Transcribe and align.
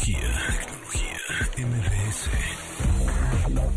Tecnología, 0.00 0.30
tecnología, 1.54 1.66
MBS. 1.66 2.30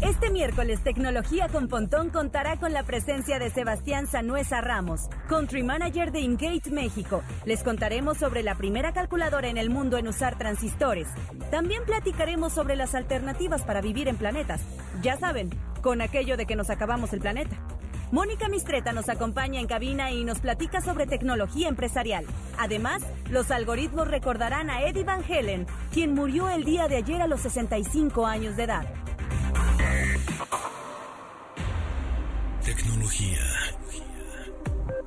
Este 0.01 0.31
miércoles 0.31 0.81
Tecnología 0.81 1.49
con 1.49 1.67
Pontón 1.67 2.11
contará 2.11 2.57
con 2.57 2.71
la 2.71 2.83
presencia 2.83 3.39
de 3.39 3.49
Sebastián 3.49 4.07
Sanuesa 4.07 4.61
Ramos, 4.61 5.09
Country 5.27 5.63
Manager 5.63 6.13
de 6.13 6.21
Ingate 6.21 6.69
México. 6.71 7.23
Les 7.43 7.61
contaremos 7.61 8.19
sobre 8.19 8.41
la 8.41 8.55
primera 8.55 8.93
calculadora 8.93 9.49
en 9.49 9.57
el 9.57 9.69
mundo 9.69 9.97
en 9.97 10.07
usar 10.07 10.37
transistores. 10.37 11.09
También 11.51 11.83
platicaremos 11.83 12.53
sobre 12.53 12.77
las 12.77 12.95
alternativas 12.95 13.63
para 13.63 13.81
vivir 13.81 14.07
en 14.07 14.15
planetas. 14.15 14.61
Ya 15.01 15.17
saben, 15.17 15.49
con 15.81 16.01
aquello 16.01 16.37
de 16.37 16.45
que 16.45 16.55
nos 16.55 16.69
acabamos 16.69 17.11
el 17.11 17.19
planeta. 17.19 17.57
Mónica 18.13 18.47
Mistreta 18.47 18.93
nos 18.93 19.09
acompaña 19.09 19.59
en 19.59 19.65
cabina 19.65 20.11
y 20.11 20.23
nos 20.23 20.37
platica 20.37 20.81
sobre 20.81 21.07
tecnología 21.07 21.67
empresarial. 21.67 22.27
Además, 22.59 23.01
los 23.31 23.49
algoritmos 23.49 24.07
recordarán 24.07 24.69
a 24.69 24.83
Eddie 24.83 25.03
Van 25.03 25.23
Helen, 25.27 25.65
quien 25.91 26.13
murió 26.13 26.47
el 26.47 26.63
día 26.63 26.87
de 26.87 26.97
ayer 26.97 27.23
a 27.23 27.27
los 27.27 27.41
65 27.41 28.27
años 28.27 28.55
de 28.55 28.65
edad. 28.65 28.85
Tecnología. 32.63 33.39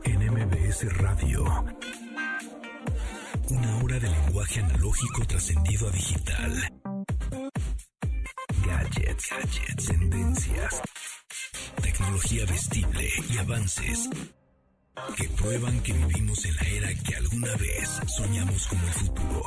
En 0.02 0.32
MBS 0.32 0.98
Radio. 0.98 1.44
Una 3.50 3.84
hora 3.84 4.00
de 4.00 4.08
lenguaje 4.08 4.58
analógico 4.58 5.24
trascendido 5.28 5.86
a 5.86 5.90
digital. 5.92 6.72
Gadgets, 8.66 9.30
gadgets, 9.30 9.86
tendencias. 9.86 10.82
Tecnología 11.82 12.44
vestible 12.46 13.10
y 13.30 13.38
avances 13.38 14.08
que 15.16 15.28
prueban 15.30 15.80
que 15.80 15.92
vivimos 15.92 16.44
en 16.44 16.56
la 16.56 16.62
era 16.62 16.94
que 17.02 17.16
alguna 17.16 17.54
vez 17.56 18.00
soñamos 18.06 18.66
como 18.66 18.86
el 18.86 18.92
futuro. 18.92 19.42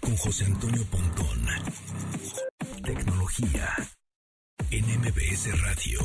Con 0.00 0.16
José 0.16 0.44
Antonio 0.44 0.84
Pontón. 0.86 1.46
Tecnología 2.82 3.74
en 4.70 4.84
MBS 5.00 5.60
Radio. 5.60 6.00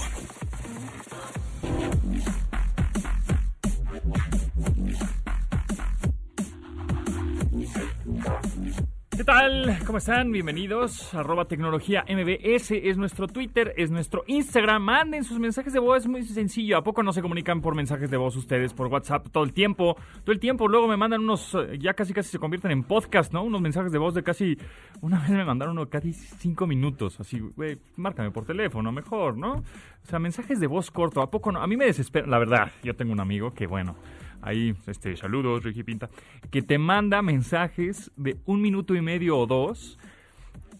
¿Qué 9.16 9.26
tal? 9.26 9.78
¿Cómo 9.86 9.98
están? 9.98 10.32
Bienvenidos. 10.32 11.14
Arroba 11.14 11.44
tecnología 11.46 12.06
MBS 12.08 12.72
es 12.72 12.98
nuestro 12.98 13.28
Twitter, 13.28 13.74
es 13.76 13.92
nuestro 13.92 14.24
Instagram. 14.26 14.82
Manden 14.82 15.26
sus 15.26 15.38
mensajes 15.38 15.74
de 15.74 15.80
voz, 15.80 15.98
es 15.98 16.08
muy 16.08 16.24
sencillo. 16.24 16.78
¿A 16.78 16.84
poco 16.84 17.04
no 17.04 17.12
se 17.12 17.22
comunican 17.22 17.62
por 17.62 17.76
mensajes 17.76 18.10
de 18.10 18.16
voz 18.16 18.38
ustedes 18.38 18.74
por 18.74 18.88
WhatsApp 18.88 19.28
todo 19.30 19.44
el 19.44 19.52
tiempo? 19.52 19.98
Todo 20.24 20.32
el 20.32 20.40
tiempo. 20.40 20.68
Luego 20.68 20.88
me 20.88 20.96
mandan 20.96 21.22
unos, 21.22 21.54
eh, 21.56 21.78
ya 21.78 21.94
casi 21.94 22.14
casi 22.14 22.30
se 22.30 22.40
convierten 22.40 22.72
en 22.72 22.84
podcast, 22.84 23.34
¿no? 23.34 23.44
Unos 23.44 23.60
mensajes 23.62 23.92
de 23.92 23.98
voz 23.98 24.14
de 24.14 24.24
casi, 24.24 24.58
una 25.02 25.20
vez 25.20 25.30
me 25.32 25.44
mandaron 25.44 25.78
uno 25.78 25.90
casi 25.90 26.14
cinco 26.14 26.66
minutos. 26.66 27.20
Así, 27.20 27.40
güey, 27.40 27.78
márcame 27.98 28.32
por 28.32 28.46
teléfono, 28.46 28.94
mejor, 28.94 29.38
¿no? 29.38 29.56
O 29.56 30.06
sea, 30.06 30.20
mensajes 30.20 30.60
de 30.62 30.68
voz 30.68 30.90
corto. 30.90 31.22
¿A 31.22 31.30
poco 31.30 31.52
no? 31.52 31.62
A 31.62 31.68
mí 31.68 31.76
me 31.76 31.86
desespera, 31.86 32.28
la 32.28 32.40
verdad. 32.40 32.72
Yo 32.82 32.96
tengo 32.96 33.12
un 33.12 33.20
amigo 33.20 33.54
que, 33.54 33.68
bueno 33.68 33.96
ahí, 34.42 34.76
este, 34.88 35.16
saludos, 35.16 35.64
Ricky 35.64 35.84
Pinta, 35.84 36.10
que 36.50 36.62
te 36.62 36.78
manda 36.78 37.22
mensajes 37.22 38.12
de 38.16 38.38
un 38.46 38.62
minuto 38.62 38.96
y 38.96 39.02
medio 39.02 39.38
o 39.38 39.48
dos 39.48 39.98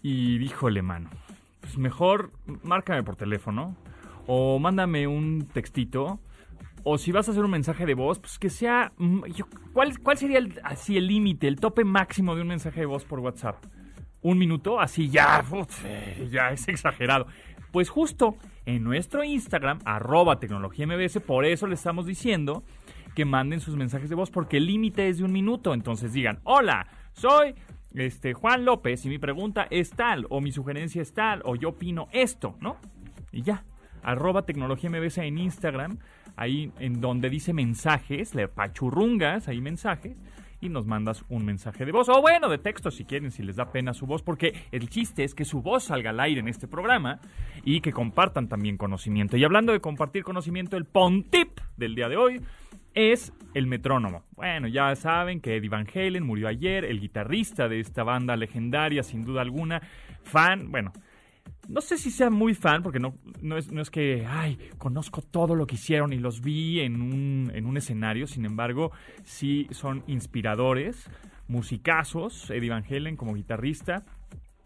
y 0.02 0.38
díjole, 0.38 0.82
mano, 0.82 1.10
pues 1.60 1.78
mejor 1.78 2.32
márcame 2.64 3.04
por 3.04 3.16
teléfono 3.16 3.76
o 4.28 4.60
mándame 4.60 5.08
un 5.08 5.48
textito 5.54 6.20
o 6.84 6.98
si 6.98 7.12
vas 7.12 7.28
a 7.28 7.32
hacer 7.32 7.44
un 7.44 7.52
mensaje 7.52 7.86
de 7.86 7.94
voz, 7.94 8.20
pues 8.20 8.40
que 8.40 8.50
sea, 8.50 8.92
mm, 8.98 9.22
¿cuál, 9.74 10.00
cuál 10.00 10.18
sería 10.18 10.40
el, 10.40 10.60
así 10.64 10.98
el 10.98 11.08
límite, 11.08 11.48
el 11.48 11.60
tope 11.60 11.84
máximo 11.84 12.36
de 12.36 12.42
un 12.42 12.48
mensaje 12.48 12.80
de 12.80 12.86
voz 12.86 13.06
por 13.06 13.20
WhatsApp? 13.20 13.64
¿Un 14.22 14.38
minuto? 14.38 14.80
Así 14.80 15.10
ya, 15.10 15.44
ya 16.30 16.52
es 16.52 16.68
exagerado. 16.68 17.28
Pues 17.72 17.90
justo 17.90 18.36
en 18.66 18.84
nuestro 18.84 19.24
Instagram, 19.24 19.80
arroba 19.86 20.40
tecnología 20.40 20.86
MBS, 20.86 21.20
por 21.20 21.46
eso 21.46 21.68
le 21.68 21.76
estamos 21.76 22.06
diciendo 22.06 22.64
que 23.16 23.26
manden 23.26 23.60
sus 23.60 23.76
mensajes 23.76 24.10
de 24.10 24.16
voz 24.16 24.30
porque 24.30 24.58
el 24.58 24.66
límite 24.66 25.10
es 25.10 25.18
de 25.18 25.24
un 25.24 25.32
minuto. 25.32 25.74
Entonces 25.74 26.14
digan, 26.14 26.40
hola, 26.44 26.88
soy 27.14 27.56
este, 27.94 28.34
Juan 28.34 28.66
López 28.66 29.06
y 29.06 29.10
mi 29.10 29.18
pregunta 29.18 29.68
es 29.70 29.92
tal, 29.92 30.26
o 30.30 30.42
mi 30.42 30.52
sugerencia 30.52 31.02
es 31.02 31.14
tal, 31.14 31.42
o 31.46 31.56
yo 31.56 31.70
opino 31.70 32.08
esto, 32.12 32.56
¿no? 32.62 32.78
Y 33.32 33.42
ya, 33.42 33.64
arroba 34.04 34.46
tecnología 34.46 34.90
MBS 34.90 35.20
en 35.20 35.38
Instagram, 35.38 35.98
ahí 36.36 36.72
en 36.80 37.02
donde 37.02 37.30
dice 37.30 37.54
mensajes, 37.54 38.34
le 38.36 38.48
pachurrungas 38.48 39.48
ahí 39.48 39.62
mensajes 39.62 40.18
y 40.62 40.70
nos 40.70 40.86
mandas 40.86 41.26
un 41.28 41.44
mensaje 41.44 41.86
de 41.86 41.92
voz 41.92 42.08
o 42.08 42.22
bueno, 42.22 42.48
de 42.48 42.60
texto 42.60 42.92
si 42.92 43.04
quieren, 43.04 43.32
si 43.32 43.42
les 43.44 43.56
da 43.56 43.72
pena 43.72 43.94
su 43.94 44.06
voz, 44.06 44.22
porque 44.22 44.54
el 44.72 44.90
chiste 44.90 45.24
es 45.24 45.34
que 45.34 45.44
su 45.44 45.62
voz 45.62 45.86
salga 45.86 46.12
al 46.12 46.20
aire 46.20 46.40
en 46.40 46.48
este 46.48 46.68
programa 46.68 47.20
y 47.66 47.82
que 47.82 47.92
compartan 47.92 48.48
también 48.48 48.78
conocimiento. 48.78 49.38
Y 49.38 49.44
hablando 49.44 49.74
de 49.74 49.82
compartir 49.82 50.24
conocimiento, 50.24 50.78
el 50.78 50.86
Pontip 50.86 51.60
del 51.78 51.96
día 51.96 52.10
de 52.10 52.18
hoy 52.18 52.42
es 52.94 53.34
el 53.54 53.68
metrónomo. 53.68 54.24
Bueno, 54.36 54.68
ya 54.68 54.96
saben 54.96 55.42
que 55.42 55.58
Eddie 55.58 55.70
Van 55.70 55.88
Halen 55.94 56.26
murió 56.26 56.48
ayer, 56.48 56.86
el 56.86 57.00
guitarrista 57.00 57.68
de 57.68 57.80
esta 57.80 58.04
banda 58.04 58.36
legendaria, 58.36 59.04
sin 59.04 59.24
duda 59.24 59.42
alguna, 59.42 59.82
fan, 60.24 60.72
bueno, 60.72 60.94
no 61.68 61.82
sé 61.82 61.98
si 61.98 62.12
sea 62.12 62.30
muy 62.30 62.54
fan, 62.54 62.84
porque 62.84 63.00
no, 63.00 63.16
no, 63.42 63.58
es, 63.58 63.90
que, 63.90 64.26
ay, 64.28 64.58
conozco 64.78 65.22
todo 65.22 65.56
lo 65.56 65.68
que 65.68 65.76
hicieron 65.76 66.14
y 66.14 66.18
los 66.18 66.42
vi 66.42 66.80
en 66.82 67.02
un, 67.02 67.52
en 67.54 67.66
un 67.66 67.78
escenario, 67.78 68.28
sin 68.28 68.46
embargo, 68.46 68.92
sí 69.24 69.68
son 69.72 70.04
inspiradores, 70.08 71.10
musicazos, 71.48 72.50
Eddie 72.50 72.70
Van 72.70 72.84
Halen 72.90 73.16
como 73.16 73.34
guitarrista, 73.34 74.04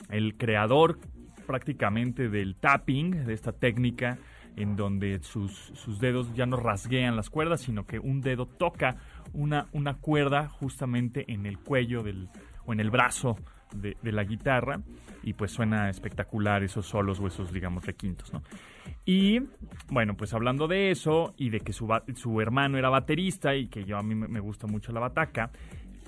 el 0.10 0.36
creador 0.38 1.00
prácticamente 1.46 2.30
del 2.30 2.56
tapping, 2.56 3.26
de 3.26 3.34
esta 3.34 3.52
técnica 3.52 4.18
en 4.56 4.76
donde 4.76 5.20
sus, 5.22 5.52
sus, 5.52 6.00
dedos 6.00 6.34
ya 6.34 6.46
no 6.46 6.58
rasguean 6.58 7.16
las 7.16 7.30
cuerdas, 7.30 7.62
sino 7.62 7.86
que 7.86 8.00
un 8.00 8.22
dedo 8.22 8.46
toca 8.46 8.98
una, 9.34 9.68
una 9.72 9.96
cuerda 9.96 10.48
justamente 10.48 11.32
en 11.32 11.46
el 11.46 11.60
cuello 11.60 12.04
del, 12.04 12.30
o 12.66 12.74
en 12.74 12.80
el 12.80 12.90
brazo 12.90 13.38
de, 13.74 13.98
la 14.12 14.24
guitarra 14.24 14.82
y 15.24 15.34
pues 15.34 15.52
suena 15.52 15.90
espectacular 15.90 16.64
esos 16.64 16.86
solos 16.86 17.20
o 17.20 17.28
esos, 17.28 17.52
digamos, 17.52 17.86
requintos, 17.86 18.32
¿no? 18.32 18.44
Y 19.04 19.42
bueno, 19.90 20.16
pues 20.16 20.34
hablando 20.34 20.68
de 20.68 20.92
eso 20.92 21.34
y 21.38 21.50
de 21.50 21.60
que 21.60 21.74
su, 21.74 21.88
su 22.16 22.42
hermano 22.42 22.78
era 22.78 22.90
baterista 22.90 23.56
y 23.56 23.68
que 23.68 23.84
yo 23.84 23.98
a 23.98 24.04
mí 24.04 24.16
me 24.16 24.40
gusta 24.40 24.68
mucho 24.68 24.92
la 24.92 25.00
bataca, 25.00 25.52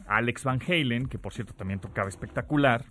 Alex 0.08 0.44
Van 0.44 0.60
Halen, 0.66 1.08
que 1.08 1.20
por 1.20 1.34
cierto 1.34 1.54
también 1.54 1.80
tocaba 1.80 2.08
espectacular, 2.08 2.86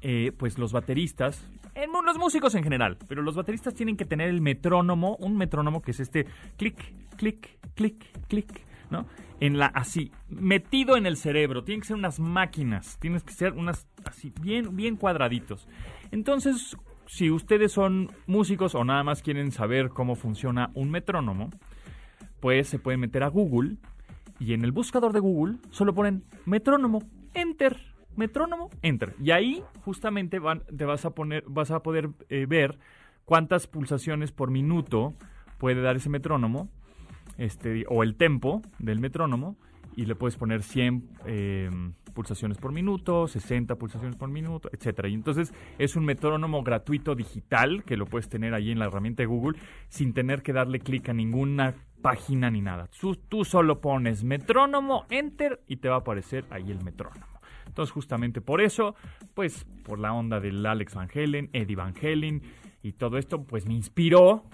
eh, 0.00 0.32
pues 0.36 0.58
los 0.58 0.72
bateristas, 0.72 1.44
en, 1.74 1.90
los 2.04 2.18
músicos 2.18 2.54
en 2.54 2.62
general, 2.62 2.98
pero 3.08 3.22
los 3.22 3.34
bateristas 3.34 3.74
tienen 3.74 3.96
que 3.96 4.04
tener 4.04 4.28
el 4.28 4.40
metrónomo, 4.40 5.16
un 5.16 5.36
metrónomo 5.36 5.82
que 5.82 5.92
es 5.92 6.00
este 6.00 6.26
clic, 6.56 6.94
clic, 7.16 7.58
clic, 7.74 8.26
clic, 8.28 8.66
¿no? 8.90 9.06
En 9.40 9.58
la 9.58 9.66
así, 9.66 10.12
metido 10.28 10.96
en 10.96 11.06
el 11.06 11.16
cerebro, 11.16 11.64
tienen 11.64 11.80
que 11.80 11.88
ser 11.88 11.96
unas 11.96 12.20
máquinas, 12.20 12.98
tienen 13.00 13.20
que 13.20 13.32
ser 13.32 13.52
unas 13.52 13.86
así, 14.04 14.32
bien, 14.40 14.76
bien 14.76 14.96
cuadraditos. 14.96 15.68
Entonces, 16.10 16.76
si 17.06 17.30
ustedes 17.30 17.72
son 17.72 18.10
músicos 18.26 18.74
o 18.74 18.84
nada 18.84 19.02
más 19.02 19.22
quieren 19.22 19.52
saber 19.52 19.90
cómo 19.90 20.14
funciona 20.14 20.70
un 20.74 20.90
metrónomo, 20.90 21.50
pues 22.40 22.68
se 22.68 22.78
pueden 22.78 23.00
meter 23.00 23.22
a 23.22 23.28
Google 23.28 23.76
y 24.38 24.52
en 24.52 24.64
el 24.64 24.72
buscador 24.72 25.12
de 25.12 25.20
Google 25.20 25.56
solo 25.70 25.94
ponen 25.94 26.24
metrónomo, 26.44 27.02
enter 27.34 27.93
metrónomo, 28.16 28.70
enter. 28.82 29.14
Y 29.20 29.30
ahí 29.30 29.62
justamente 29.84 30.40
te 30.76 30.84
vas 30.84 31.04
a 31.04 31.10
poner, 31.10 31.44
vas 31.46 31.70
a 31.70 31.82
poder 31.82 32.10
eh, 32.28 32.46
ver 32.46 32.78
cuántas 33.24 33.66
pulsaciones 33.66 34.32
por 34.32 34.50
minuto 34.50 35.14
puede 35.58 35.80
dar 35.80 35.96
ese 35.96 36.10
metrónomo, 36.10 36.68
este, 37.38 37.84
o 37.88 38.02
el 38.02 38.16
tempo 38.16 38.62
del 38.78 39.00
metrónomo, 39.00 39.56
y 39.96 40.06
le 40.06 40.14
puedes 40.14 40.36
poner 40.36 40.62
100 40.62 41.08
em, 41.26 41.92
pulsaciones 42.14 42.58
por 42.58 42.72
minuto, 42.72 43.26
60 43.26 43.76
pulsaciones 43.76 44.16
por 44.16 44.28
minuto, 44.28 44.68
etcétera. 44.72 45.08
Y 45.08 45.14
entonces 45.14 45.52
es 45.78 45.96
un 45.96 46.04
metrónomo 46.04 46.62
gratuito 46.62 47.14
digital 47.14 47.84
que 47.84 47.96
lo 47.96 48.06
puedes 48.06 48.28
tener 48.28 48.54
ahí 48.54 48.70
en 48.70 48.78
la 48.78 48.86
herramienta 48.86 49.22
de 49.22 49.26
Google 49.26 49.58
sin 49.88 50.12
tener 50.12 50.42
que 50.42 50.52
darle 50.52 50.80
clic 50.80 51.08
a 51.08 51.12
ninguna 51.12 51.74
página 52.02 52.50
ni 52.50 52.60
nada. 52.60 52.88
Tú, 53.00 53.16
tú 53.16 53.44
solo 53.44 53.80
pones 53.80 54.24
metrónomo, 54.24 55.06
enter 55.10 55.62
y 55.66 55.76
te 55.76 55.88
va 55.88 55.96
a 55.96 55.98
aparecer 56.00 56.44
ahí 56.50 56.70
el 56.70 56.82
metrónomo. 56.82 57.33
Entonces, 57.74 57.92
justamente 57.92 58.40
por 58.40 58.60
eso, 58.60 58.94
pues 59.34 59.66
por 59.82 59.98
la 59.98 60.12
onda 60.12 60.38
del 60.38 60.64
Alex 60.64 60.94
Van 60.94 61.08
Halen, 61.12 61.50
Eddie 61.52 61.74
Van 61.74 61.92
Halen 62.00 62.40
y 62.84 62.92
todo 62.92 63.18
esto, 63.18 63.42
pues 63.42 63.66
me 63.66 63.74
inspiró 63.74 64.44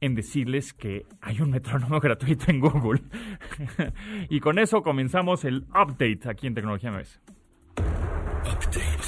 en 0.00 0.14
decirles 0.14 0.74
que 0.74 1.04
hay 1.20 1.40
un 1.40 1.50
metrónomo 1.50 1.98
gratuito 2.00 2.44
en 2.52 2.60
Google. 2.60 3.02
y 4.30 4.38
con 4.38 4.60
eso 4.60 4.82
comenzamos 4.82 5.44
el 5.44 5.66
update 5.70 6.20
aquí 6.28 6.46
en 6.46 6.54
Tecnología 6.54 6.92
MS. 6.92 7.20
Update. 8.44 8.98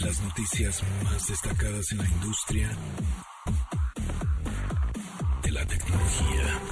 Las 0.00 0.22
noticias 0.22 0.82
más 1.04 1.28
destacadas 1.28 1.92
en 1.92 1.98
la 1.98 2.08
industria 2.08 2.70
de 5.42 5.52
la 5.52 5.66
tecnología. 5.66 6.65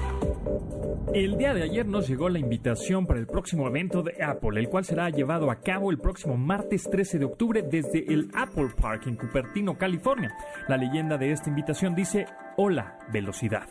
El 1.15 1.39
día 1.39 1.55
de 1.55 1.63
ayer 1.63 1.87
nos 1.87 2.09
llegó 2.09 2.29
la 2.29 2.41
invitación 2.41 3.07
para 3.07 3.21
el 3.21 3.29
próximo 3.29 3.69
evento 3.69 4.03
de 4.03 4.21
Apple, 4.21 4.59
el 4.59 4.69
cual 4.69 4.85
será 4.85 5.11
llevado 5.11 5.49
a 5.49 5.61
cabo 5.61 5.93
el 5.93 5.99
próximo 5.99 6.37
martes 6.37 6.91
13 6.91 7.21
de 7.21 7.25
octubre 7.25 7.63
desde 7.63 8.13
el 8.13 8.29
Apple 8.35 8.71
Park 8.77 9.07
en 9.07 9.15
Cupertino, 9.15 9.79
California. 9.79 10.37
La 10.67 10.77
leyenda 10.77 11.17
de 11.17 11.31
esta 11.31 11.51
invitación 11.51 11.95
dice, 11.95 12.27
hola, 12.57 12.99
velocidad 13.13 13.69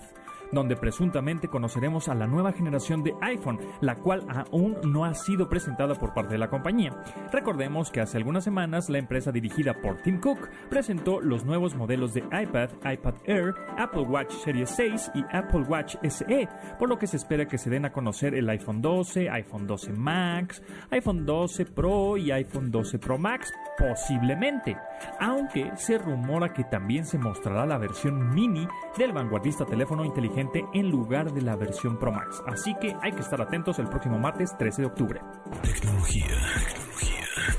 donde 0.53 0.75
presuntamente 0.75 1.47
conoceremos 1.47 2.07
a 2.07 2.15
la 2.15 2.27
nueva 2.27 2.53
generación 2.53 3.03
de 3.03 3.13
iPhone, 3.21 3.59
la 3.81 3.95
cual 3.95 4.25
aún 4.51 4.77
no 4.83 5.05
ha 5.05 5.13
sido 5.13 5.49
presentada 5.49 5.95
por 5.95 6.13
parte 6.13 6.33
de 6.33 6.37
la 6.37 6.49
compañía. 6.49 6.95
Recordemos 7.31 7.91
que 7.91 8.01
hace 8.01 8.17
algunas 8.17 8.43
semanas 8.43 8.89
la 8.89 8.97
empresa 8.97 9.31
dirigida 9.31 9.73
por 9.81 10.01
Tim 10.01 10.19
Cook 10.19 10.49
presentó 10.69 11.19
los 11.19 11.45
nuevos 11.45 11.75
modelos 11.75 12.13
de 12.13 12.21
iPad, 12.21 12.69
iPad 12.83 13.15
Air, 13.25 13.55
Apple 13.77 14.03
Watch 14.03 14.31
Series 14.43 14.69
6 14.69 15.11
y 15.15 15.23
Apple 15.31 15.61
Watch 15.61 15.95
SE, 16.03 16.47
por 16.77 16.89
lo 16.89 16.97
que 16.97 17.07
se 17.07 17.17
espera 17.17 17.47
que 17.47 17.57
se 17.57 17.69
den 17.69 17.85
a 17.85 17.91
conocer 17.91 18.35
el 18.35 18.49
iPhone 18.49 18.81
12, 18.81 19.29
iPhone 19.29 19.67
12 19.67 19.93
Max, 19.93 20.61
iPhone 20.91 21.25
12 21.25 21.65
Pro 21.65 22.17
y 22.17 22.31
iPhone 22.31 22.71
12 22.71 22.99
Pro 22.99 23.17
Max, 23.17 23.51
posiblemente, 23.77 24.77
aunque 25.19 25.71
se 25.75 25.97
rumora 25.97 26.53
que 26.53 26.63
también 26.63 27.05
se 27.05 27.17
mostrará 27.17 27.65
la 27.65 27.77
versión 27.77 28.33
mini 28.33 28.67
del 28.97 29.13
vanguardista 29.13 29.65
teléfono 29.65 30.05
inteligente 30.05 30.42
en 30.73 30.89
lugar 30.89 31.33
de 31.33 31.41
la 31.41 31.55
versión 31.55 31.97
Pro 31.97 32.11
Max. 32.11 32.41
Así 32.45 32.73
que 32.79 32.95
hay 33.01 33.11
que 33.11 33.21
estar 33.21 33.41
atentos 33.41 33.79
el 33.79 33.87
próximo 33.87 34.17
martes 34.19 34.55
13 34.57 34.81
de 34.81 34.87
octubre. 34.87 35.19
Tecnología, 35.61 36.27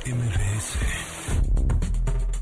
tecnología, 0.03 0.45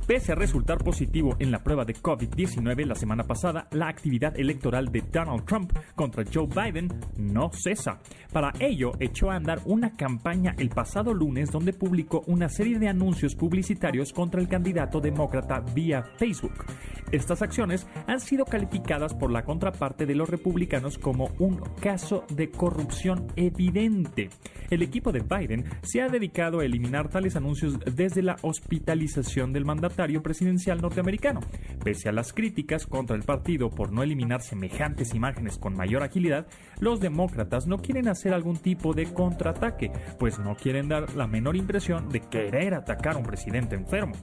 Pese 0.07 0.33
a 0.33 0.35
resultar 0.35 0.79
positivo 0.79 1.37
en 1.39 1.53
la 1.53 1.63
prueba 1.63 1.85
de 1.85 1.95
COVID-19 1.95 2.85
la 2.87 2.97
semana 2.97 3.23
pasada, 3.23 3.69
la 3.71 3.89
actividad 3.89 4.37
electoral 4.39 4.91
de 4.91 5.01
Donald 5.01 5.45
Trump 5.45 5.73
contra 5.95 6.25
Joe 6.25 6.49
Biden 6.49 6.89
no 7.17 7.51
cesa. 7.53 8.01
Para 8.33 8.53
ello, 8.59 8.93
echó 8.99 9.31
a 9.31 9.37
andar 9.37 9.61
una 9.65 9.97
campaña 9.97 10.55
el 10.59 10.71
pasado 10.71 11.15
lunes 11.15 11.51
donde 11.51 11.73
publicó 11.73 12.25
una 12.27 12.49
serie 12.49 12.79
de 12.81 12.89
anuncios 12.89 13.37
publicitarios 13.37 14.13
contra 14.13 14.41
el 14.41 14.49
candidato 14.49 15.01
demócrata 15.01 15.61
vía 15.73 16.03
Facebook. 16.19 16.65
Estas 17.13 17.43
acciones 17.43 17.87
han 18.07 18.21
sido 18.21 18.47
calificadas 18.47 19.15
por 19.15 19.31
la 19.31 19.45
contraparte 19.45 20.07
de 20.07 20.15
los 20.15 20.31
republicanos 20.31 20.97
como 20.97 21.31
un 21.39 21.59
caso 21.81 22.25
de 22.31 22.51
corrupción 22.51 23.27
evidente. 23.37 24.31
El 24.71 24.83
equipo 24.83 25.13
de 25.13 25.21
Biden 25.21 25.67
se 25.83 26.01
ha 26.01 26.09
dedicado 26.09 26.61
a 26.61 26.65
eliminar 26.65 27.11
tales 27.11 27.37
anuncios 27.37 27.79
desde 27.81 28.23
la 28.23 28.37
hospitalización 28.41 29.53
del 29.53 29.67
mandatario 29.67 30.23
presidencial 30.23 30.81
norteamericano. 30.81 31.41
Pese 31.85 32.09
a 32.09 32.13
las 32.13 32.33
críticas 32.33 32.87
contra 32.87 33.15
el 33.15 33.25
partido 33.25 33.69
por 33.69 33.93
no 33.93 34.03
eliminar 34.03 34.41
semejantes 34.41 35.15
imágenes 35.15 35.59
con 35.59 35.77
mayor 35.77 36.03
agilidad, 36.03 36.47
los 36.81 36.99
demócratas 37.01 37.67
no 37.67 37.77
quieren 37.77 38.09
hacer 38.09 38.33
algún 38.33 38.57
tipo 38.57 38.95
de 38.95 39.13
contraataque, 39.13 39.93
pues 40.19 40.39
no 40.39 40.57
quieren 40.57 40.89
dar 40.89 41.15
la 41.15 41.27
menor 41.27 41.57
impresión 41.57 42.09
de 42.09 42.21
querer 42.21 42.73
atacar 42.73 43.17
a 43.17 43.19
un 43.19 43.25
presidente 43.25 43.75
enfermo. 43.75 44.15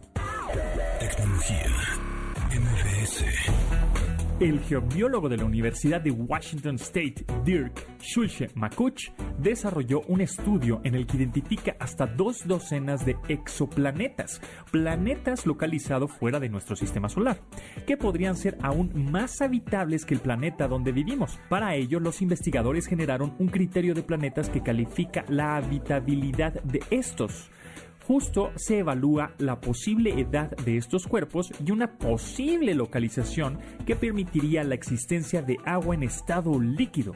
Tecnología 0.99 2.08
el 4.39 4.61
geobiólogo 4.61 5.27
de 5.27 5.37
la 5.37 5.43
Universidad 5.43 5.99
de 5.99 6.11
Washington 6.11 6.75
State, 6.75 7.25
Dirk 7.43 7.85
Schulze 7.99 8.49
Makuch, 8.55 9.11
desarrolló 9.37 10.01
un 10.07 10.21
estudio 10.21 10.79
en 10.85 10.95
el 10.95 11.05
que 11.05 11.17
identifica 11.17 11.75
hasta 11.79 12.07
dos 12.07 12.47
docenas 12.47 13.05
de 13.05 13.17
exoplanetas, 13.27 14.41
planetas 14.71 15.45
localizados 15.45 16.11
fuera 16.11 16.39
de 16.39 16.47
nuestro 16.47 16.77
sistema 16.77 17.09
solar, 17.09 17.41
que 17.85 17.97
podrían 17.97 18.37
ser 18.37 18.57
aún 18.61 19.11
más 19.11 19.41
habitables 19.41 20.05
que 20.05 20.13
el 20.13 20.21
planeta 20.21 20.69
donde 20.69 20.93
vivimos. 20.93 21.37
Para 21.49 21.75
ello, 21.75 21.99
los 21.99 22.21
investigadores 22.21 22.87
generaron 22.87 23.35
un 23.39 23.47
criterio 23.47 23.93
de 23.93 24.03
planetas 24.03 24.49
que 24.49 24.63
califica 24.63 25.25
la 25.27 25.57
habitabilidad 25.57 26.61
de 26.63 26.81
estos 26.91 27.49
justo 28.09 28.51
se 28.55 28.79
evalúa 28.79 29.35
la 29.37 29.61
posible 29.61 30.19
edad 30.19 30.49
de 30.65 30.77
estos 30.77 31.05
cuerpos 31.05 31.51
y 31.63 31.69
una 31.69 31.99
posible 31.99 32.73
localización 32.73 33.59
que 33.85 33.95
permitiría 33.95 34.63
la 34.63 34.73
existencia 34.73 35.43
de 35.43 35.59
agua 35.63 35.93
en 35.93 36.01
estado 36.01 36.59
líquido. 36.59 37.15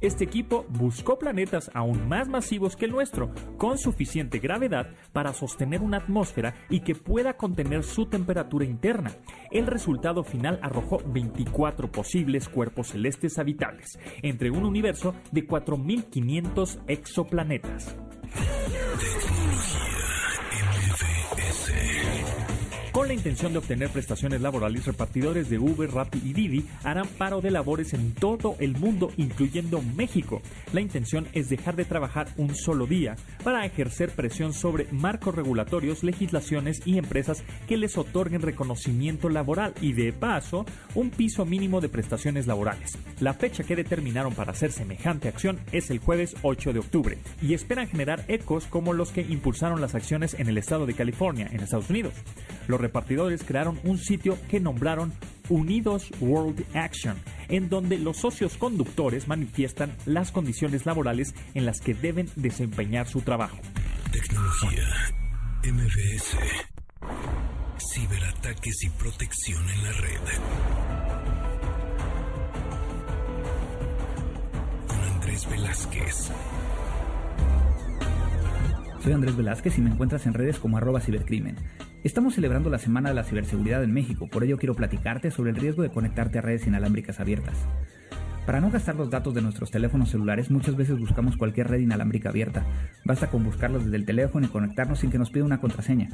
Este 0.00 0.24
equipo 0.24 0.64
buscó 0.70 1.18
planetas 1.18 1.70
aún 1.74 2.08
más 2.08 2.26
masivos 2.26 2.74
que 2.74 2.86
el 2.86 2.92
nuestro, 2.92 3.34
con 3.58 3.76
suficiente 3.76 4.38
gravedad 4.38 4.94
para 5.12 5.34
sostener 5.34 5.82
una 5.82 5.98
atmósfera 5.98 6.54
y 6.70 6.80
que 6.80 6.94
pueda 6.94 7.36
contener 7.36 7.84
su 7.84 8.06
temperatura 8.06 8.64
interna. 8.64 9.12
El 9.50 9.66
resultado 9.66 10.24
final 10.24 10.58
arrojó 10.62 11.02
24 11.04 11.92
posibles 11.92 12.48
cuerpos 12.48 12.88
celestes 12.88 13.38
habitables, 13.38 13.98
entre 14.22 14.50
un 14.50 14.64
universo 14.64 15.14
de 15.32 15.46
4.500 15.46 16.78
exoplanetas. 16.86 17.94
sim 21.60 22.19
Con 23.00 23.08
la 23.08 23.14
intención 23.14 23.52
de 23.52 23.58
obtener 23.60 23.88
prestaciones 23.88 24.42
laborales, 24.42 24.84
repartidores 24.84 25.48
de 25.48 25.58
Uber, 25.58 25.90
Rappi 25.90 26.20
y 26.22 26.34
Didi 26.34 26.66
harán 26.84 27.08
paro 27.08 27.40
de 27.40 27.50
labores 27.50 27.94
en 27.94 28.12
todo 28.12 28.56
el 28.58 28.76
mundo, 28.76 29.10
incluyendo 29.16 29.80
México. 29.80 30.42
La 30.74 30.82
intención 30.82 31.26
es 31.32 31.48
dejar 31.48 31.76
de 31.76 31.86
trabajar 31.86 32.28
un 32.36 32.54
solo 32.54 32.86
día 32.86 33.16
para 33.42 33.64
ejercer 33.64 34.10
presión 34.10 34.52
sobre 34.52 34.86
marcos 34.92 35.34
regulatorios, 35.34 36.04
legislaciones 36.04 36.82
y 36.84 36.98
empresas 36.98 37.42
que 37.66 37.78
les 37.78 37.96
otorguen 37.96 38.42
reconocimiento 38.42 39.30
laboral 39.30 39.72
y, 39.80 39.94
de 39.94 40.12
paso, 40.12 40.66
un 40.94 41.08
piso 41.08 41.46
mínimo 41.46 41.80
de 41.80 41.88
prestaciones 41.88 42.46
laborales. 42.46 42.98
La 43.18 43.32
fecha 43.32 43.64
que 43.64 43.76
determinaron 43.76 44.34
para 44.34 44.52
hacer 44.52 44.72
semejante 44.72 45.28
acción 45.28 45.58
es 45.72 45.88
el 45.88 46.00
jueves 46.00 46.36
8 46.42 46.74
de 46.74 46.80
octubre 46.80 47.18
y 47.40 47.54
esperan 47.54 47.88
generar 47.88 48.26
ecos 48.28 48.66
como 48.66 48.92
los 48.92 49.10
que 49.10 49.22
impulsaron 49.22 49.80
las 49.80 49.94
acciones 49.94 50.34
en 50.34 50.50
el 50.50 50.58
estado 50.58 50.84
de 50.84 50.92
California, 50.92 51.48
en 51.50 51.60
Estados 51.60 51.88
Unidos 51.88 52.12
los 52.70 52.80
repartidores 52.90 53.44
crearon 53.44 53.78
un 53.84 53.98
sitio 53.98 54.36
que 54.48 54.58
nombraron 54.58 55.12
Unidos 55.48 56.10
World 56.20 56.64
Action, 56.74 57.16
en 57.48 57.68
donde 57.68 57.98
los 57.98 58.16
socios 58.16 58.56
conductores 58.56 59.28
manifiestan 59.28 59.94
las 60.06 60.32
condiciones 60.32 60.86
laborales 60.86 61.34
en 61.54 61.66
las 61.66 61.80
que 61.80 61.94
deben 61.94 62.28
desempeñar 62.34 63.06
su 63.06 63.20
trabajo. 63.20 63.58
Tecnología 64.10 64.88
MBS. 65.62 66.36
Ciberataques 67.94 68.82
y 68.82 68.90
protección 68.90 69.62
en 69.68 69.82
la 69.84 69.92
red. 69.92 70.20
Con 74.88 74.98
Andrés 74.98 75.48
Velázquez. 75.48 76.32
Soy 79.00 79.12
Andrés 79.12 79.36
Velázquez 79.36 79.78
y 79.78 79.80
me 79.80 79.90
encuentras 79.90 80.26
en 80.26 80.34
redes 80.34 80.58
como 80.58 80.76
arroba 80.76 81.00
cibercrimen. 81.00 81.56
Estamos 82.02 82.34
celebrando 82.34 82.70
la 82.70 82.78
Semana 82.78 83.10
de 83.10 83.14
la 83.14 83.24
Ciberseguridad 83.24 83.84
en 83.84 83.92
México, 83.92 84.26
por 84.26 84.42
ello 84.42 84.56
quiero 84.56 84.74
platicarte 84.74 85.30
sobre 85.30 85.50
el 85.50 85.56
riesgo 85.56 85.82
de 85.82 85.90
conectarte 85.90 86.38
a 86.38 86.40
redes 86.40 86.66
inalámbricas 86.66 87.20
abiertas. 87.20 87.58
Para 88.46 88.62
no 88.62 88.70
gastar 88.70 88.96
los 88.96 89.10
datos 89.10 89.34
de 89.34 89.42
nuestros 89.42 89.70
teléfonos 89.70 90.08
celulares, 90.08 90.50
muchas 90.50 90.76
veces 90.76 90.98
buscamos 90.98 91.36
cualquier 91.36 91.68
red 91.68 91.80
inalámbrica 91.80 92.30
abierta. 92.30 92.64
Basta 93.04 93.28
con 93.28 93.44
buscarlos 93.44 93.84
desde 93.84 93.98
el 93.98 94.06
teléfono 94.06 94.46
y 94.46 94.48
conectarnos 94.48 95.00
sin 95.00 95.10
que 95.10 95.18
nos 95.18 95.30
pida 95.30 95.44
una 95.44 95.60
contraseña. 95.60 96.08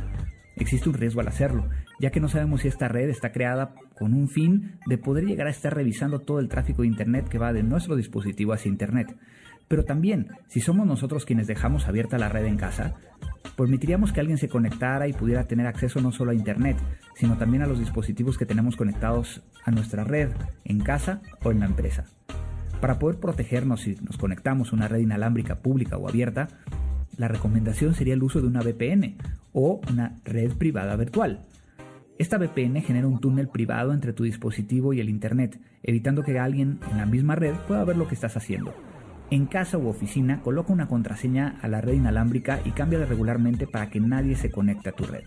Existe 0.56 0.88
un 0.88 0.96
riesgo 0.96 1.20
al 1.20 1.28
hacerlo, 1.28 1.68
ya 2.00 2.10
que 2.10 2.18
no 2.18 2.28
sabemos 2.28 2.62
si 2.62 2.68
esta 2.68 2.88
red 2.88 3.08
está 3.08 3.30
creada 3.30 3.74
con 3.96 4.12
un 4.12 4.28
fin 4.28 4.80
de 4.86 4.98
poder 4.98 5.24
llegar 5.24 5.46
a 5.46 5.50
estar 5.50 5.72
revisando 5.72 6.18
todo 6.18 6.40
el 6.40 6.48
tráfico 6.48 6.82
de 6.82 6.88
Internet 6.88 7.28
que 7.28 7.38
va 7.38 7.52
de 7.52 7.62
nuestro 7.62 7.94
dispositivo 7.94 8.52
hacia 8.52 8.70
Internet. 8.70 9.16
Pero 9.68 9.84
también, 9.84 10.28
si 10.48 10.60
somos 10.60 10.86
nosotros 10.86 11.24
quienes 11.24 11.46
dejamos 11.46 11.88
abierta 11.88 12.18
la 12.18 12.28
red 12.28 12.44
en 12.44 12.56
casa, 12.56 12.94
permitiríamos 13.56 14.12
que 14.12 14.20
alguien 14.20 14.38
se 14.38 14.48
conectara 14.48 15.08
y 15.08 15.12
pudiera 15.12 15.44
tener 15.44 15.66
acceso 15.66 16.00
no 16.00 16.12
solo 16.12 16.30
a 16.30 16.34
Internet, 16.34 16.76
sino 17.16 17.36
también 17.36 17.62
a 17.62 17.66
los 17.66 17.78
dispositivos 17.78 18.38
que 18.38 18.46
tenemos 18.46 18.76
conectados 18.76 19.42
a 19.64 19.70
nuestra 19.70 20.04
red, 20.04 20.30
en 20.64 20.80
casa 20.80 21.20
o 21.42 21.50
en 21.50 21.60
la 21.60 21.66
empresa. 21.66 22.04
Para 22.80 22.98
poder 22.98 23.18
protegernos 23.18 23.80
si 23.80 23.96
nos 24.02 24.18
conectamos 24.18 24.72
a 24.72 24.76
una 24.76 24.88
red 24.88 25.00
inalámbrica 25.00 25.56
pública 25.56 25.96
o 25.96 26.08
abierta, 26.08 26.48
la 27.16 27.28
recomendación 27.28 27.94
sería 27.94 28.14
el 28.14 28.22
uso 28.22 28.40
de 28.40 28.46
una 28.46 28.60
VPN 28.60 29.16
o 29.52 29.80
una 29.90 30.16
red 30.24 30.52
privada 30.52 30.94
virtual. 30.96 31.40
Esta 32.18 32.38
VPN 32.38 32.82
genera 32.82 33.06
un 33.06 33.20
túnel 33.20 33.48
privado 33.48 33.92
entre 33.92 34.12
tu 34.12 34.24
dispositivo 34.24 34.92
y 34.92 35.00
el 35.00 35.08
Internet, 35.08 35.58
evitando 35.82 36.22
que 36.22 36.38
alguien 36.38 36.78
en 36.90 36.98
la 36.98 37.06
misma 37.06 37.34
red 37.34 37.54
pueda 37.66 37.84
ver 37.84 37.96
lo 37.96 38.06
que 38.06 38.14
estás 38.14 38.36
haciendo. 38.36 38.74
En 39.30 39.46
casa 39.46 39.76
u 39.76 39.88
oficina, 39.88 40.40
coloca 40.40 40.72
una 40.72 40.86
contraseña 40.86 41.58
a 41.60 41.66
la 41.66 41.80
red 41.80 41.94
inalámbrica 41.94 42.60
y 42.64 42.70
cámbiala 42.70 43.06
regularmente 43.06 43.66
para 43.66 43.90
que 43.90 43.98
nadie 43.98 44.36
se 44.36 44.52
conecte 44.52 44.90
a 44.90 44.92
tu 44.92 45.04
red. 45.04 45.24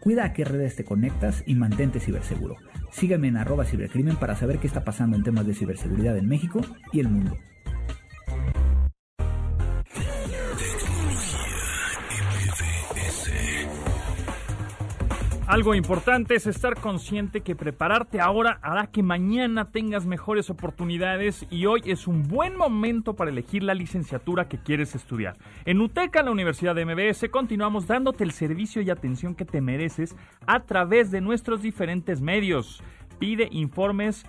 Cuida 0.00 0.24
a 0.24 0.32
qué 0.32 0.44
redes 0.44 0.76
te 0.76 0.84
conectas 0.84 1.42
y 1.44 1.56
mantente 1.56 1.98
ciberseguro. 1.98 2.56
Sígueme 2.92 3.28
en 3.28 3.36
arroba 3.36 3.64
cibercrimen 3.64 4.16
para 4.16 4.36
saber 4.36 4.58
qué 4.58 4.66
está 4.66 4.84
pasando 4.84 5.16
en 5.16 5.24
temas 5.24 5.46
de 5.46 5.54
ciberseguridad 5.54 6.16
en 6.16 6.28
México 6.28 6.60
y 6.92 7.00
el 7.00 7.08
mundo. 7.08 7.36
Algo 15.52 15.74
importante 15.74 16.34
es 16.34 16.46
estar 16.46 16.80
consciente 16.80 17.42
que 17.42 17.54
prepararte 17.54 18.22
ahora 18.22 18.58
hará 18.62 18.86
que 18.86 19.02
mañana 19.02 19.70
tengas 19.70 20.06
mejores 20.06 20.48
oportunidades 20.48 21.46
y 21.50 21.66
hoy 21.66 21.82
es 21.84 22.06
un 22.06 22.22
buen 22.26 22.56
momento 22.56 23.16
para 23.16 23.30
elegir 23.30 23.62
la 23.62 23.74
licenciatura 23.74 24.48
que 24.48 24.56
quieres 24.56 24.94
estudiar. 24.94 25.36
En 25.66 25.82
UTECA, 25.82 26.22
la 26.22 26.30
Universidad 26.30 26.74
de 26.74 26.86
MBS, 26.86 27.28
continuamos 27.30 27.86
dándote 27.86 28.24
el 28.24 28.32
servicio 28.32 28.80
y 28.80 28.88
atención 28.88 29.34
que 29.34 29.44
te 29.44 29.60
mereces 29.60 30.16
a 30.46 30.60
través 30.60 31.10
de 31.10 31.20
nuestros 31.20 31.60
diferentes 31.60 32.22
medios. 32.22 32.82
Pide 33.18 33.48
informes 33.50 34.24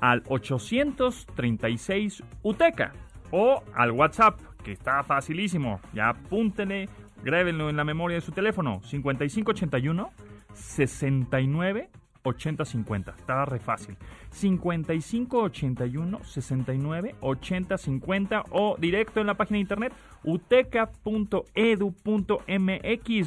al 0.00 0.22
836 0.28 2.22
UTECA 2.44 2.92
o 3.32 3.64
al 3.74 3.90
WhatsApp, 3.90 4.38
que 4.62 4.70
está 4.70 5.02
facilísimo. 5.02 5.80
Ya 5.92 6.10
apúntenle, 6.10 6.88
grábenlo 7.24 7.70
en 7.70 7.76
la 7.76 7.82
memoria 7.82 8.14
de 8.14 8.20
su 8.20 8.30
teléfono, 8.30 8.80
5581 8.84 10.29
69 10.54 11.90
80 12.22 12.64
50. 12.64 13.12
Estaba 13.12 13.44
re 13.44 13.58
fácil. 13.58 13.96
55 14.30 15.38
81 15.38 16.24
69 16.24 17.14
80 17.20 17.78
50 17.78 18.44
o 18.50 18.76
directo 18.78 19.20
en 19.20 19.26
la 19.26 19.34
página 19.34 19.56
de 19.56 19.60
internet 19.60 19.92
uteca.edu.mx. 20.22 20.92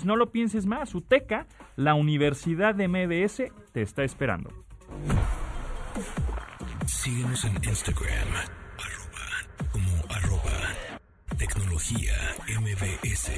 No 0.06 0.15
lo 0.15 0.32
pienses 0.32 0.65
más. 0.65 0.96
Uteca, 0.96 1.46
la 1.75 1.96
Universidad 1.96 2.75
de 2.75 2.88
MBS, 2.88 3.51
te 3.72 3.82
está 3.82 4.03
esperando. 4.03 4.51
Síguenos 6.86 7.44
en 7.46 7.56
Instagram, 7.63 8.27
arroba, 8.77 9.25
como 9.72 10.03
arroba, 10.10 10.51
tecnología 11.38 12.13
MBS. 12.48 13.32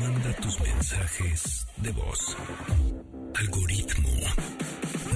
Manda 0.00 0.32
tus 0.40 0.60
mensajes 0.60 1.66
de 1.78 1.90
voz. 1.92 2.36
Algoritmo, 3.34 4.10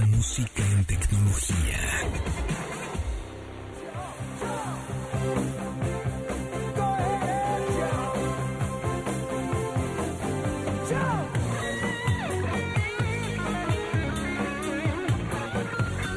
música 0.07 0.63
en 0.71 0.85
tecnología. 0.85 1.79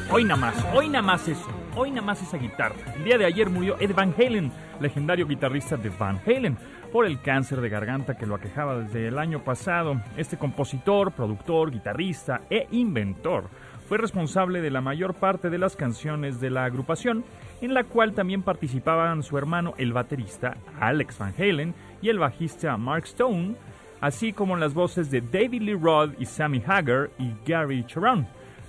Hoy 0.09 0.23
nada 0.23 0.35
más, 0.37 0.55
hoy 0.73 0.89
nada 0.89 1.01
más 1.03 1.27
eso, 1.27 1.56
hoy 1.77 1.91
nada 1.91 2.01
más 2.01 2.21
esa 2.21 2.37
guitarra. 2.37 2.75
El 2.95 3.03
día 3.03 3.17
de 3.17 3.25
ayer 3.25 3.49
murió 3.49 3.77
Ed 3.79 3.93
Van 3.93 4.13
Halen, 4.17 4.51
legendario 4.79 5.27
guitarrista 5.27 5.77
de 5.77 5.89
Van 5.89 6.19
Halen, 6.25 6.57
por 6.91 7.05
el 7.05 7.21
cáncer 7.21 7.61
de 7.61 7.69
garganta 7.69 8.17
que 8.17 8.25
lo 8.25 8.35
aquejaba 8.35 8.79
desde 8.79 9.07
el 9.07 9.19
año 9.19 9.43
pasado. 9.43 10.01
Este 10.17 10.37
compositor, 10.37 11.11
productor, 11.11 11.69
guitarrista 11.71 12.41
e 12.49 12.67
inventor 12.71 13.49
fue 13.87 13.99
responsable 13.99 14.61
de 14.61 14.71
la 14.71 14.81
mayor 14.81 15.13
parte 15.13 15.49
de 15.49 15.59
las 15.59 15.75
canciones 15.75 16.41
de 16.41 16.49
la 16.49 16.65
agrupación, 16.65 17.23
en 17.61 17.73
la 17.73 17.83
cual 17.83 18.13
también 18.13 18.41
participaban 18.41 19.21
su 19.21 19.37
hermano 19.37 19.75
el 19.77 19.93
baterista 19.93 20.57
Alex 20.79 21.19
Van 21.19 21.33
Halen 21.37 21.75
y 22.01 22.09
el 22.09 22.19
bajista 22.19 22.75
Mark 22.77 23.05
Stone, 23.05 23.55
así 24.01 24.33
como 24.33 24.57
las 24.57 24.73
voces 24.73 25.11
de 25.11 25.21
David 25.21 25.61
Lee 25.61 25.73
Roth 25.73 26.19
y 26.19 26.25
Sammy 26.25 26.61
Hagar 26.65 27.11
y 27.19 27.33
Gary 27.45 27.85
Cherone. 27.85 28.27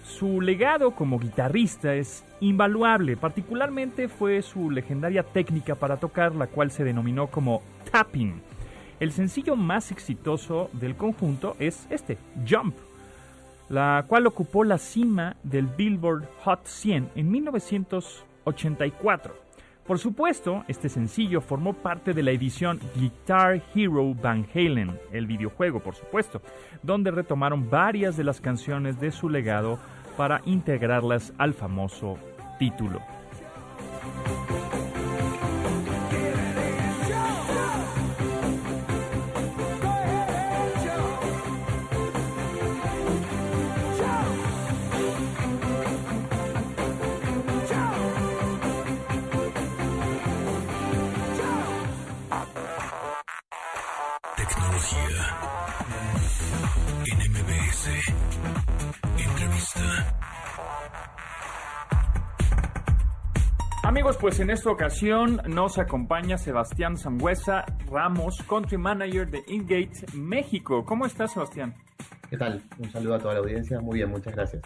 Su 0.08 0.40
legado 0.40 0.92
como 0.92 1.20
guitarrista 1.20 1.94
es 1.94 2.24
invaluable, 2.40 3.18
particularmente 3.18 4.08
fue 4.08 4.40
su 4.40 4.70
legendaria 4.70 5.22
técnica 5.22 5.74
para 5.74 5.98
tocar, 5.98 6.34
la 6.34 6.46
cual 6.46 6.70
se 6.70 6.82
denominó 6.82 7.26
como 7.26 7.60
tapping. 7.92 8.40
El 9.00 9.12
sencillo 9.12 9.54
más 9.54 9.92
exitoso 9.92 10.70
del 10.72 10.96
conjunto 10.96 11.56
es 11.58 11.86
este, 11.90 12.16
Jump, 12.48 12.74
la 13.68 14.06
cual 14.08 14.26
ocupó 14.26 14.64
la 14.64 14.78
cima 14.78 15.36
del 15.42 15.66
Billboard 15.66 16.26
Hot 16.42 16.64
100 16.64 17.10
en 17.14 17.30
1984. 17.30 19.46
Por 19.86 19.98
supuesto, 19.98 20.64
este 20.68 20.88
sencillo 20.88 21.40
formó 21.40 21.74
parte 21.74 22.12
de 22.12 22.22
la 22.22 22.30
edición 22.30 22.78
Guitar 22.94 23.62
Hero 23.74 24.14
Van 24.14 24.46
Halen, 24.54 24.98
el 25.12 25.26
videojuego 25.26 25.80
por 25.80 25.94
supuesto, 25.94 26.42
donde 26.82 27.10
retomaron 27.10 27.70
varias 27.70 28.16
de 28.16 28.24
las 28.24 28.40
canciones 28.40 29.00
de 29.00 29.12
su 29.12 29.30
legado 29.30 29.78
para 30.18 30.42
integrarlas 30.46 31.32
al 31.38 31.54
famoso 31.54 32.18
título. 32.58 33.00
Amigos, 64.08 64.22
pues 64.22 64.40
en 64.40 64.48
esta 64.48 64.70
ocasión 64.70 65.38
nos 65.48 65.78
acompaña 65.78 66.38
Sebastián 66.38 66.96
Sangüesa 66.96 67.66
Ramos, 67.90 68.42
Country 68.48 68.78
Manager 68.78 69.30
de 69.30 69.42
Ingate 69.48 70.06
México. 70.14 70.82
¿Cómo 70.82 71.04
estás, 71.04 71.34
Sebastián? 71.34 71.74
¿Qué 72.30 72.38
tal? 72.38 72.62
Un 72.78 72.90
saludo 72.90 73.16
a 73.16 73.18
toda 73.18 73.34
la 73.34 73.40
audiencia. 73.40 73.82
Muy 73.82 73.98
bien, 73.98 74.08
muchas 74.08 74.34
gracias. 74.34 74.62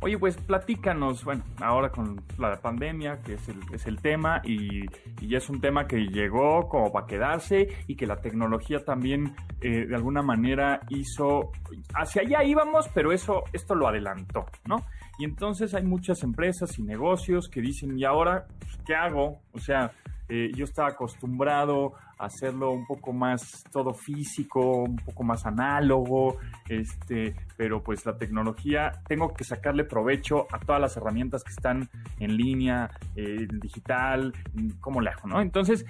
Oye, 0.00 0.16
pues 0.16 0.36
platícanos, 0.36 1.24
bueno, 1.24 1.42
ahora 1.60 1.90
con 1.90 2.22
la 2.38 2.54
pandemia, 2.60 3.20
que 3.22 3.34
es 3.34 3.48
el, 3.48 3.58
es 3.72 3.84
el 3.86 4.00
tema, 4.00 4.40
y, 4.44 4.82
y 5.20 5.34
es 5.34 5.50
un 5.50 5.60
tema 5.60 5.88
que 5.88 5.96
llegó 5.96 6.68
como 6.68 6.92
para 6.92 7.06
quedarse 7.06 7.66
y 7.88 7.96
que 7.96 8.06
la 8.06 8.20
tecnología 8.20 8.84
también 8.84 9.34
eh, 9.60 9.86
de 9.86 9.94
alguna 9.96 10.22
manera 10.22 10.82
hizo, 10.88 11.50
hacia 11.94 12.22
allá 12.22 12.44
íbamos, 12.44 12.88
pero 12.94 13.10
eso, 13.10 13.42
esto 13.52 13.74
lo 13.74 13.88
adelantó, 13.88 14.46
¿no? 14.66 14.84
Y 15.22 15.24
entonces 15.24 15.72
hay 15.72 15.84
muchas 15.84 16.24
empresas 16.24 16.80
y 16.80 16.82
negocios 16.82 17.48
que 17.48 17.60
dicen, 17.60 17.96
¿y 17.96 18.04
ahora 18.04 18.48
qué 18.84 18.96
hago? 18.96 19.40
O 19.52 19.60
sea, 19.60 19.92
eh, 20.28 20.50
yo 20.52 20.64
estaba 20.64 20.88
acostumbrado 20.88 21.92
a 22.18 22.24
hacerlo 22.24 22.72
un 22.72 22.84
poco 22.88 23.12
más 23.12 23.62
todo 23.70 23.94
físico, 23.94 24.82
un 24.82 24.96
poco 24.96 25.22
más 25.22 25.46
análogo, 25.46 26.38
este, 26.68 27.36
pero 27.56 27.84
pues 27.84 28.04
la 28.04 28.18
tecnología, 28.18 28.90
tengo 29.06 29.32
que 29.32 29.44
sacarle 29.44 29.84
provecho 29.84 30.48
a 30.50 30.58
todas 30.58 30.80
las 30.80 30.96
herramientas 30.96 31.44
que 31.44 31.52
están 31.52 31.88
en 32.18 32.36
línea, 32.36 32.90
eh, 33.14 33.46
digital, 33.48 34.32
¿cómo 34.80 35.00
le 35.00 35.10
hago? 35.10 35.28
¿no? 35.28 35.40
Entonces, 35.40 35.86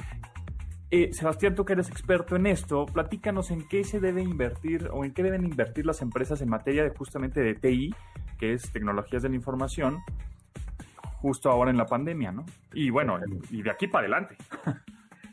eh, 0.91 1.09
Sebastián, 1.15 1.55
tú 1.55 1.65
que 1.65 1.73
eres 1.73 1.89
experto 1.89 2.37
en 2.37 2.45
esto, 2.45 2.85
platícanos 2.85 3.51
en 3.51 3.67
qué 3.67 3.83
se 3.83 3.99
debe 3.99 4.21
invertir 4.21 4.91
o 4.93 5.07
en 5.07 5.15
qué 5.15 5.23
deben 5.23 5.47
invertir 5.47 5.87
las 5.87 6.03
empresas 6.03 6.43
en 6.43 6.51
materia 6.51 6.83
de 6.83 6.91
justamente 6.91 7.41
de 7.41 7.55
TI, 7.55 7.95
que 8.43 8.55
es 8.55 8.73
tecnologías 8.73 9.23
de 9.23 9.29
la 9.29 9.37
información, 9.37 10.01
justo 11.21 11.49
ahora 11.49 11.71
en 11.71 11.77
la 11.77 11.87
pandemia, 11.87 12.33
¿no? 12.33 12.45
Y 12.75 12.91
bueno, 12.91 13.21
y 13.53 13.63
de 13.63 13.71
aquí 13.71 13.87
para 13.87 14.01
adelante. 14.07 14.37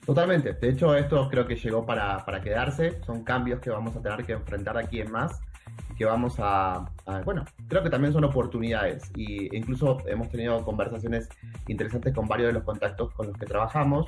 Totalmente. 0.06 0.54
De 0.54 0.70
hecho, 0.70 0.94
esto 0.96 1.28
creo 1.28 1.48
que 1.48 1.56
llegó 1.56 1.88
para, 1.88 2.24
para 2.24 2.40
quedarse. 2.40 3.02
Son 3.08 3.24
cambios 3.24 3.62
que 3.62 3.72
vamos 3.72 3.96
a 3.96 4.02
tener 4.04 4.24
que 4.24 4.34
enfrentar 4.34 4.78
aquí 4.78 5.02
en 5.02 5.12
más. 5.12 5.42
Que 5.98 6.06
vamos 6.06 6.36
a, 6.38 6.86
a- 7.08 7.22
Bueno, 7.26 7.46
creo 7.68 7.82
que 7.82 7.90
también 7.90 8.14
son 8.14 8.24
oportunidades. 8.26 9.10
Y 9.16 9.56
incluso 9.58 9.98
hemos 10.06 10.30
tenido 10.30 10.64
conversaciones 10.64 11.30
interesantes 11.68 12.14
con 12.14 12.28
varios 12.28 12.50
de 12.50 12.54
los 12.54 12.64
contactos 12.64 13.12
con 13.16 13.26
los 13.26 13.36
que 13.38 13.48
trabajamos, 13.48 14.06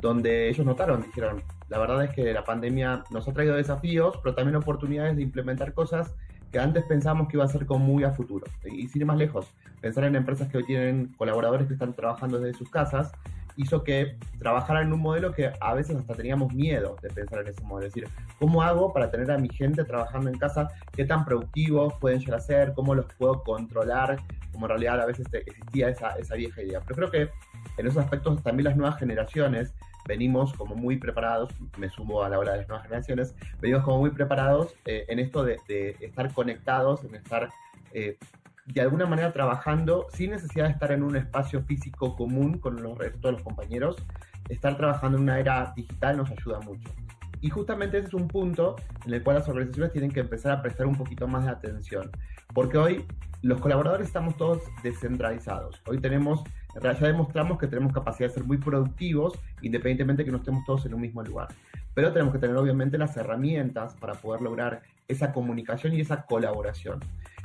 donde 0.00 0.48
ellos 0.48 0.64
notaron, 0.64 1.02
dijeron, 1.02 1.42
la 1.68 1.78
verdad 1.78 2.02
es 2.04 2.10
que 2.14 2.32
la 2.32 2.44
pandemia 2.44 3.04
nos 3.10 3.28
ha 3.28 3.32
traído 3.34 3.56
desafíos, 3.56 4.18
pero 4.22 4.34
también 4.34 4.56
oportunidades 4.56 5.16
de 5.16 5.22
implementar 5.22 5.74
cosas 5.74 6.14
que 6.52 6.58
antes 6.58 6.84
pensamos 6.84 7.28
que 7.28 7.36
iba 7.36 7.44
a 7.44 7.48
ser 7.48 7.66
como 7.66 7.84
muy 7.84 8.04
a 8.04 8.12
futuro. 8.12 8.46
Y, 8.64 8.88
sin 8.88 9.02
ir 9.02 9.06
más 9.06 9.18
lejos, 9.18 9.46
pensar 9.80 10.04
en 10.04 10.16
empresas 10.16 10.48
que 10.48 10.58
hoy 10.58 10.64
tienen 10.64 11.14
colaboradores 11.16 11.66
que 11.66 11.74
están 11.74 11.94
trabajando 11.94 12.38
desde 12.38 12.58
sus 12.58 12.70
casas, 12.70 13.12
hizo 13.56 13.82
que 13.82 14.16
trabajaran 14.38 14.86
en 14.86 14.92
un 14.92 15.00
modelo 15.00 15.32
que 15.32 15.50
a 15.60 15.74
veces 15.74 15.96
hasta 15.96 16.14
teníamos 16.14 16.54
miedo 16.54 16.96
de 17.02 17.10
pensar 17.10 17.40
en 17.40 17.48
ese 17.48 17.60
modelo. 17.62 17.88
Es 17.88 17.94
decir, 17.94 18.08
¿cómo 18.38 18.62
hago 18.62 18.92
para 18.92 19.10
tener 19.10 19.30
a 19.32 19.38
mi 19.38 19.48
gente 19.48 19.84
trabajando 19.84 20.30
en 20.30 20.38
casa? 20.38 20.68
¿Qué 20.92 21.04
tan 21.04 21.24
productivos 21.24 21.92
pueden 22.00 22.20
llegar 22.20 22.36
a 22.36 22.40
ser? 22.40 22.72
¿Cómo 22.74 22.94
los 22.94 23.06
puedo 23.14 23.42
controlar? 23.42 24.20
Como 24.52 24.66
en 24.66 24.70
realidad 24.70 25.00
a 25.00 25.06
veces 25.06 25.26
existía 25.32 25.88
esa, 25.88 26.12
esa 26.12 26.36
vieja 26.36 26.62
idea. 26.62 26.80
Pero 26.86 26.96
creo 26.96 27.10
que 27.10 27.30
en 27.78 27.86
esos 27.86 28.02
aspectos 28.02 28.42
también 28.44 28.64
las 28.64 28.76
nuevas 28.76 28.96
generaciones 28.98 29.74
venimos 30.08 30.54
como 30.54 30.74
muy 30.74 30.96
preparados, 30.96 31.50
me 31.76 31.88
sumo 31.90 32.24
a 32.24 32.28
la 32.28 32.38
ola 32.38 32.52
de 32.52 32.58
las 32.58 32.68
nuevas 32.68 32.86
generaciones, 32.86 33.34
venimos 33.60 33.84
como 33.84 33.98
muy 33.98 34.10
preparados 34.10 34.74
eh, 34.86 35.04
en 35.08 35.20
esto 35.20 35.44
de, 35.44 35.58
de 35.68 35.96
estar 36.00 36.32
conectados, 36.32 37.04
en 37.04 37.14
estar 37.14 37.50
eh, 37.92 38.18
de 38.66 38.80
alguna 38.80 39.06
manera 39.06 39.32
trabajando 39.32 40.06
sin 40.12 40.30
necesidad 40.30 40.66
de 40.66 40.72
estar 40.72 40.92
en 40.92 41.02
un 41.02 41.16
espacio 41.16 41.62
físico 41.62 42.16
común 42.16 42.58
con 42.58 42.82
los 42.82 42.96
restos 42.98 43.22
de 43.22 43.32
los 43.32 43.42
compañeros. 43.42 43.96
Estar 44.48 44.76
trabajando 44.76 45.18
en 45.18 45.24
una 45.24 45.38
era 45.38 45.72
digital 45.76 46.16
nos 46.16 46.30
ayuda 46.30 46.60
mucho. 46.60 46.88
Y 47.40 47.50
justamente 47.50 47.98
ese 47.98 48.08
es 48.08 48.14
un 48.14 48.28
punto 48.28 48.76
en 49.06 49.14
el 49.14 49.22
cual 49.22 49.36
las 49.36 49.48
organizaciones 49.48 49.92
tienen 49.92 50.10
que 50.10 50.20
empezar 50.20 50.52
a 50.52 50.62
prestar 50.62 50.86
un 50.86 50.96
poquito 50.96 51.28
más 51.28 51.44
de 51.44 51.50
atención, 51.50 52.10
porque 52.52 52.78
hoy 52.78 53.06
los 53.42 53.60
colaboradores 53.60 54.08
estamos 54.08 54.36
todos 54.36 54.62
descentralizados. 54.82 55.80
Hoy 55.86 56.00
tenemos, 56.00 56.42
ya 56.82 56.94
demostramos 56.94 57.58
que 57.58 57.66
tenemos 57.66 57.92
capacidad 57.92 58.28
de 58.28 58.34
ser 58.34 58.44
muy 58.44 58.58
productivos 58.58 59.38
independientemente 59.62 60.22
de 60.22 60.26
que 60.26 60.32
no 60.32 60.38
estemos 60.38 60.64
todos 60.64 60.86
en 60.86 60.94
un 60.94 61.00
mismo 61.00 61.22
lugar. 61.22 61.48
Pero 61.94 62.12
tenemos 62.12 62.32
que 62.32 62.38
tener 62.38 62.56
obviamente 62.56 62.98
las 62.98 63.16
herramientas 63.16 63.94
para 63.94 64.14
poder 64.14 64.42
lograr 64.42 64.82
esa 65.08 65.32
comunicación 65.32 65.94
y 65.94 66.00
esa 66.00 66.24
colaboración. 66.26 67.00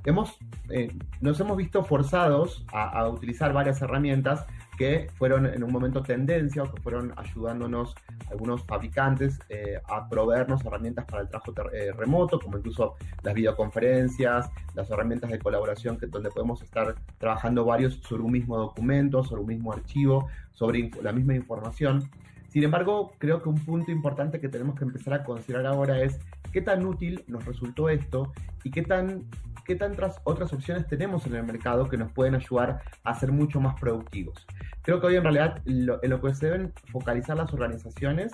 Hemos, 0.06 0.38
eh, 0.70 0.92
nos 1.22 1.40
hemos 1.40 1.58
visto 1.58 1.84
forzados 1.84 2.66
a, 2.72 2.90
a 2.90 3.08
utilizar 3.08 3.54
varias 3.54 3.82
herramientas 3.82 4.46
que 4.78 5.08
fueron 5.18 5.46
en 5.46 5.64
un 5.64 5.72
momento 5.72 6.02
tendencia 6.02 6.64
o 6.64 6.72
que 6.72 6.82
fueron 6.82 7.14
ayudándonos 7.18 7.96
algunos 8.30 8.64
fabricantes 8.64 9.40
eh, 9.50 9.80
a 9.88 10.10
proveernos 10.10 10.64
herramientas 10.66 11.06
para 11.06 11.24
el 11.24 11.30
trabajo 11.30 11.54
eh, 11.72 11.92
remoto, 11.92 12.40
como 12.40 12.58
incluso 12.58 12.96
las 13.22 13.34
videoconferencias, 13.34 14.50
las 14.74 14.90
herramientas 14.90 15.30
de 15.30 15.40
colaboración 15.40 15.98
que, 15.98 16.08
donde 16.08 16.30
podemos 16.30 16.62
estar 16.62 16.96
trabajando 17.18 17.66
varios 17.66 17.96
sobre 18.04 18.24
un 18.24 18.32
mismo 18.32 18.58
documento, 18.58 19.24
sobre 19.24 19.42
un 19.42 19.48
mismo 19.48 19.74
archivo, 19.74 20.28
sobre 20.52 20.92
la 21.02 21.12
misma 21.12 21.36
información. 21.36 22.10
Sin 22.50 22.64
embargo, 22.64 23.14
creo 23.18 23.42
que 23.42 23.50
un 23.50 23.64
punto 23.64 23.92
importante 23.92 24.40
que 24.40 24.48
tenemos 24.48 24.76
que 24.76 24.84
empezar 24.84 25.14
a 25.16 25.24
considerar 25.24 25.66
ahora 25.66 26.02
es 26.02 26.20
qué 26.54 26.62
tan 26.62 26.86
útil 26.86 27.24
nos 27.28 27.44
resultó 27.46 27.90
esto 27.90 28.32
y 28.64 28.72
qué 28.72 28.84
tan 28.84 29.26
qué 29.66 29.76
tantas 29.76 30.20
otras 30.26 30.52
opciones 30.52 30.88
tenemos 30.88 31.26
en 31.26 31.36
el 31.36 31.44
mercado 31.44 31.88
que 31.88 31.98
nos 31.98 32.12
pueden 32.12 32.36
ayudar 32.36 32.82
a 33.04 33.18
ser 33.18 33.32
mucho 33.32 33.62
más 33.62 33.80
productivos. 33.80 34.46
Creo 34.82 35.00
que 35.00 35.08
hoy 35.08 35.16
en 35.16 35.24
realidad 35.24 35.62
lo, 35.64 36.04
en 36.04 36.10
lo 36.10 36.22
que 36.22 36.34
se 36.34 36.48
deben 36.48 36.74
focalizar 36.92 37.38
las 37.38 37.54
organizaciones 37.54 38.34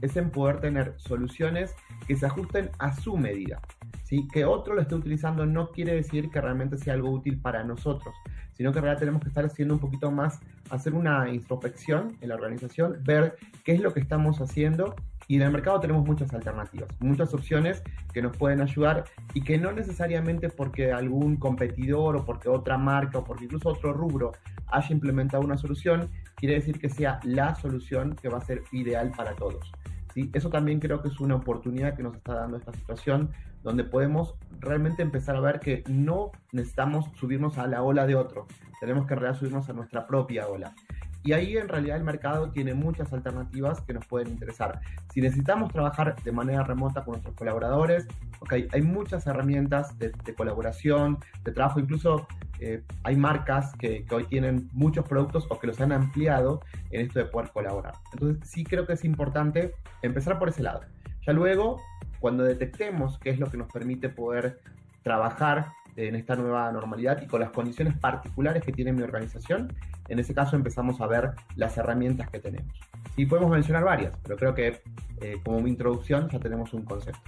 es 0.00 0.16
en 0.16 0.30
poder 0.30 0.60
tener 0.60 0.94
soluciones 0.96 1.74
que 2.06 2.16
se 2.16 2.24
ajusten 2.24 2.70
a 2.78 2.94
su 2.94 3.16
medida. 3.18 3.60
¿sí? 4.04 4.26
Que 4.32 4.46
otro 4.46 4.74
lo 4.74 4.80
esté 4.80 4.94
utilizando 4.94 5.44
no 5.44 5.70
quiere 5.70 5.94
decir 5.94 6.30
que 6.30 6.40
realmente 6.40 6.78
sea 6.78 6.94
algo 6.94 7.10
útil 7.10 7.38
para 7.38 7.62
nosotros, 7.62 8.14
sino 8.52 8.72
que 8.72 8.78
en 8.78 8.84
realidad 8.84 9.00
tenemos 9.00 9.22
que 9.22 9.28
estar 9.28 9.44
haciendo 9.44 9.74
un 9.74 9.80
poquito 9.80 10.10
más, 10.10 10.40
hacer 10.70 10.94
una 10.94 11.28
introspección 11.28 12.16
en 12.22 12.30
la 12.30 12.36
organización, 12.36 12.98
ver 13.02 13.36
qué 13.64 13.72
es 13.72 13.80
lo 13.80 13.92
que 13.92 14.00
estamos 14.00 14.40
haciendo 14.40 14.94
y 15.30 15.36
en 15.36 15.42
el 15.42 15.52
mercado 15.52 15.78
tenemos 15.78 16.04
muchas 16.04 16.34
alternativas, 16.34 16.88
muchas 16.98 17.32
opciones 17.32 17.84
que 18.12 18.20
nos 18.20 18.36
pueden 18.36 18.60
ayudar 18.60 19.04
y 19.32 19.42
que 19.42 19.58
no 19.58 19.70
necesariamente 19.70 20.48
porque 20.48 20.90
algún 20.90 21.36
competidor 21.36 22.16
o 22.16 22.24
porque 22.24 22.48
otra 22.48 22.76
marca 22.76 23.18
o 23.18 23.24
porque 23.24 23.44
incluso 23.44 23.68
otro 23.68 23.92
rubro 23.92 24.32
haya 24.66 24.92
implementado 24.92 25.44
una 25.44 25.56
solución, 25.56 26.10
quiere 26.34 26.56
decir 26.56 26.80
que 26.80 26.88
sea 26.88 27.20
la 27.22 27.54
solución 27.54 28.16
que 28.20 28.28
va 28.28 28.38
a 28.38 28.40
ser 28.40 28.64
ideal 28.72 29.12
para 29.16 29.36
todos. 29.36 29.70
¿sí? 30.12 30.30
Eso 30.32 30.50
también 30.50 30.80
creo 30.80 31.00
que 31.00 31.06
es 31.06 31.20
una 31.20 31.36
oportunidad 31.36 31.94
que 31.94 32.02
nos 32.02 32.16
está 32.16 32.34
dando 32.34 32.56
esta 32.56 32.72
situación, 32.72 33.30
donde 33.62 33.84
podemos 33.84 34.34
realmente 34.58 35.00
empezar 35.00 35.36
a 35.36 35.40
ver 35.40 35.60
que 35.60 35.84
no 35.86 36.32
necesitamos 36.50 37.08
subirnos 37.14 37.56
a 37.56 37.68
la 37.68 37.84
ola 37.84 38.04
de 38.04 38.16
otro, 38.16 38.48
tenemos 38.80 39.06
que 39.06 39.14
realidad 39.14 39.38
subirnos 39.38 39.68
a 39.68 39.74
nuestra 39.74 40.08
propia 40.08 40.48
ola. 40.48 40.74
Y 41.22 41.32
ahí 41.32 41.56
en 41.56 41.68
realidad 41.68 41.98
el 41.98 42.04
mercado 42.04 42.50
tiene 42.50 42.72
muchas 42.72 43.12
alternativas 43.12 43.80
que 43.82 43.92
nos 43.92 44.06
pueden 44.06 44.28
interesar. 44.28 44.80
Si 45.12 45.20
necesitamos 45.20 45.70
trabajar 45.72 46.16
de 46.22 46.32
manera 46.32 46.62
remota 46.62 47.04
con 47.04 47.12
nuestros 47.12 47.34
colaboradores, 47.34 48.06
okay, 48.40 48.68
hay 48.72 48.82
muchas 48.82 49.26
herramientas 49.26 49.98
de, 49.98 50.12
colaboración, 50.34 51.18
de 51.44 51.52
trabajo, 51.52 51.78
incluso 51.78 52.26
eh, 52.58 52.82
hay 53.04 53.16
marcas 53.16 53.74
que, 53.76 54.04
que, 54.04 54.14
hoy 54.14 54.24
tienen 54.24 54.70
muchos 54.72 55.06
productos 55.06 55.46
o 55.50 55.58
que 55.58 55.66
los 55.66 55.80
han 55.80 55.92
ampliado 55.92 56.60
en 56.90 57.02
esto 57.02 57.18
de 57.18 57.26
poder 57.26 57.50
colaborar. 57.50 57.94
Entonces 58.12 58.48
sí 58.48 58.64
creo 58.64 58.86
que 58.86 58.94
es 58.94 59.04
importante 59.04 59.74
empezar 60.02 60.38
por 60.38 60.48
ese 60.48 60.62
lado. 60.62 60.80
Ya 61.26 61.34
luego, 61.34 61.82
cuando 62.18 62.44
detectemos 62.44 63.18
qué 63.18 63.30
es 63.30 63.38
lo 63.38 63.50
que 63.50 63.58
nos 63.58 63.70
permite 63.70 64.08
poder 64.08 64.60
trabajar 65.02 65.72
en 65.96 66.16
esta 66.16 66.36
nueva 66.36 66.70
normalidad 66.72 67.20
y 67.22 67.26
con 67.26 67.40
las 67.40 67.50
condiciones 67.50 67.96
particulares 67.98 68.62
que 68.62 68.72
tiene 68.72 68.92
mi 68.92 69.02
organización, 69.02 69.72
en 70.08 70.18
ese 70.18 70.34
caso 70.34 70.56
empezamos 70.56 71.00
a 71.00 71.06
ver 71.06 71.32
las 71.56 71.76
herramientas 71.76 72.28
que 72.30 72.38
tenemos. 72.38 72.72
Y 73.16 73.26
podemos 73.26 73.50
mencionar 73.50 73.84
varias, 73.84 74.16
pero 74.22 74.36
creo 74.36 74.54
que 74.54 74.80
eh, 75.20 75.36
como 75.44 75.60
mi 75.60 75.70
introducción 75.70 76.28
ya 76.28 76.38
tenemos 76.38 76.72
un 76.72 76.84
concepto. 76.84 77.20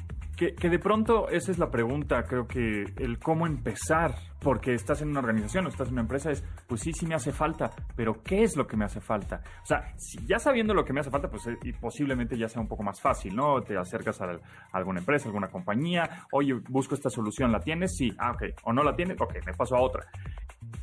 Que, 0.51 0.69
de 0.69 0.79
pronto 0.81 1.29
esa 1.29 1.53
es 1.53 1.59
la 1.59 1.71
pregunta, 1.71 2.25
creo 2.25 2.49
que 2.49 2.85
el 2.97 3.21
cómo 3.21 3.47
empezar, 3.47 4.15
porque 4.41 4.75
estás 4.75 5.01
en 5.01 5.11
una 5.11 5.21
organización 5.21 5.67
o 5.67 5.69
estás 5.69 5.87
en 5.87 5.95
una 5.95 6.03
empresa, 6.03 6.33
es, 6.33 6.43
pues 6.67 6.81
sí, 6.81 6.93
sí 6.93 7.07
me 7.07 7.15
hace 7.15 7.31
falta, 7.31 7.71
pero 7.95 8.23
¿qué 8.25 8.43
es 8.43 8.57
lo 8.57 8.67
que 8.67 8.77
me 8.77 8.85
hace 8.85 9.01
falta? 9.01 9.41
O 9.63 9.67
sea, 9.67 9.95
si 9.97 10.19
ya 10.27 10.41
sabiendo 10.41 10.75
lo 10.75 10.85
que 10.85 10.93
me 10.93 10.99
hace 10.99 11.11
falta, 11.11 11.29
pues 11.31 11.47
eh, 11.47 11.57
posiblemente 11.81 12.37
ya 12.37 12.49
sea 12.49 12.61
un 12.61 12.67
poco 12.67 12.83
más 12.83 13.01
fácil, 13.01 13.37
¿no? 13.37 13.63
Te 13.63 13.79
acercas 13.79 14.21
a, 14.21 14.25
a, 14.25 14.39
alguna 14.73 14.99
empresa, 14.99 15.27
alguna 15.27 15.49
compañía, 15.49 16.27
oye, 16.33 16.55
busco 16.69 16.97
esta 16.97 17.09
solución, 17.09 17.53
¿la 17.53 17.61
tienes? 17.61 17.95
Sí, 17.97 18.11
ah, 18.19 18.33
ok, 18.33 18.43
o 18.65 18.73
no 18.73 18.83
la 18.83 18.97
tienes, 18.97 19.21
ok, 19.21 19.35
me 19.47 19.53
paso 19.55 19.77
a 19.77 19.81
otra. 19.81 20.07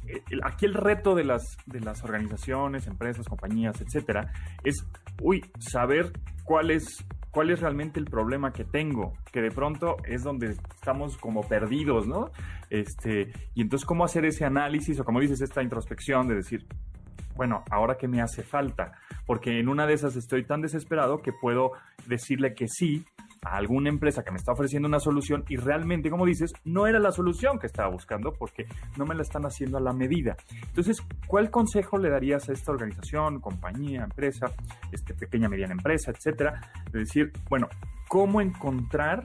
Eh, 0.08 0.22
aquí 0.44 0.68
el 0.68 0.74
reto 0.74 1.16
de 1.16 1.26
las, 1.26 1.58
de 1.66 1.82
las 1.82 2.02
organizaciones, 2.04 2.88
empresas, 2.88 3.28
compañías, 3.28 3.82
etcétera, 3.82 4.32
es, 4.64 4.86
uy, 5.22 5.44
saber 5.60 6.14
cuál 6.46 6.72
es 6.72 7.06
cuál 7.32 7.52
es 7.52 7.62
realmente 7.62 8.00
el 8.00 8.06
problema 8.06 8.52
que 8.52 8.64
tengo, 8.64 9.14
que 9.32 9.42
de 9.42 9.52
pronto 9.52 9.98
es 10.06 10.24
donde 10.24 10.52
estamos 10.52 11.18
como 11.18 11.48
perdidos, 11.48 12.08
¿no? 12.08 12.32
Este, 12.70 13.32
y 13.54 13.62
entonces 13.62 13.86
cómo 13.86 14.04
hacer 14.04 14.26
ese 14.26 14.46
análisis 14.46 15.00
o 15.00 15.06
como 15.06 15.20
dices 15.20 15.42
esta 15.42 15.62
introspección 15.62 16.28
de 16.28 16.36
decir, 16.36 16.66
bueno, 17.36 17.64
ahora 17.72 17.98
que 17.98 18.08
me 18.08 18.22
hace 18.22 18.44
falta, 18.44 18.92
porque 19.26 19.60
en 19.60 19.70
una 19.70 19.88
de 19.88 19.94
esas 19.94 20.16
estoy 20.16 20.44
tan 20.46 20.62
desesperado 20.62 21.22
que 21.22 21.32
puedo 21.32 21.72
decirle 22.06 22.54
que 22.54 22.68
sí 22.68 23.06
a 23.44 23.58
alguna 23.58 23.90
empresa 23.90 24.24
que 24.24 24.32
me 24.32 24.38
está 24.38 24.52
ofreciendo 24.52 24.88
una 24.88 25.00
solución 25.00 25.44
y 25.48 25.58
realmente, 25.58 26.10
como 26.10 26.26
dices, 26.26 26.52
no 26.66 26.88
era 26.88 27.00
la 27.00 27.12
solución 27.12 27.60
que 27.60 27.68
estaba 27.68 27.90
buscando 27.90 28.34
porque 28.34 28.66
no 28.98 29.06
me 29.06 29.16
la 29.16 29.22
están 29.22 29.44
haciendo 29.44 29.78
a 29.78 29.82
la 29.82 29.94
medida. 29.94 30.36
Entonces, 30.68 31.02
¿cuál 31.28 31.50
consejo 31.50 31.98
le 31.98 32.10
darías 32.10 32.50
a 32.50 32.54
esta 32.54 32.72
organización, 32.72 33.40
compañía, 33.40 34.04
empresa, 34.04 34.48
este, 34.92 35.14
pequeña, 35.14 35.50
mediana 35.50 35.74
empresa, 35.74 36.12
etcétera? 36.12 36.60
De 36.92 37.00
decir, 37.00 37.32
bueno, 37.50 37.68
¿cómo 38.08 38.42
encontrar 38.42 39.24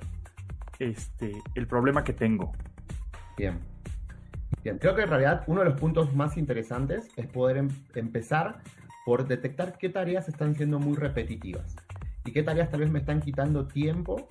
este, 0.78 1.32
el 1.54 1.66
problema 1.66 2.04
que 2.04 2.12
tengo? 2.12 2.52
Bien. 3.36 3.58
Bien, 4.62 4.78
creo 4.78 4.94
que 4.94 5.02
en 5.02 5.10
realidad 5.10 5.44
uno 5.46 5.60
de 5.60 5.70
los 5.70 5.78
puntos 5.78 6.14
más 6.14 6.36
interesantes 6.36 7.08
es 7.16 7.26
poder 7.26 7.58
em 7.58 7.68
empezar 7.94 8.62
por 9.04 9.26
detectar 9.26 9.76
qué 9.76 9.90
tareas 9.90 10.28
están 10.28 10.54
siendo 10.54 10.78
muy 10.78 10.96
repetitivas 10.96 11.76
y 12.24 12.32
qué 12.32 12.42
tareas 12.42 12.70
tal 12.70 12.80
vez 12.80 12.90
me 12.90 13.00
están 13.00 13.20
quitando 13.20 13.66
tiempo 13.66 14.28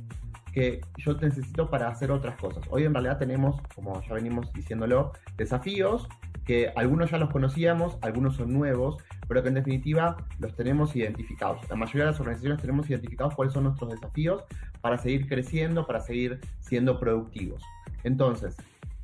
que 0.53 0.81
yo 0.97 1.13
necesito 1.15 1.69
para 1.69 1.89
hacer 1.89 2.11
otras 2.11 2.37
cosas. 2.37 2.63
Hoy 2.69 2.83
en 2.83 2.93
realidad 2.93 3.17
tenemos, 3.17 3.59
como 3.75 4.01
ya 4.03 4.13
venimos 4.13 4.53
diciéndolo, 4.53 5.11
desafíos 5.35 6.07
que 6.45 6.71
algunos 6.75 7.09
ya 7.09 7.17
los 7.17 7.31
conocíamos, 7.31 7.97
algunos 8.01 8.35
son 8.35 8.53
nuevos, 8.53 8.97
pero 9.27 9.41
que 9.41 9.49
en 9.49 9.55
definitiva 9.55 10.17
los 10.39 10.55
tenemos 10.55 10.95
identificados. 10.95 11.67
La 11.69 11.75
mayoría 11.75 12.05
de 12.05 12.11
las 12.11 12.19
organizaciones 12.19 12.61
tenemos 12.61 12.89
identificados 12.89 13.33
cuáles 13.33 13.53
son 13.53 13.63
nuestros 13.63 13.91
desafíos 13.91 14.43
para 14.81 14.97
seguir 14.97 15.27
creciendo, 15.27 15.87
para 15.87 16.01
seguir 16.01 16.39
siendo 16.59 16.99
productivos. 16.99 17.63
Entonces, 18.03 18.57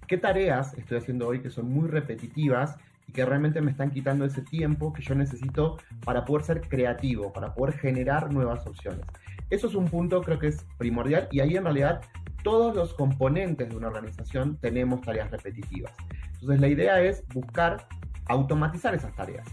¿qué 0.08 0.18
tareas 0.18 0.78
estoy 0.78 0.98
haciendo 0.98 1.28
hoy 1.28 1.40
que 1.40 1.50
son 1.50 1.72
muy 1.72 1.88
repetitivas 1.88 2.78
y 3.10 3.12
que 3.12 3.26
realmente 3.26 3.60
me 3.60 3.72
están 3.72 3.90
quitando 3.90 4.24
ese 4.24 4.44
tiempo 4.44 4.94
que 4.94 5.02
yo 5.02 5.16
necesito 5.16 5.78
para 6.06 6.26
poder 6.26 6.46
ser 6.46 6.62
creativo, 6.62 7.34
para 7.34 7.56
poder 7.56 7.76
generar 7.76 8.32
nuevas 8.32 8.68
opciones. 8.68 9.04
Eso 9.50 9.66
es 9.66 9.74
un 9.74 9.86
punto 9.86 10.22
creo 10.22 10.38
que 10.38 10.50
es 10.50 10.64
primordial 10.78 11.28
y 11.32 11.40
ahí 11.40 11.58
en 11.58 11.64
realidad 11.64 12.02
todos 12.44 12.76
los 12.76 12.94
componentes 12.94 13.68
de 13.68 13.76
una 13.76 13.88
organización 13.88 14.58
tenemos 14.58 15.02
tareas 15.02 15.32
repetitivas. 15.32 15.92
Entonces 16.34 16.62
la 16.62 16.68
idea 16.68 17.02
es 17.02 17.28
buscar 17.34 17.88
automatizar 18.28 18.94
esas 18.94 19.16
tareas, 19.16 19.48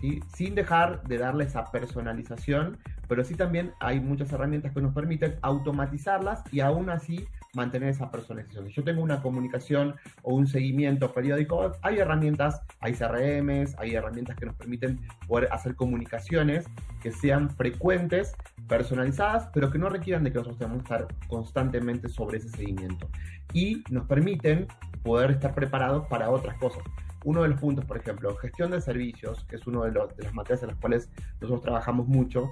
¿sí? 0.00 0.20
sin 0.34 0.54
dejar 0.54 1.02
de 1.02 1.18
darle 1.18 1.44
esa 1.44 1.70
personalización, 1.70 2.78
pero 3.08 3.24
sí 3.24 3.34
también 3.34 3.72
hay 3.78 4.00
muchas 4.00 4.32
herramientas 4.32 4.72
que 4.72 4.80
nos 4.80 4.94
permiten 4.94 5.36
automatizarlas 5.42 6.42
y 6.50 6.60
aún 6.60 6.88
así 6.88 7.28
mantener 7.54 7.90
esa 7.90 8.10
personalización. 8.10 8.66
Si 8.66 8.72
yo 8.72 8.84
tengo 8.84 9.02
una 9.02 9.20
comunicación 9.20 9.94
o 10.22 10.34
un 10.34 10.46
seguimiento 10.46 11.12
periódico, 11.12 11.72
hay 11.82 11.98
herramientas, 11.98 12.62
hay 12.80 12.94
CRMs, 12.94 13.76
hay 13.78 13.94
herramientas 13.94 14.36
que 14.36 14.46
nos 14.46 14.54
permiten 14.56 15.00
poder 15.28 15.48
hacer 15.52 15.76
comunicaciones 15.76 16.64
que 17.02 17.12
sean 17.12 17.50
frecuentes, 17.50 18.34
personalizadas, 18.68 19.48
pero 19.52 19.70
que 19.70 19.78
no 19.78 19.88
requieran 19.90 20.24
de 20.24 20.32
que 20.32 20.38
nosotros 20.38 20.58
tengamos 20.58 20.82
que 20.82 20.94
estar 20.94 21.08
constantemente 21.28 22.08
sobre 22.08 22.38
ese 22.38 22.48
seguimiento. 22.48 23.08
Y 23.52 23.84
nos 23.90 24.06
permiten 24.06 24.66
poder 25.02 25.32
estar 25.32 25.54
preparados 25.54 26.06
para 26.06 26.30
otras 26.30 26.56
cosas. 26.58 26.82
Uno 27.24 27.42
de 27.42 27.48
los 27.48 27.60
puntos, 27.60 27.84
por 27.84 27.98
ejemplo, 27.98 28.34
gestión 28.36 28.70
de 28.70 28.80
servicios, 28.80 29.44
que 29.44 29.56
es 29.56 29.66
uno 29.66 29.84
de, 29.84 29.92
los, 29.92 30.16
de 30.16 30.24
las 30.24 30.34
materias 30.34 30.62
en 30.62 30.68
las 30.70 30.78
cuales 30.78 31.10
nosotros 31.40 31.60
trabajamos 31.60 32.08
mucho, 32.08 32.48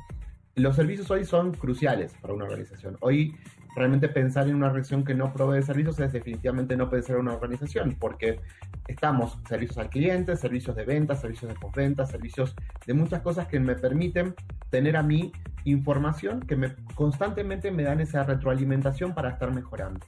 los 0.57 0.77
servicios 0.77 1.11
hoy 1.11 1.25
son 1.25 1.53
cruciales 1.53 2.15
para 2.21 2.35
una 2.35 2.45
organización. 2.45 2.97
Hoy 3.01 3.35
realmente 3.77 4.09
pensar 4.09 4.49
en 4.49 4.57
una 4.57 4.67
organización 4.67 5.05
que 5.05 5.15
no 5.15 5.33
provee 5.33 5.63
servicios 5.63 5.99
es 6.01 6.13
definitivamente 6.13 6.77
no 6.77 6.89
puede 6.89 7.03
ser 7.03 7.17
una 7.17 7.35
organización, 7.35 7.97
porque 7.99 8.41
estamos 8.89 9.39
servicios 9.49 9.79
al 9.79 9.91
cliente, 9.91 10.37
servicios 10.37 10.77
de 10.77 10.85
venta, 10.85 11.15
servicios 11.15 11.53
de 11.53 11.59
postventa, 11.59 12.07
servicios 12.07 12.55
de 12.87 12.95
muchas 12.95 13.23
cosas 13.23 13.47
que 13.47 13.61
me 13.61 13.75
permiten 13.75 14.35
tener 14.71 14.97
a 14.97 15.03
mí 15.03 15.33
información 15.65 16.41
que 16.41 16.57
me, 16.57 16.75
constantemente 16.95 17.71
me 17.71 17.83
dan 17.83 18.01
esa 18.01 18.25
retroalimentación 18.25 19.15
para 19.15 19.31
estar 19.31 19.53
mejorando. 19.53 20.07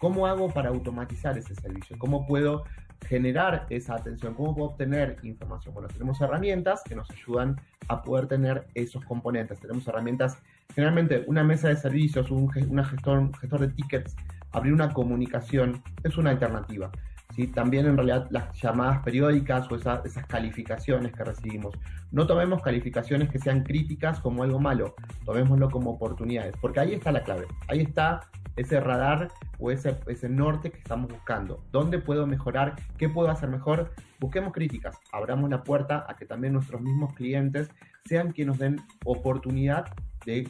¿Cómo 0.00 0.26
hago 0.26 0.48
para 0.48 0.70
automatizar 0.70 1.36
ese 1.36 1.54
servicio? 1.54 1.94
¿Cómo 1.98 2.26
puedo 2.26 2.64
generar 3.06 3.66
esa 3.68 3.96
atención? 3.96 4.32
¿Cómo 4.32 4.54
puedo 4.54 4.70
obtener 4.70 5.18
información? 5.24 5.74
Bueno, 5.74 5.88
tenemos 5.88 6.18
herramientas 6.22 6.82
que 6.82 6.96
nos 6.96 7.10
ayudan 7.10 7.60
a 7.86 8.00
poder 8.00 8.26
tener 8.26 8.66
esos 8.74 9.04
componentes. 9.04 9.60
Tenemos 9.60 9.86
herramientas, 9.86 10.38
generalmente 10.74 11.24
una 11.26 11.44
mesa 11.44 11.68
de 11.68 11.76
servicios, 11.76 12.30
un, 12.30 12.50
una 12.70 12.82
gestor, 12.82 13.30
gestor 13.38 13.60
de 13.60 13.68
tickets, 13.68 14.16
abrir 14.52 14.72
una 14.72 14.90
comunicación 14.90 15.82
es 16.02 16.16
una 16.16 16.30
alternativa. 16.30 16.90
¿sí? 17.36 17.48
También 17.48 17.84
en 17.84 17.98
realidad 17.98 18.26
las 18.30 18.58
llamadas 18.58 19.02
periódicas 19.02 19.70
o 19.70 19.76
esas 19.76 20.26
calificaciones 20.28 21.12
que 21.12 21.24
recibimos. 21.24 21.74
No 22.10 22.26
tomemos 22.26 22.62
calificaciones 22.62 23.28
que 23.28 23.38
sean 23.38 23.64
críticas 23.64 24.18
como 24.20 24.44
algo 24.44 24.60
malo, 24.60 24.94
tomémoslo 25.26 25.68
como 25.68 25.90
oportunidades, 25.90 26.54
porque 26.58 26.80
ahí 26.80 26.94
está 26.94 27.12
la 27.12 27.22
clave, 27.22 27.46
ahí 27.68 27.82
está 27.82 28.20
ese 28.56 28.80
radar 28.80 29.28
o 29.58 29.70
ese, 29.70 29.96
ese 30.06 30.28
norte 30.28 30.70
que 30.70 30.78
estamos 30.78 31.10
buscando. 31.10 31.64
¿Dónde 31.72 31.98
puedo 31.98 32.26
mejorar? 32.26 32.76
¿Qué 32.98 33.08
puedo 33.08 33.30
hacer 33.30 33.48
mejor? 33.48 33.92
Busquemos 34.18 34.52
críticas, 34.52 34.96
abramos 35.12 35.50
la 35.50 35.62
puerta 35.62 36.04
a 36.08 36.16
que 36.16 36.26
también 36.26 36.52
nuestros 36.52 36.80
mismos 36.80 37.14
clientes 37.14 37.70
sean 38.04 38.32
quienes 38.32 38.52
nos 38.52 38.58
den 38.58 38.80
oportunidad 39.04 39.86
de 40.24 40.48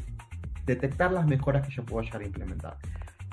detectar 0.66 1.12
las 1.12 1.26
mejoras 1.26 1.66
que 1.66 1.72
yo 1.72 1.84
puedo 1.84 2.02
llegar 2.02 2.22
a 2.22 2.26
implementar 2.26 2.76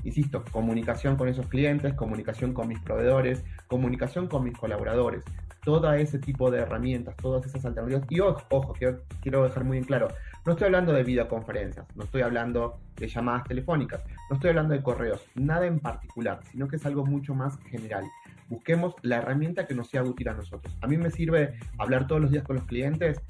insisto, 0.03 0.43
comunicación 0.51 1.17
con 1.17 1.27
esos 1.27 1.47
clientes, 1.47 1.93
comunicación 1.93 2.53
con 2.53 2.67
mis 2.67 2.79
proveedores, 2.79 3.43
comunicación 3.67 4.27
con 4.27 4.43
mis 4.43 4.57
colaboradores, 4.57 5.23
todo 5.63 5.91
ese 5.93 6.17
tipo 6.19 6.49
de 6.49 6.59
herramientas, 6.59 7.15
todas 7.17 7.45
esas 7.45 7.65
alternativas. 7.65 8.05
Y 8.09 8.21
ojo, 8.21 8.73
quiero, 8.77 9.01
quiero 9.21 9.43
dejar 9.43 9.65
muy 9.65 9.77
en 9.77 9.83
claro, 9.83 10.07
no 10.47 10.53
estoy 10.53 10.67
hablando 10.67 10.93
de 10.93 11.03
videoconferencias, 11.03 11.85
no 11.93 12.05
estoy 12.05 12.21
hablando 12.21 12.79
de 12.95 13.09
llamadas 13.09 13.43
telefónicas, 13.43 14.01
no 14.29 14.37
estoy 14.37 14.51
hablando 14.51 14.73
de 14.73 14.81
correos, 14.81 15.25
nada 15.35 15.65
en 15.65 15.81
particular, 15.81 16.39
sino 16.49 16.69
que 16.69 16.77
es 16.77 16.85
algo 16.85 17.05
mucho 17.05 17.35
más 17.35 17.59
general. 17.69 18.05
Busquemos 18.47 18.95
la 19.01 19.17
herramienta 19.17 19.67
que 19.67 19.75
nos 19.75 19.89
sea 19.89 20.03
útil 20.03 20.29
a 20.29 20.33
nosotros. 20.33 20.73
A 20.79 20.87
mí 20.87 20.95
me 20.95 21.11
sirve 21.11 21.55
hablar 21.77 22.07
todos 22.07 22.21
los 22.21 22.31
días 22.31 22.45
con 22.45 22.55
los 22.55 22.65
clientes. 22.65 23.21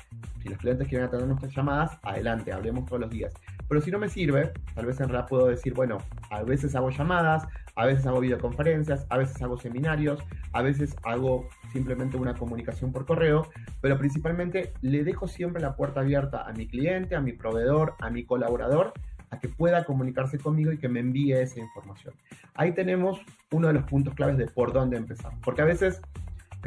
Si 0.44 0.50
los 0.50 0.60
clientes 0.60 0.88
quieren 0.88 1.08
atender 1.08 1.28
nuestras 1.28 1.56
llamadas, 1.56 1.98
adelante, 2.04 2.54
hablemos 2.54 2.86
todos 2.86 3.02
los 3.02 3.10
días. 3.10 3.34
Pero 3.68 3.82
si 3.82 3.92
no 3.92 4.00
me 4.00 4.10
sirve, 4.10 4.54
tal 4.76 4.86
vez 4.86 5.00
en 5.00 5.10
realidad 5.10 5.28
puedo 5.28 5.48
decir, 5.48 5.74
bueno, 5.74 5.98
a 6.30 6.44
veces 6.44 6.76
hago 6.76 6.90
llamadas, 6.90 7.48
a 7.76 7.86
veces 7.86 8.06
hago 8.06 8.20
videoconferencias, 8.20 9.06
a 9.10 9.18
veces 9.18 9.42
hago 9.42 9.58
seminarios, 9.58 10.24
a 10.54 10.62
veces 10.62 10.96
hago 11.04 11.48
simplemente 11.72 12.18
una 12.18 12.34
comunicación 12.34 12.92
por 12.92 13.06
correo, 13.06 13.48
pero 13.82 13.98
principalmente 13.98 14.74
le 14.82 15.04
dejo 15.04 15.28
siempre 15.28 15.62
la 15.62 15.76
puerta 15.76 16.00
abierta 16.00 16.48
a 16.48 16.54
mi 16.54 16.68
cliente, 16.68 17.16
a 17.16 17.22
mi 17.22 17.34
proveedor, 17.34 17.96
a 18.00 18.10
mi 18.10 18.24
colaborador, 18.24 18.94
a 19.30 19.40
que 19.40 19.50
pueda 19.50 19.84
comunicarse 19.84 20.38
conmigo 20.40 20.72
y 20.72 20.78
que 20.78 20.88
me 20.88 21.02
envíe 21.02 21.34
esa 21.34 21.60
información. 21.60 22.14
Ahí 22.56 22.72
tenemos 22.72 23.20
uno 23.52 23.68
de 23.68 23.74
los 23.74 23.84
puntos 23.84 24.14
claves 24.14 24.38
de 24.38 24.48
por 24.48 24.74
dónde 24.74 24.98
empezar, 24.98 25.34
porque 25.44 25.62
a 25.62 25.66
veces 25.66 26.02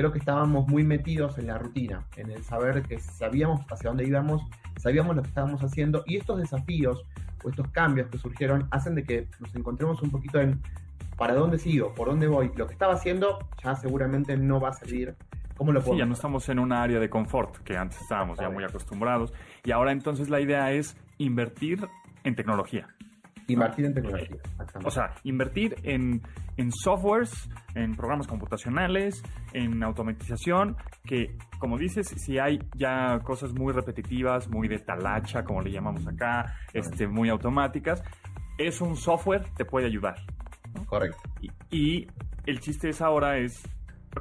creo 0.01 0.13
que 0.13 0.19
estábamos 0.19 0.67
muy 0.67 0.83
metidos 0.83 1.37
en 1.37 1.47
la 1.47 1.59
rutina, 1.59 2.05
en 2.17 2.31
el 2.31 2.43
saber 2.43 2.83
que 2.83 2.99
sabíamos 2.99 3.61
hacia 3.71 3.91
dónde 3.91 4.07
íbamos 4.07 4.43
sabíamos 4.81 5.15
lo 5.15 5.23
que 5.23 5.29
estábamos 5.29 5.63
haciendo 5.63 6.03
y 6.07 6.17
estos 6.17 6.39
desafíos 6.39 7.05
o 7.45 7.51
estos 7.51 7.69
cambios 7.69 8.09
que 8.09 8.19
surgieron 8.19 8.67
hacen 8.71 8.95
de 8.95 9.05
que 9.05 9.29
nos 9.39 9.55
encontremos 9.55 10.01
un 10.03 10.11
poquito 10.11 10.41
en 10.41 10.61
para 11.17 11.35
dónde 11.35 11.59
sigo, 11.59 11.95
por 11.95 12.09
dónde 12.09 12.27
voy. 12.27 12.51
Lo 12.57 12.67
que 12.67 12.73
estaba 12.73 12.95
haciendo 12.95 13.39
ya 13.63 13.77
seguramente 13.77 14.39
no 14.39 14.59
va 14.59 14.71
a 14.71 14.73
servir. 14.73 15.15
¿Cómo 15.59 15.71
lo 15.73 15.83
puedo? 15.83 15.93
Sí, 15.93 15.99
ya 15.99 16.07
no 16.07 16.15
estamos 16.15 16.49
en 16.49 16.59
un 16.59 16.73
área 16.73 16.99
de 16.99 17.11
confort 17.11 17.59
que 17.59 17.77
antes 17.77 18.01
estábamos 18.01 18.39
ya 18.39 18.49
muy 18.49 18.65
acostumbrados. 18.65 19.35
Y 19.63 19.71
ahora 19.71 19.93
entonces 19.93 20.31
la 20.31 20.41
idea 20.41 20.73
es 20.73 20.97
invertir 21.19 21.87
en 22.25 22.35
tecnología. 22.35 22.89
Invertir 23.49 23.87
en 23.87 23.95
tecnología. 23.95 24.37
O 24.85 24.91
sea, 24.91 25.15
invertir 25.25 25.77
en, 25.83 26.23
en 26.57 26.71
softwares, 26.73 27.49
en 27.75 27.97
programas 27.97 28.27
computacionales, 28.27 29.23
en 29.53 29.83
automatización, 29.83 30.77
que 31.05 31.37
como 31.59 31.79
dices, 31.79 32.09
si 32.09 32.39
hay 32.39 32.59
ya 32.77 33.19
cosas 33.25 33.53
muy 33.53 33.73
repetitivas, 33.73 34.49
muy 34.49 34.69
de 34.69 34.79
talacha, 34.79 35.45
como 35.45 35.63
le 35.63 35.71
llamamos 35.71 36.07
acá, 36.07 36.57
este, 36.73 37.07
muy 37.07 37.29
automáticas, 37.29 38.03
es 38.59 38.81
un 38.81 38.97
software 38.97 39.45
te 39.57 39.65
puede 39.65 39.87
ayudar. 39.87 40.17
Correcto. 40.87 41.19
Y, 41.41 41.51
y, 41.71 42.07
el 42.47 42.61
chiste 42.61 42.89
es 42.89 43.03
ahora 43.03 43.39
es 43.39 43.63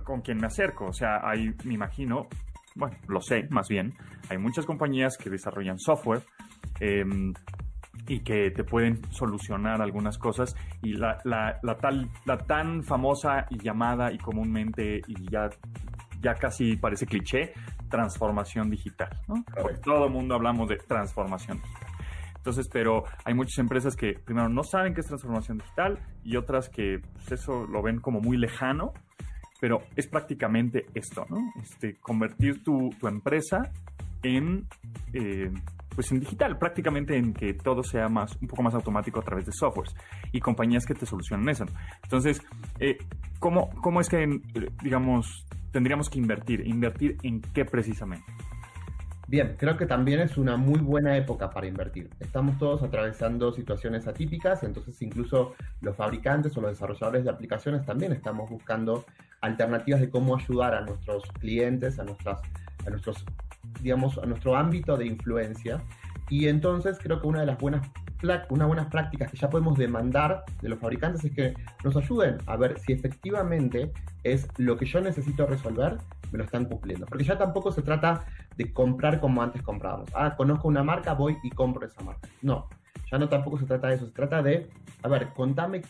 con 0.04 0.22
quién 0.22 0.38
me 0.38 0.48
acerco. 0.48 0.86
O 0.86 0.94
sea, 0.94 1.22
hay, 1.24 1.54
me 1.64 1.76
imagino, 1.76 2.28
bueno, 2.76 2.98
lo 3.08 3.22
sé 3.22 3.48
más 3.50 3.68
bien, 3.70 3.94
hay 4.30 4.38
muchas 4.38 4.66
compañías 4.66 5.18
que 5.18 5.30
desarrollan 5.30 5.80
software. 5.80 6.22
Eh, 6.80 7.04
y 8.08 8.20
que 8.22 8.52
te 8.52 8.64
pueden 8.64 9.00
solucionar 9.12 9.82
algunas 9.82 10.18
cosas 10.18 10.56
y 10.82 10.94
la, 10.94 11.20
la, 11.24 11.60
la, 11.62 11.76
tal, 11.78 12.10
la 12.26 12.38
tan 12.38 12.84
famosa 12.84 13.46
y 13.50 13.60
llamada 13.60 14.12
y 14.12 14.18
comúnmente 14.18 15.02
y 15.08 15.30
ya, 15.30 15.50
ya 16.22 16.36
casi 16.36 16.76
parece 16.76 17.06
cliché, 17.06 17.54
transformación 17.90 18.70
digital, 18.70 19.10
¿no? 19.28 19.44
todo 19.84 20.06
el 20.06 20.12
mundo 20.12 20.36
hablamos 20.36 20.70
de 20.70 20.78
transformación 20.78 21.62
digital. 21.62 21.90
Entonces, 22.40 22.70
pero 22.72 23.04
hay 23.26 23.34
muchas 23.34 23.58
empresas 23.60 23.96
que 23.96 24.14
primero 24.14 24.48
no 24.48 24.64
saben 24.64 24.94
qué 24.94 25.02
es 25.02 25.08
transformación 25.08 25.58
digital 25.58 26.00
y 26.24 26.38
otras 26.38 26.70
que 26.70 27.00
pues, 27.14 27.32
eso 27.34 27.68
lo 27.68 27.82
ven 27.82 28.00
como 28.00 28.22
muy 28.22 28.38
lejano, 28.38 28.94
pero 29.60 29.82
es 29.98 30.08
prácticamente 30.08 30.86
esto, 30.94 31.26
¿no? 31.30 31.38
Este, 31.62 31.96
convertir 31.98 32.64
tu, 32.64 32.92
tu 32.98 33.08
empresa 33.08 33.72
en 34.24 34.68
eh, 35.14 35.52
pues 36.00 36.14
en 36.14 36.22
digital, 36.22 36.58
prácticamente 36.58 37.18
en 37.18 37.34
que 37.34 37.54
todo 37.54 37.84
sea 37.84 38.08
más, 38.08 38.32
un 38.42 38.48
poco 38.48 38.64
más 38.64 38.74
automático 38.74 39.20
a 39.20 39.22
través 39.22 39.46
de 39.46 39.52
softwares 39.52 39.94
y 40.32 40.40
compañías 40.40 40.86
que 40.86 40.94
te 40.94 41.06
solucionan 41.06 41.50
eso. 41.50 41.66
Entonces, 42.04 42.42
eh, 42.80 42.98
¿cómo, 43.38 43.70
¿cómo, 43.82 44.00
es 44.00 44.08
que, 44.08 44.26
digamos, 44.82 45.46
tendríamos 45.74 46.10
que 46.10 46.20
invertir? 46.20 46.66
¿Invertir 46.66 47.18
en 47.24 47.42
qué 47.42 47.66
precisamente? 47.66 48.24
Bien, 49.28 49.58
creo 49.60 49.76
que 49.76 49.86
también 49.86 50.22
es 50.22 50.38
una 50.38 50.56
muy 50.56 50.80
buena 50.80 51.18
época 51.18 51.50
para 51.50 51.68
invertir. 51.68 52.10
Estamos 52.22 52.58
todos 52.58 52.82
atravesando 52.82 53.52
situaciones 53.52 54.08
atípicas, 54.08 54.64
entonces 54.64 55.02
incluso 55.02 55.54
los 55.82 55.98
fabricantes 55.98 56.56
o 56.56 56.62
los 56.62 56.72
desarrolladores 56.72 57.26
de 57.26 57.30
aplicaciones 57.30 57.86
también 57.86 58.14
estamos 58.14 58.50
buscando 58.50 59.04
alternativas 59.42 60.00
de 60.00 60.10
cómo 60.10 60.38
ayudar 60.38 60.76
a 60.76 60.80
nuestros 60.80 61.24
clientes, 61.42 62.00
a, 62.00 62.06
nuestras, 62.06 62.40
a 62.88 62.90
nuestros 62.90 63.26
digamos, 63.82 64.18
a 64.18 64.26
nuestro 64.26 64.56
ámbito 64.56 64.98
de 64.98 65.06
influencia. 65.06 65.82
Y 66.30 66.48
entonces 66.48 67.00
creo 67.02 67.22
que 67.22 67.28
una 67.28 67.40
de 67.42 67.48
las 67.48 67.58
buenas, 67.58 67.88
una 68.50 68.66
buenas 68.66 68.88
prácticas 68.88 69.32
que 69.32 69.38
ya 69.38 69.50
podemos 69.50 69.78
demandar 69.78 70.44
de 70.62 70.70
los 70.70 70.80
fabricantes 70.80 71.24
es 71.26 71.32
que 71.32 71.54
nos 71.84 71.96
ayuden 71.96 72.38
a 72.46 72.56
ver 72.56 72.80
si 72.80 72.94
efectivamente 72.94 73.92
es 74.24 74.48
lo 74.58 74.78
que 74.78 74.86
yo 74.86 75.02
necesito 75.02 75.48
resolver, 75.48 75.98
me 76.32 76.38
lo 76.38 76.44
están 76.44 76.66
cumpliendo. 76.66 77.06
Porque 77.08 77.24
ya 77.24 77.38
tampoco 77.38 77.72
se 77.72 77.82
trata 77.82 78.26
de 78.58 78.72
comprar 78.72 79.20
como 79.20 79.42
antes 79.42 79.62
comprábamos. 79.64 80.10
Ah, 80.14 80.36
conozco 80.36 80.68
una 80.68 80.84
marca, 80.84 81.14
voy 81.14 81.38
y 81.42 81.50
compro 81.50 81.86
esa 81.86 82.04
marca. 82.04 82.30
No, 82.44 82.68
ya 83.12 83.18
no 83.18 83.28
tampoco 83.28 83.58
se 83.58 83.66
trata 83.66 83.88
de 83.88 83.96
eso. 83.96 84.06
Se 84.06 84.14
trata 84.14 84.44
de, 84.44 84.70
a 85.02 85.08
ver, 85.08 85.30
contame 85.34 85.82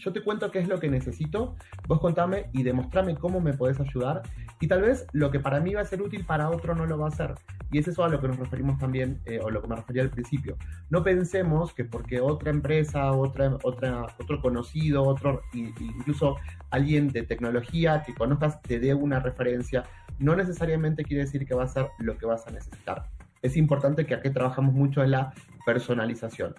yo 0.00 0.12
te 0.12 0.22
cuento 0.22 0.50
qué 0.50 0.60
es 0.60 0.68
lo 0.68 0.80
que 0.80 0.88
necesito, 0.88 1.54
vos 1.86 2.00
contame 2.00 2.46
y 2.52 2.62
demostrame 2.62 3.16
cómo 3.16 3.40
me 3.40 3.52
podés 3.52 3.78
ayudar. 3.80 4.22
Y 4.60 4.68
tal 4.68 4.82
vez 4.82 5.06
lo 5.12 5.30
que 5.30 5.40
para 5.40 5.58
mí 5.60 5.74
va 5.74 5.80
a 5.80 5.84
ser 5.86 6.02
útil, 6.02 6.24
para 6.24 6.50
otro 6.50 6.74
no 6.74 6.86
lo 6.86 6.98
va 6.98 7.08
a 7.08 7.10
ser. 7.10 7.34
Y 7.72 7.78
es 7.78 7.88
eso 7.88 8.04
a 8.04 8.08
lo 8.08 8.20
que 8.20 8.28
nos 8.28 8.38
referimos 8.38 8.78
también, 8.78 9.20
eh, 9.24 9.40
o 9.42 9.50
lo 9.50 9.62
que 9.62 9.68
me 9.68 9.76
refería 9.76 10.02
al 10.02 10.10
principio. 10.10 10.56
No 10.90 11.02
pensemos 11.02 11.72
que 11.72 11.84
porque 11.84 12.20
otra 12.20 12.50
empresa, 12.50 13.10
otra, 13.12 13.56
otra, 13.62 14.06
otro 14.18 14.40
conocido, 14.42 15.02
otro, 15.02 15.42
incluso 15.54 16.36
alguien 16.70 17.08
de 17.08 17.22
tecnología 17.22 18.02
que 18.04 18.14
conozcas 18.14 18.60
te 18.60 18.78
dé 18.78 18.92
una 18.92 19.18
referencia, 19.20 19.84
no 20.18 20.36
necesariamente 20.36 21.04
quiere 21.04 21.24
decir 21.24 21.46
que 21.46 21.54
va 21.54 21.64
a 21.64 21.68
ser 21.68 21.88
lo 21.98 22.18
que 22.18 22.26
vas 22.26 22.46
a 22.46 22.50
necesitar. 22.50 23.06
Es 23.40 23.56
importante 23.56 24.04
que 24.04 24.14
aquí 24.14 24.28
trabajamos 24.28 24.74
mucho 24.74 25.02
en 25.02 25.12
la 25.12 25.32
personalización. 25.64 26.54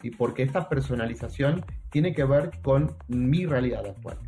¿sí? 0.00 0.10
porque 0.10 0.42
esta 0.42 0.68
personalización 0.68 1.64
tiene 1.90 2.14
que 2.14 2.24
ver 2.24 2.50
con 2.62 2.94
mi 3.08 3.46
realidad 3.46 3.86
actual, 3.86 4.18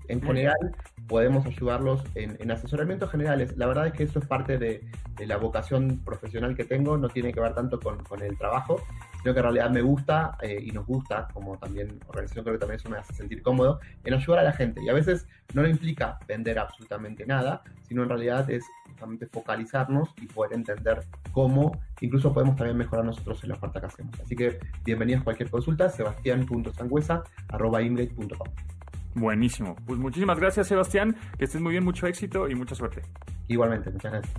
En 0.07 0.21
general, 0.21 0.75
podemos 1.07 1.45
ayudarlos 1.45 2.03
en, 2.15 2.51
asesoramientos 2.51 3.11
generales. 3.11 3.55
La 3.57 3.67
verdad 3.67 3.87
es 3.87 3.93
que 3.93 4.03
eso 4.03 4.19
es 4.19 4.25
parte 4.25 4.57
de, 4.57 4.83
la 5.25 5.37
vocación 5.37 6.01
profesional 6.03 6.55
que 6.55 6.63
tengo, 6.63 6.97
no 6.97 7.09
tiene 7.09 7.33
que 7.33 7.39
ver 7.39 7.53
tanto 7.53 7.79
con, 7.79 8.21
el 8.21 8.37
trabajo, 8.37 8.81
sino 9.21 9.33
que 9.33 9.39
en 9.39 9.43
realidad 9.43 9.69
me 9.69 9.81
gusta 9.81 10.37
eh, 10.41 10.59
y 10.61 10.71
nos 10.71 10.85
gusta, 10.85 11.27
como 11.33 11.57
también 11.57 11.99
organización 12.07 12.43
creo 12.43 12.55
que 12.55 12.59
también 12.59 12.79
eso 12.79 12.89
me 12.89 12.97
hace 12.97 13.13
sentir 13.13 13.41
cómodo, 13.41 13.79
en 14.03 14.13
ayudar 14.13 14.39
a 14.39 14.43
la 14.43 14.53
gente. 14.53 14.81
Y 14.83 14.89
a 14.89 14.93
veces 14.93 15.27
no 15.53 15.61
lo 15.61 15.67
implica 15.67 16.19
vender 16.27 16.59
absolutamente 16.59 17.25
nada, 17.25 17.61
sino 17.87 18.03
en 18.03 18.09
realidad 18.09 18.49
es 18.49 18.63
justamente 18.85 19.27
focalizarnos 19.27 20.13
y 20.21 20.27
poder 20.27 20.53
entender 20.53 21.03
cómo 21.31 21.71
incluso 22.01 22.33
podemos 22.33 22.55
también 22.55 22.77
mejorar 22.77 23.05
nosotros 23.05 23.43
en 23.43 23.49
la 23.49 23.55
oferta 23.55 23.79
que 23.79 23.87
hacemos. 23.87 24.19
Así 24.19 24.35
que 24.35 24.59
bienvenidos 24.83 25.21
a 25.21 25.25
cualquier 25.25 25.49
consulta, 25.49 25.89
sebastián.sangüesa.com. 25.89 28.47
Buenísimo. 29.15 29.75
Pues 29.85 29.99
muchísimas 29.99 30.39
gracias, 30.39 30.67
Sebastián. 30.67 31.15
Que 31.37 31.45
estés 31.45 31.61
muy 31.61 31.71
bien, 31.71 31.83
mucho 31.83 32.07
éxito 32.07 32.47
y 32.47 32.55
mucha 32.55 32.75
suerte. 32.75 33.01
Igualmente, 33.47 33.89
muchas 33.89 34.11
gracias. 34.11 34.35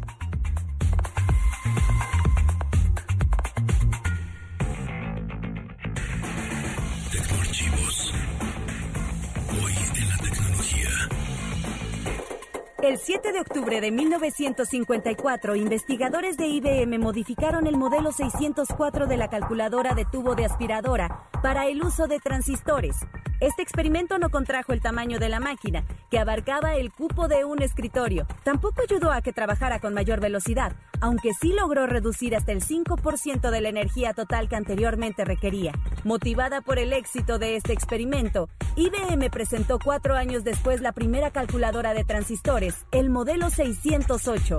El 12.88 12.96
7 12.96 13.32
de 13.32 13.40
octubre 13.42 13.82
de 13.82 13.90
1954, 13.90 15.56
investigadores 15.56 16.38
de 16.38 16.46
IBM 16.46 16.98
modificaron 16.98 17.66
el 17.66 17.76
modelo 17.76 18.12
604 18.12 19.06
de 19.06 19.18
la 19.18 19.28
calculadora 19.28 19.92
de 19.92 20.06
tubo 20.06 20.34
de 20.34 20.46
aspiradora 20.46 21.28
para 21.42 21.66
el 21.66 21.82
uso 21.82 22.06
de 22.06 22.18
transistores. 22.18 22.96
Este 23.40 23.62
experimento 23.62 24.18
no 24.18 24.30
contrajo 24.30 24.72
el 24.72 24.80
tamaño 24.80 25.20
de 25.20 25.28
la 25.28 25.38
máquina, 25.38 25.84
que 26.10 26.18
abarcaba 26.18 26.74
el 26.74 26.90
cupo 26.90 27.28
de 27.28 27.44
un 27.44 27.62
escritorio. 27.62 28.26
Tampoco 28.42 28.82
ayudó 28.82 29.12
a 29.12 29.22
que 29.22 29.32
trabajara 29.32 29.78
con 29.78 29.94
mayor 29.94 30.20
velocidad, 30.20 30.72
aunque 31.00 31.32
sí 31.34 31.52
logró 31.52 31.86
reducir 31.86 32.34
hasta 32.34 32.50
el 32.50 32.64
5% 32.64 33.50
de 33.50 33.60
la 33.60 33.68
energía 33.68 34.12
total 34.12 34.48
que 34.48 34.56
anteriormente 34.56 35.24
requería. 35.24 35.72
Motivada 36.02 36.62
por 36.62 36.80
el 36.80 36.92
éxito 36.92 37.38
de 37.38 37.54
este 37.54 37.72
experimento, 37.72 38.48
IBM 38.74 39.30
presentó 39.30 39.78
cuatro 39.78 40.16
años 40.16 40.42
después 40.42 40.80
la 40.80 40.90
primera 40.90 41.30
calculadora 41.30 41.94
de 41.94 42.02
transistores, 42.02 42.86
el 42.90 43.08
modelo 43.08 43.50
608. 43.50 44.58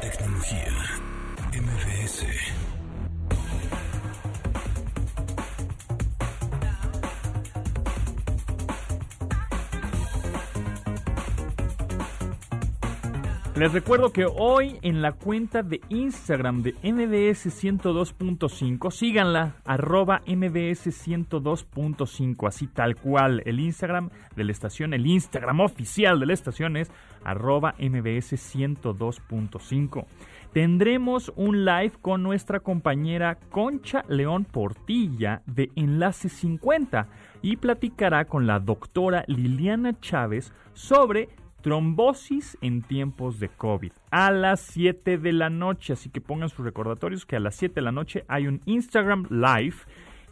Tecnología. 0.00 0.83
Les 13.56 13.72
recuerdo 13.72 14.12
que 14.12 14.24
hoy 14.26 14.80
en 14.82 15.00
la 15.00 15.12
cuenta 15.12 15.62
de 15.62 15.80
Instagram 15.88 16.62
de 16.62 16.72
MBS 16.82 17.46
102.5, 17.46 18.90
síganla, 18.90 19.54
arroba 19.64 20.22
MBS 20.26 20.88
102.5, 20.88 22.48
así 22.48 22.66
tal 22.66 22.96
cual. 22.96 23.44
El 23.46 23.60
Instagram 23.60 24.10
de 24.34 24.42
la 24.42 24.50
estación, 24.50 24.92
el 24.92 25.06
Instagram 25.06 25.60
oficial 25.60 26.18
de 26.18 26.26
la 26.26 26.32
estación 26.32 26.76
es 26.76 26.90
arroba 27.22 27.76
MBS 27.78 28.32
102.5. 28.32 30.04
Tendremos 30.52 31.32
un 31.36 31.64
live 31.64 31.92
con 32.02 32.24
nuestra 32.24 32.58
compañera 32.58 33.38
Concha 33.50 34.04
León 34.08 34.46
Portilla 34.46 35.42
de 35.46 35.70
Enlace 35.76 36.28
50 36.28 37.06
y 37.40 37.56
platicará 37.58 38.24
con 38.24 38.48
la 38.48 38.58
doctora 38.58 39.24
Liliana 39.28 40.00
Chávez 40.00 40.52
sobre 40.72 41.28
trombosis 41.64 42.58
en 42.60 42.82
tiempos 42.82 43.40
de 43.40 43.48
COVID 43.48 43.92
a 44.10 44.30
las 44.30 44.60
7 44.60 45.16
de 45.16 45.32
la 45.32 45.48
noche. 45.48 45.94
Así 45.94 46.10
que 46.10 46.20
pongan 46.20 46.50
sus 46.50 46.62
recordatorios 46.62 47.24
que 47.24 47.36
a 47.36 47.40
las 47.40 47.54
7 47.54 47.76
de 47.76 47.80
la 47.80 47.90
noche 47.90 48.26
hay 48.28 48.46
un 48.46 48.60
Instagram 48.66 49.26
Live 49.30 49.76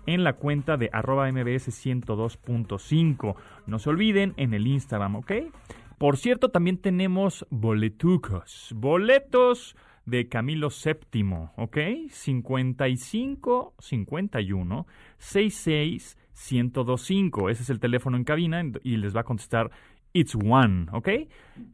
en 0.05 0.25
la 0.25 0.35
cuenta 0.35 0.77
de 0.77 0.90
arroba 0.92 1.33
mbs 1.33 1.68
102.5. 1.68 3.35
No 3.66 3.79
se 3.79 3.88
olviden 3.88 4.35
en 4.37 4.53
el 4.53 4.66
Instagram, 4.66 5.16
¿ok? 5.16 5.33
Por 5.97 6.18
cierto, 6.18 6.51
también 6.51 6.77
tenemos 6.77 7.47
boletucos, 7.49 8.75
boletos 8.77 9.75
de 10.05 10.29
Camilo 10.29 10.68
VII, 10.68 11.49
¿ok? 11.57 11.79
55 12.11 13.75
51 13.79 14.87
66 15.16 16.18
1025. 16.51 17.51
Ese 17.51 17.62
es 17.62 17.71
el 17.71 17.81
teléfono 17.81 18.16
en 18.16 18.25
cabina 18.25 18.62
y 18.83 18.97
les 18.97 19.16
va 19.16 19.21
a 19.21 19.25
contestar 19.25 19.71
It's 20.12 20.35
One, 20.35 20.87
¿ok? 20.92 21.09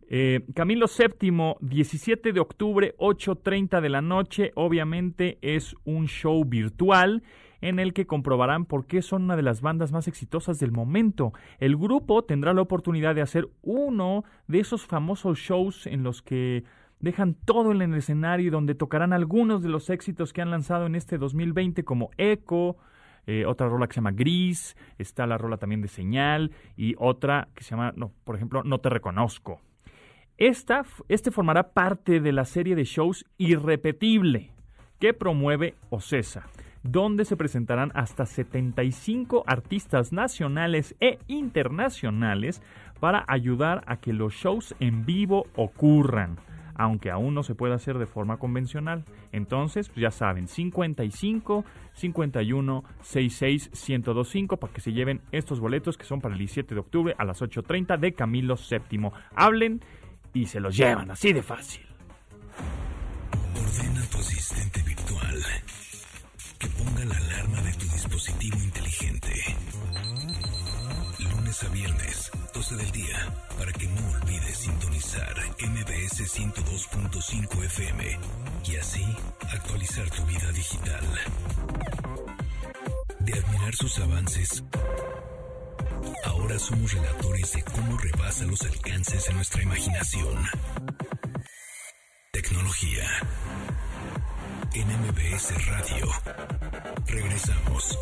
Eh, 0.09 0.41
Camilo 0.55 0.87
VII, 0.87 1.57
17 1.61 2.33
de 2.33 2.41
octubre, 2.41 2.95
8.30 2.99 3.81
de 3.81 3.89
la 3.89 4.01
noche. 4.01 4.53
Obviamente 4.55 5.39
es 5.43 5.75
un 5.85 6.07
show 6.07 6.45
virtual 6.45 7.23
en 7.61 7.79
el 7.79 7.93
que 7.93 8.07
comprobarán 8.07 8.65
por 8.65 8.87
qué 8.87 9.03
son 9.03 9.25
una 9.25 9.37
de 9.37 9.43
las 9.43 9.61
bandas 9.61 9.93
más 9.93 10.09
exitosas 10.09 10.59
del 10.59 10.73
momento. 10.73 11.33
El 11.59 11.77
grupo 11.77 12.23
tendrá 12.23 12.55
la 12.55 12.63
oportunidad 12.63 13.15
de 13.15 13.23
hacer 13.23 13.49
uno 13.63 14.25
de 14.47 14.61
esos 14.61 14.87
famosos 14.87 15.39
shows 15.39 15.87
en 15.87 16.03
los 16.03 16.23
que 16.23 16.65
dejan 17.01 17.35
todo 17.35 17.73
en 17.73 17.83
el 17.83 17.95
escenario 17.95 18.49
y 18.49 18.51
donde 18.51 18.75
tocarán 18.75 19.13
algunos 19.13 19.63
de 19.63 19.69
los 19.69 19.91
éxitos 19.91 20.33
que 20.33 20.43
han 20.43 20.51
lanzado 20.51 20.87
en 20.87 20.95
este 20.95 21.19
2020 21.19 21.85
como 21.85 22.11
Echo, 22.17 22.77
eh, 23.31 23.45
otra 23.45 23.69
rola 23.69 23.87
que 23.87 23.93
se 23.93 23.99
llama 23.99 24.13
Gris, 24.13 24.75
está 24.97 25.27
la 25.27 25.37
rola 25.37 25.59
también 25.59 25.83
de 25.83 25.89
Señal 25.89 26.51
y 26.79 26.95
otra 26.97 27.49
que 27.55 27.63
se 27.63 27.73
llama, 27.73 27.93
no, 27.95 28.11
por 28.25 28.37
ejemplo, 28.37 28.63
No 28.65 28.79
te 28.79 28.89
reconozco. 28.89 29.61
Esta, 30.39 30.87
este 31.09 31.31
formará 31.31 31.75
parte 31.75 32.21
de 32.21 32.33
la 32.33 32.47
serie 32.47 32.75
de 32.75 32.85
shows 32.85 33.27
Irrepetible 33.37 34.53
que 34.99 35.13
promueve 35.13 35.75
OCESA, 35.91 36.47
donde 36.83 37.27
se 37.27 37.37
presentarán 37.37 37.93
hasta 37.95 38.25
75 38.25 39.45
artistas 39.47 40.11
nacionales 40.11 40.97
e 40.99 41.19
internacionales 41.27 42.63
para 42.99 43.27
ayudar 43.29 43.85
a 43.87 43.99
que 43.99 44.15
los 44.15 44.33
shows 44.33 44.75
en 44.81 45.05
vivo 45.05 45.49
ocurran 45.55 46.39
aunque 46.79 47.11
aún 47.11 47.35
no 47.35 47.43
se 47.43 47.55
puede 47.55 47.75
hacer 47.75 47.99
de 47.99 48.07
forma 48.07 48.39
convencional. 48.39 49.05
Entonces, 49.33 49.89
pues 49.89 50.01
ya 50.01 50.11
saben, 50.11 50.49
55 50.49 51.65
51 51.93 52.85
66 53.03 53.71
1025 53.89 54.57
para 54.57 54.73
que 54.73 54.81
se 54.81 54.93
lleven 54.93 55.21
estos 55.33 55.61
boletos 55.61 55.99
que 55.99 56.05
son 56.05 56.21
para 56.21 56.35
el 56.35 56.39
17 56.39 56.75
de 56.75 56.81
octubre 56.81 57.15
a 57.19 57.25
las 57.25 57.43
8.30 57.43 57.99
de 57.99 58.15
Camilo 58.15 58.55
VII. 58.57 59.11
Hablen 59.35 59.81
y 60.33 60.47
se 60.47 60.61
los 60.61 60.77
llevan, 60.77 61.11
así 61.11 61.33
de 61.33 61.43
fácil. 61.43 61.85
Ordena 63.55 64.03
tu 64.11 64.19
asistente 64.19 64.83
virtual 64.83 65.43
que 66.59 66.69
ponga 66.69 67.05
la 67.05 67.17
alarma 67.17 67.61
de 67.63 67.73
tu 67.73 67.87
dispositivo 67.87 68.57
inteligente. 68.63 69.33
Lunes 71.19 71.65
a 71.65 71.69
viernes 71.71 72.31
12 72.59 72.75
del 72.75 72.91
día 72.91 73.33
para 73.57 73.73
que 73.73 73.87
no 73.87 74.11
olvides 74.11 74.59
sintonizar 74.59 75.33
MBS 75.61 76.23
102.5 76.23 77.65
FM 77.67 78.19
y 78.65 78.77
así 78.77 79.05
actualizar 79.53 80.11
tu 80.11 80.25
vida 80.25 80.51
digital. 80.51 81.05
De 83.21 83.33
admirar 83.39 83.77
sus 83.77 84.01
avances, 84.01 84.65
ahora 86.25 86.59
somos 86.59 86.93
relatores 86.95 87.53
de 87.53 87.63
cómo 87.63 87.97
rebasa 87.97 88.45
los 88.47 88.63
alcances 88.63 89.27
de 89.27 89.35
nuestra 89.35 89.63
imaginación. 89.63 90.45
Tecnología. 92.33 93.05
En 94.75 94.89
MBS 94.89 95.67
Radio. 95.67 96.11
Regresamos. 97.07 97.99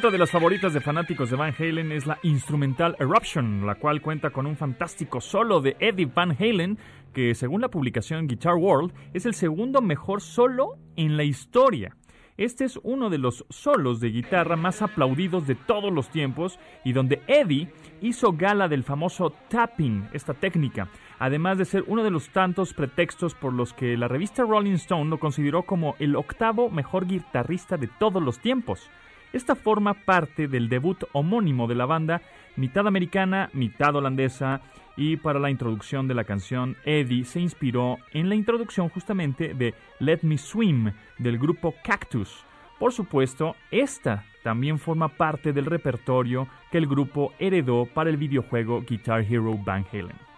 Otra 0.00 0.12
de 0.12 0.16
las 0.16 0.30
favoritas 0.30 0.72
de 0.72 0.80
fanáticos 0.80 1.28
de 1.28 1.36
Van 1.36 1.54
Halen 1.58 1.92
es 1.92 2.06
la 2.06 2.18
instrumental 2.22 2.96
Eruption, 2.98 3.66
la 3.66 3.74
cual 3.74 4.00
cuenta 4.00 4.30
con 4.30 4.46
un 4.46 4.56
fantástico 4.56 5.20
solo 5.20 5.60
de 5.60 5.76
Eddie 5.78 6.06
Van 6.06 6.30
Halen, 6.30 6.78
que 7.12 7.34
según 7.34 7.60
la 7.60 7.68
publicación 7.68 8.26
Guitar 8.26 8.54
World 8.54 8.94
es 9.12 9.26
el 9.26 9.34
segundo 9.34 9.82
mejor 9.82 10.22
solo 10.22 10.78
en 10.96 11.18
la 11.18 11.24
historia. 11.24 11.98
Este 12.38 12.64
es 12.64 12.80
uno 12.82 13.10
de 13.10 13.18
los 13.18 13.44
solos 13.50 14.00
de 14.00 14.08
guitarra 14.08 14.56
más 14.56 14.80
aplaudidos 14.80 15.46
de 15.46 15.54
todos 15.54 15.92
los 15.92 16.08
tiempos 16.08 16.58
y 16.82 16.94
donde 16.94 17.20
Eddie 17.26 17.68
hizo 18.00 18.32
gala 18.32 18.68
del 18.68 18.84
famoso 18.84 19.34
tapping, 19.50 20.08
esta 20.14 20.32
técnica, 20.32 20.88
además 21.18 21.58
de 21.58 21.66
ser 21.66 21.84
uno 21.86 22.02
de 22.02 22.10
los 22.10 22.30
tantos 22.30 22.72
pretextos 22.72 23.34
por 23.34 23.52
los 23.52 23.74
que 23.74 23.98
la 23.98 24.08
revista 24.08 24.44
Rolling 24.44 24.76
Stone 24.76 25.10
lo 25.10 25.20
consideró 25.20 25.64
como 25.64 25.94
el 25.98 26.16
octavo 26.16 26.70
mejor 26.70 27.06
guitarrista 27.06 27.76
de 27.76 27.88
todos 27.88 28.22
los 28.22 28.38
tiempos. 28.38 28.88
Esta 29.32 29.54
forma 29.54 29.94
parte 29.94 30.48
del 30.48 30.68
debut 30.68 31.04
homónimo 31.12 31.68
de 31.68 31.76
la 31.76 31.86
banda, 31.86 32.20
mitad 32.56 32.86
americana, 32.86 33.48
mitad 33.52 33.94
holandesa, 33.94 34.60
y 34.96 35.16
para 35.16 35.38
la 35.38 35.50
introducción 35.50 36.08
de 36.08 36.14
la 36.14 36.24
canción, 36.24 36.76
Eddie 36.84 37.24
se 37.24 37.40
inspiró 37.40 37.98
en 38.12 38.28
la 38.28 38.34
introducción 38.34 38.88
justamente 38.88 39.54
de 39.54 39.74
Let 39.98 40.20
Me 40.22 40.36
Swim 40.36 40.92
del 41.18 41.38
grupo 41.38 41.74
Cactus. 41.82 42.44
Por 42.78 42.92
supuesto, 42.92 43.56
esta 43.70 44.24
también 44.42 44.78
forma 44.78 45.08
parte 45.08 45.52
del 45.52 45.66
repertorio 45.66 46.48
que 46.70 46.78
el 46.78 46.86
grupo 46.86 47.32
heredó 47.38 47.86
para 47.86 48.10
el 48.10 48.16
videojuego 48.16 48.82
Guitar 48.82 49.22
Hero 49.22 49.56
Van 49.64 49.86
Halen. 49.92 50.29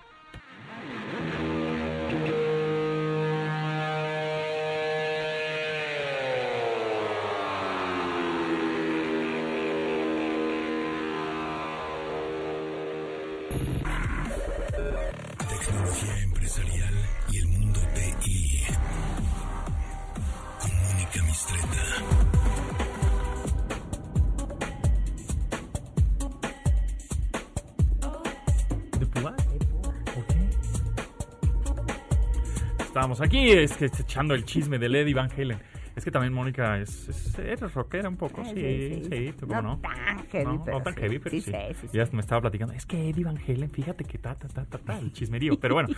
Estábamos 32.92 33.22
aquí 33.22 33.50
es 33.50 33.76
que 33.76 33.86
echando 33.86 34.34
el 34.34 34.44
chisme 34.44 34.78
de 34.78 34.86
Eddie 34.86 35.14
Van 35.14 35.30
Halen. 35.36 35.58
Es 35.96 36.04
que 36.04 36.10
también 36.10 36.32
Mónica 36.32 36.78
es, 36.78 37.08
es 37.08 37.38
eres 37.38 37.74
rockera 37.74 38.08
un 38.08 38.16
poco, 38.16 38.44
sí, 38.44 38.52
sí, 38.54 39.02
sí, 39.10 39.34
¿tú 39.38 39.46
cómo 39.46 39.62
no? 39.62 39.80
Heavy, 40.32 40.44
no, 40.56 40.64
pero 40.64 40.78
no 40.78 40.82
tan 40.84 40.94
sí. 40.94 41.00
heavy, 41.00 41.18
pero 41.18 41.30
Sí, 41.30 41.40
sí. 41.42 41.52
sí, 41.52 41.74
sí, 41.82 41.96
Ya 41.96 42.08
me 42.12 42.20
estaba 42.20 42.40
platicando, 42.40 42.74
es 42.74 42.84
que 42.86 43.10
Eddie 43.10 43.24
Van 43.24 43.38
Halen, 43.38 43.70
fíjate 43.70 44.04
que 44.04 44.18
ta, 44.18 44.34
ta, 44.34 44.48
ta, 44.48 44.64
ta, 44.64 44.78
ta, 44.78 44.98
el 44.98 45.12
chismerío. 45.12 45.58
Pero 45.60 45.74
bueno, 45.74 45.88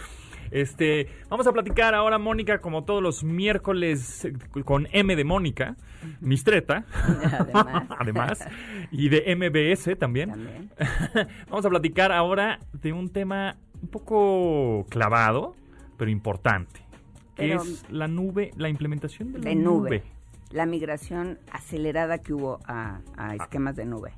este, 0.51 1.09
vamos 1.31 1.47
a 1.47 1.53
platicar 1.53 1.95
ahora, 1.95 2.19
Mónica, 2.19 2.61
como 2.61 2.85
todos 2.85 3.03
los 3.03 3.25
miércoles, 3.25 4.29
con 4.65 4.89
M 4.93 5.17
de 5.17 5.25
Mónica, 5.25 5.77
Mistreta, 6.21 6.85
Además. 6.93 7.85
además, 7.99 8.49
y 8.91 9.09
de 9.09 9.35
MBS 9.37 9.97
también. 9.99 10.31
También. 10.31 10.71
Vamos 11.49 11.65
a 11.65 11.71
platicar 11.71 12.13
ahora 12.13 12.59
de 12.73 12.93
un 12.93 13.09
tema 13.09 13.57
un 13.81 13.89
poco 13.89 14.87
clavado, 14.91 15.55
pero 15.97 16.11
importante, 16.11 16.81
que 17.37 17.49
Pero- 17.49 17.63
es 17.63 17.85
la 17.91 18.09
nube, 18.09 18.51
la 18.57 18.69
implementación 18.69 19.33
de 19.33 19.39
la 19.39 19.45
De 19.51 19.55
nube. 19.57 20.03
La 20.55 20.67
migración 20.67 21.39
acelerada 21.51 22.19
que 22.19 22.33
hubo 22.33 22.61
a, 22.67 23.01
a 23.17 23.35
esquemas 23.35 23.75
de 23.75 23.85
nube 23.87 24.13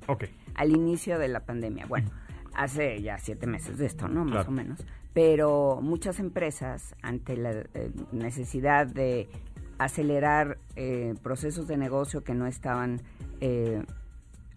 al 0.55 0.71
inicio 0.71 1.19
de 1.19 1.29
la 1.29 1.41
pandemia. 1.41 1.87
Bueno, 1.87 2.11
hace 2.55 3.01
ya 3.01 3.19
siete 3.19 3.47
meses 3.47 3.79
de 3.79 3.87
esto, 3.87 4.07
¿no? 4.07 4.25
Más 4.25 4.33
Claro. 4.33 4.49
o 4.51 4.53
menos. 4.53 4.87
Pero 5.15 5.79
muchas 5.83 6.21
empresas, 6.21 6.95
ante 7.01 7.39
la 7.39 7.53
eh, 7.53 7.91
necesidad 8.13 8.87
de 8.87 9.29
acelerar 9.79 10.59
eh, 10.77 11.15
procesos 11.23 11.67
de 11.69 11.79
negocio 11.79 12.23
que 12.23 12.35
no 12.35 12.47
estaban 12.47 13.01
eh, 13.41 13.83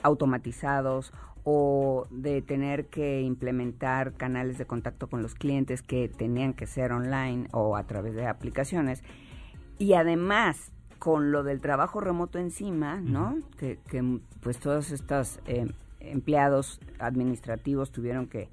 automatizados 0.03 1.13
o 1.45 2.07
de 2.11 2.41
tener 2.41 2.87
que 2.87 3.21
implementar 3.21 4.13
canales 4.15 4.57
de 4.57 4.65
contacto 4.65 5.07
con 5.07 5.21
los 5.21 5.33
clientes 5.35 5.81
que 5.81 6.09
tenían 6.09 6.53
que 6.53 6.67
ser 6.67 6.91
online 6.91 7.47
o 7.53 7.77
a 7.77 7.83
través 7.85 8.15
de 8.15 8.27
aplicaciones. 8.27 9.01
Y 9.77 9.93
además, 9.93 10.73
con 10.99 11.31
lo 11.31 11.43
del 11.43 11.61
trabajo 11.61 12.01
remoto 12.01 12.37
encima, 12.37 12.99
¿no? 13.01 13.37
Que, 13.57 13.79
que, 13.87 14.19
pues 14.41 14.59
todos 14.59 14.91
estos 14.91 15.39
eh, 15.47 15.65
empleados 15.99 16.79
administrativos 16.99 17.91
tuvieron 17.91 18.27
que 18.27 18.49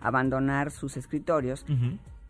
abandonar 0.00 0.70
sus 0.70 0.96
escritorios, 0.96 1.64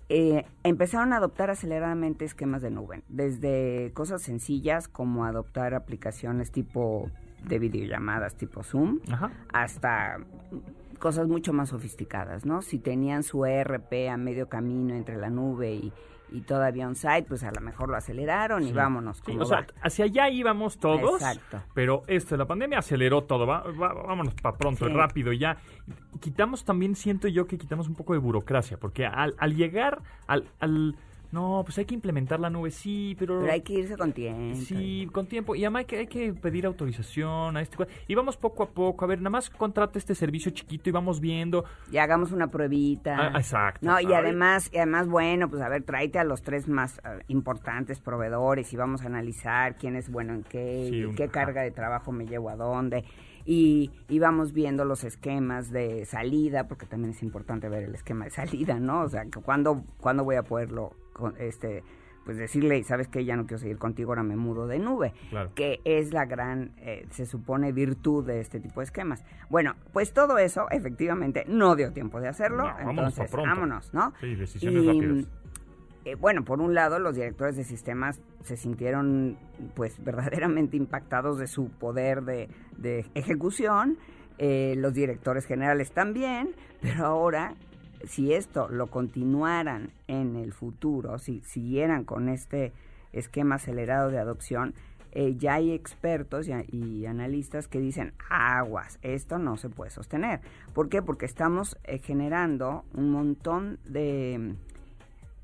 eh, 0.08 0.44
empezaron 0.62 1.12
a 1.12 1.16
adoptar 1.16 1.50
aceleradamente 1.50 2.24
esquemas 2.24 2.60
de 2.60 2.70
nube, 2.70 3.02
desde 3.08 3.92
cosas 3.94 4.20
sencillas 4.20 4.88
como 4.88 5.24
adoptar 5.24 5.74
aplicaciones 5.74 6.50
tipo 6.50 7.10
de 7.44 7.58
videollamadas 7.58 8.34
tipo 8.34 8.62
Zoom, 8.62 9.00
hasta 9.52 10.18
cosas 10.98 11.28
mucho 11.28 11.52
más 11.52 11.70
sofisticadas, 11.70 12.44
¿no? 12.44 12.62
Si 12.62 12.78
tenían 12.78 13.22
su 13.22 13.46
ERP 13.46 14.10
a 14.10 14.16
medio 14.16 14.48
camino 14.48 14.94
entre 14.94 15.16
la 15.16 15.30
nube 15.30 15.74
y, 15.74 15.92
y 16.32 16.40
todavía 16.42 16.86
on-site, 16.86 17.24
pues 17.28 17.42
a 17.44 17.50
lo 17.52 17.60
mejor 17.60 17.88
lo 17.88 17.96
aceleraron 17.96 18.62
y 18.66 18.72
vámonos. 18.72 19.22
Sí, 19.24 19.36
o 19.38 19.44
sea, 19.44 19.66
hacia 19.82 20.04
allá 20.06 20.28
íbamos 20.30 20.78
todos, 20.78 21.20
Exacto. 21.22 21.60
pero 21.74 22.02
esto, 22.06 22.36
la 22.36 22.46
pandemia 22.46 22.78
aceleró 22.78 23.22
todo, 23.24 23.46
va- 23.46 23.62
va- 23.62 23.92
vámonos 23.94 24.34
para 24.34 24.56
pronto, 24.56 24.86
Sí. 24.86 24.92
rápido 24.92 25.32
ya. 25.32 25.56
Quitamos 26.20 26.64
también, 26.64 26.94
siento 26.94 27.28
yo 27.28 27.46
que 27.46 27.58
quitamos 27.58 27.88
un 27.88 27.94
poco 27.94 28.12
de 28.12 28.18
burocracia, 28.18 28.78
porque 28.78 29.04
al, 29.06 29.34
al 29.38 29.54
llegar 29.56 30.00
al, 30.26 30.44
al- 30.60 30.96
No, 31.32 31.62
pues 31.64 31.78
hay 31.78 31.86
que 31.86 31.94
implementar 31.94 32.38
la 32.38 32.50
nube, 32.50 32.70
sí, 32.70 33.16
pero... 33.18 33.40
Pero 33.40 33.52
hay 33.52 33.62
que 33.62 33.72
irse 33.72 33.96
con 33.96 34.12
tiempo. 34.12 34.54
Sí, 34.60 35.08
con 35.12 35.26
tiempo. 35.26 35.54
Y 35.56 35.64
además 35.64 35.80
hay 35.80 35.86
que, 35.86 35.96
hay 36.00 36.06
que 36.06 36.32
pedir 36.34 36.66
autorización 36.66 37.56
a 37.56 37.62
este... 37.62 37.76
Y 38.06 38.14
vamos 38.14 38.36
poco 38.36 38.62
a 38.62 38.68
poco. 38.70 39.04
A 39.04 39.08
ver, 39.08 39.18
nada 39.18 39.30
más 39.30 39.48
contrata 39.48 39.98
este 39.98 40.14
servicio 40.14 40.52
chiquito 40.52 40.90
y 40.90 40.92
vamos 40.92 41.20
viendo. 41.20 41.64
Y 41.90 41.96
hagamos 41.96 42.32
una 42.32 42.48
pruebita. 42.48 43.16
Ah, 43.18 43.38
exacto. 43.38 43.86
No, 43.86 43.98
y 43.98 44.12
además, 44.12 44.68
y 44.72 44.76
además, 44.76 45.08
bueno, 45.08 45.48
pues 45.48 45.62
a 45.62 45.68
ver, 45.70 45.82
tráete 45.84 46.18
a 46.18 46.24
los 46.24 46.42
tres 46.42 46.68
más 46.68 46.98
eh, 46.98 47.22
importantes 47.28 47.98
proveedores 47.98 48.70
y 48.72 48.76
vamos 48.76 49.02
a 49.02 49.06
analizar 49.06 49.76
quién 49.76 49.96
es 49.96 50.10
bueno 50.10 50.34
en 50.34 50.42
qué, 50.42 50.86
Sí, 50.90 50.96
y 50.98 51.04
un- 51.04 51.14
qué 51.14 51.28
carga 51.28 51.62
de 51.62 51.70
trabajo 51.70 52.12
me 52.12 52.26
llevo 52.26 52.50
a 52.50 52.56
dónde. 52.56 53.04
Y, 53.44 53.90
y 54.08 54.18
vamos 54.18 54.52
viendo 54.52 54.84
los 54.84 55.04
esquemas 55.04 55.70
de 55.70 56.04
salida, 56.06 56.68
porque 56.68 56.86
también 56.86 57.10
es 57.10 57.22
importante 57.22 57.68
ver 57.68 57.84
el 57.84 57.94
esquema 57.94 58.24
de 58.24 58.30
salida, 58.30 58.78
¿no? 58.78 59.02
O 59.02 59.08
sea, 59.08 59.24
cuándo, 59.44 59.84
cuándo 59.98 60.24
voy 60.24 60.36
a 60.36 60.42
poderlo, 60.42 60.92
este, 61.38 61.82
pues 62.24 62.36
decirle, 62.36 62.82
sabes 62.84 63.08
que 63.08 63.24
ya 63.24 63.34
no 63.34 63.46
quiero 63.46 63.58
seguir 63.58 63.78
contigo, 63.78 64.12
ahora 64.12 64.22
me 64.22 64.36
mudo 64.36 64.68
de 64.68 64.78
nube 64.78 65.12
Claro. 65.30 65.50
que 65.56 65.80
es 65.84 66.12
la 66.12 66.24
gran, 66.24 66.70
eh, 66.78 67.04
se 67.10 67.26
supone, 67.26 67.72
virtud 67.72 68.24
de 68.24 68.40
este 68.40 68.60
tipo 68.60 68.78
de 68.78 68.84
esquemas. 68.84 69.24
Bueno, 69.50 69.74
pues 69.92 70.12
todo 70.12 70.38
eso 70.38 70.70
efectivamente 70.70 71.44
no 71.48 71.74
dio 71.74 71.92
tiempo 71.92 72.20
de 72.20 72.28
hacerlo, 72.28 72.62
No, 72.80 72.90
entonces 72.90 73.30
vámonos, 73.32 73.92
¿no? 73.92 74.12
Sí, 74.20 74.36
decisiones 74.36 74.82
Y, 74.84 74.86
rápidas. 74.86 75.26
Eh, 76.04 76.16
bueno, 76.16 76.44
por 76.44 76.60
un 76.60 76.74
lado, 76.74 76.98
los 76.98 77.14
directores 77.14 77.56
de 77.56 77.64
sistemas 77.64 78.20
se 78.42 78.56
sintieron 78.56 79.38
pues 79.74 80.02
verdaderamente 80.04 80.76
impactados 80.76 81.38
de 81.38 81.46
su 81.46 81.68
poder 81.68 82.22
de, 82.22 82.48
ejecución, 83.14 83.98
eh, 84.38 84.74
los 84.76 84.94
directores 84.94 85.46
generales 85.46 85.92
también, 85.92 86.54
pero 86.80 87.06
ahora, 87.06 87.54
si 88.04 88.32
esto 88.32 88.68
lo 88.68 88.88
continuaran 88.88 89.92
en 90.08 90.34
el 90.34 90.52
futuro, 90.52 91.18
si 91.18 91.40
siguieran 91.42 92.04
con 92.04 92.28
este 92.28 92.72
esquema 93.12 93.56
acelerado 93.56 94.10
de 94.10 94.18
adopción, 94.18 94.74
eh, 95.12 95.36
ya 95.36 95.54
hay 95.54 95.72
expertos 95.72 96.48
y, 96.48 96.52
y 96.74 97.06
analistas 97.06 97.68
que 97.68 97.78
dicen, 97.78 98.14
aguas, 98.30 98.98
esto 99.02 99.38
no 99.38 99.56
se 99.56 99.68
puede 99.68 99.90
sostener. 99.90 100.40
¿Por 100.72 100.88
qué? 100.88 101.02
Porque 101.02 101.26
estamos 101.26 101.76
generando 102.02 102.84
un 102.94 103.12
montón 103.12 103.78
de 103.84 104.56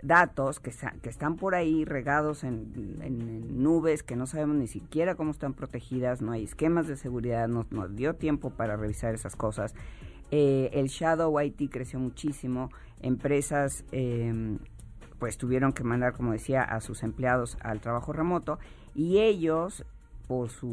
datos 0.03 0.61
que, 0.61 0.73
que 1.03 1.09
están 1.09 1.37
por 1.37 1.55
ahí 1.55 1.85
regados 1.85 2.45
en, 2.45 2.99
en- 3.03 3.21
en 3.29 3.63
nubes 3.63 4.03
que 4.03 4.15
no 4.17 4.27
sabemos 4.27 4.57
ni 4.57 4.67
siquiera 4.69 5.15
cómo 5.17 5.31
están 5.33 5.55
protegidas, 5.55 6.23
no 6.23 6.33
hay 6.33 6.45
esquemas 6.45 6.87
de 6.87 6.97
seguridad, 6.97 7.49
no 7.49 7.67
nos 7.71 7.95
dio 7.97 8.15
tiempo 8.15 8.51
para 8.51 8.77
revisar 8.77 9.15
esas 9.15 9.35
cosas. 9.35 9.75
Eh, 10.31 10.71
el 10.75 10.87
Shadow 10.89 11.41
IT 11.41 11.71
creció 11.71 11.99
muchísimo, 11.99 12.71
empresas 13.01 13.85
eh, 13.93 14.59
pues 15.19 15.37
tuvieron 15.37 15.73
que 15.73 15.83
mandar, 15.85 16.13
como 16.13 16.33
decía, 16.33 16.63
a 16.63 16.81
sus 16.81 17.03
empleados 17.03 17.57
al 17.61 17.81
trabajo 17.81 18.13
remoto 18.13 18.59
y 18.95 19.19
ellos 19.19 19.85
por 20.29 20.51
su 20.51 20.69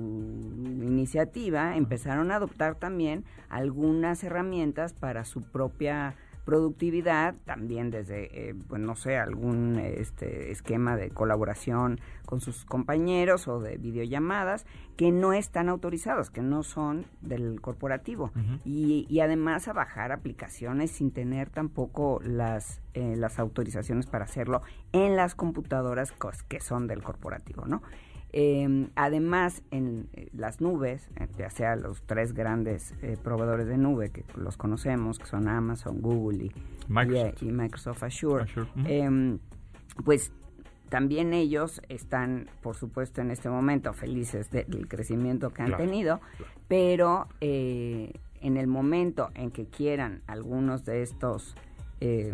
iniciativa 0.84 1.78
empezaron 1.78 2.30
a 2.32 2.36
adoptar 2.36 2.76
también 2.76 3.24
algunas 3.50 4.24
herramientas 4.24 4.94
para 4.94 5.24
su 5.26 5.42
propia 5.42 6.16
productividad, 6.46 7.36
también 7.46 7.90
desde, 7.90 8.50
eh, 8.50 8.56
pues 8.68 8.80
no 8.80 8.96
sé, 8.96 9.18
algún 9.18 9.80
este, 9.80 10.52
esquema 10.52 10.96
de 10.96 11.10
colaboración 11.10 12.00
con 12.26 12.40
sus 12.40 12.66
compañeros 12.66 13.48
o 13.48 13.60
de 13.60 13.78
videollamadas 13.78 14.66
que 14.96 15.12
no 15.12 15.34
están 15.34 15.70
autorizados, 15.70 16.30
que 16.30 16.42
no 16.42 16.64
son 16.64 17.06
del 17.22 17.60
corporativo. 17.60 18.32
Y, 18.64 19.06
y 19.10 19.20
además 19.20 19.68
a 19.68 19.74
bajar 19.74 20.12
aplicaciones 20.12 20.92
sin 20.92 21.12
tener 21.12 21.50
tampoco 21.50 22.22
las, 22.24 22.82
eh, 22.94 23.16
las 23.18 23.40
autorizaciones 23.40 24.06
para 24.06 24.26
hacerlo 24.26 24.62
en 24.94 25.16
las 25.16 25.36
computadoras 25.36 26.14
que 26.48 26.60
son 26.62 26.88
del 26.88 27.04
corporativo, 27.04 27.66
¿no? 27.66 27.82
Eh, 28.38 28.90
además, 28.96 29.64
en 29.72 30.10
eh, 30.14 30.28
las 30.34 30.60
nubes, 30.60 31.10
eh, 31.16 31.28
ya 31.38 31.50
sea 31.50 31.78
los 31.78 32.02
tres 32.02 32.34
grandes 32.34 32.94
eh, 33.02 33.16
proveedores 33.24 33.66
de 33.66 33.78
nube 33.78 34.10
que 34.10 34.26
los 34.36 34.58
conocemos, 34.58 35.20
que 35.20 35.26
son 35.26 35.48
Amazon, 35.48 36.02
Google 36.02 36.46
y 36.48 36.52
Microsoft, 36.90 37.42
y, 37.44 37.48
y 37.48 37.52
Microsoft 37.54 38.04
Azure, 38.04 38.46
em, 38.86 39.40
pues 40.04 40.34
también 40.90 41.34
ellos 41.34 41.82
están, 41.88 42.50
por 42.62 42.76
supuesto, 42.76 43.22
en 43.22 43.32
este 43.32 43.50
momento 43.50 43.94
felices 43.94 44.52
de- 44.52 44.66
del 44.66 44.90
crecimiento 44.90 45.52
que 45.52 45.62
han 45.62 45.70
Claro, 45.70 45.84
tenido, 45.86 46.20
pero 46.68 47.28
eh, 47.40 48.12
en 48.42 48.58
el 48.58 48.68
momento 48.68 49.30
en 49.36 49.50
que 49.50 49.66
quieran 49.68 50.22
algunos 50.28 50.84
de 50.84 51.02
estos 51.04 51.56
eh, 52.02 52.34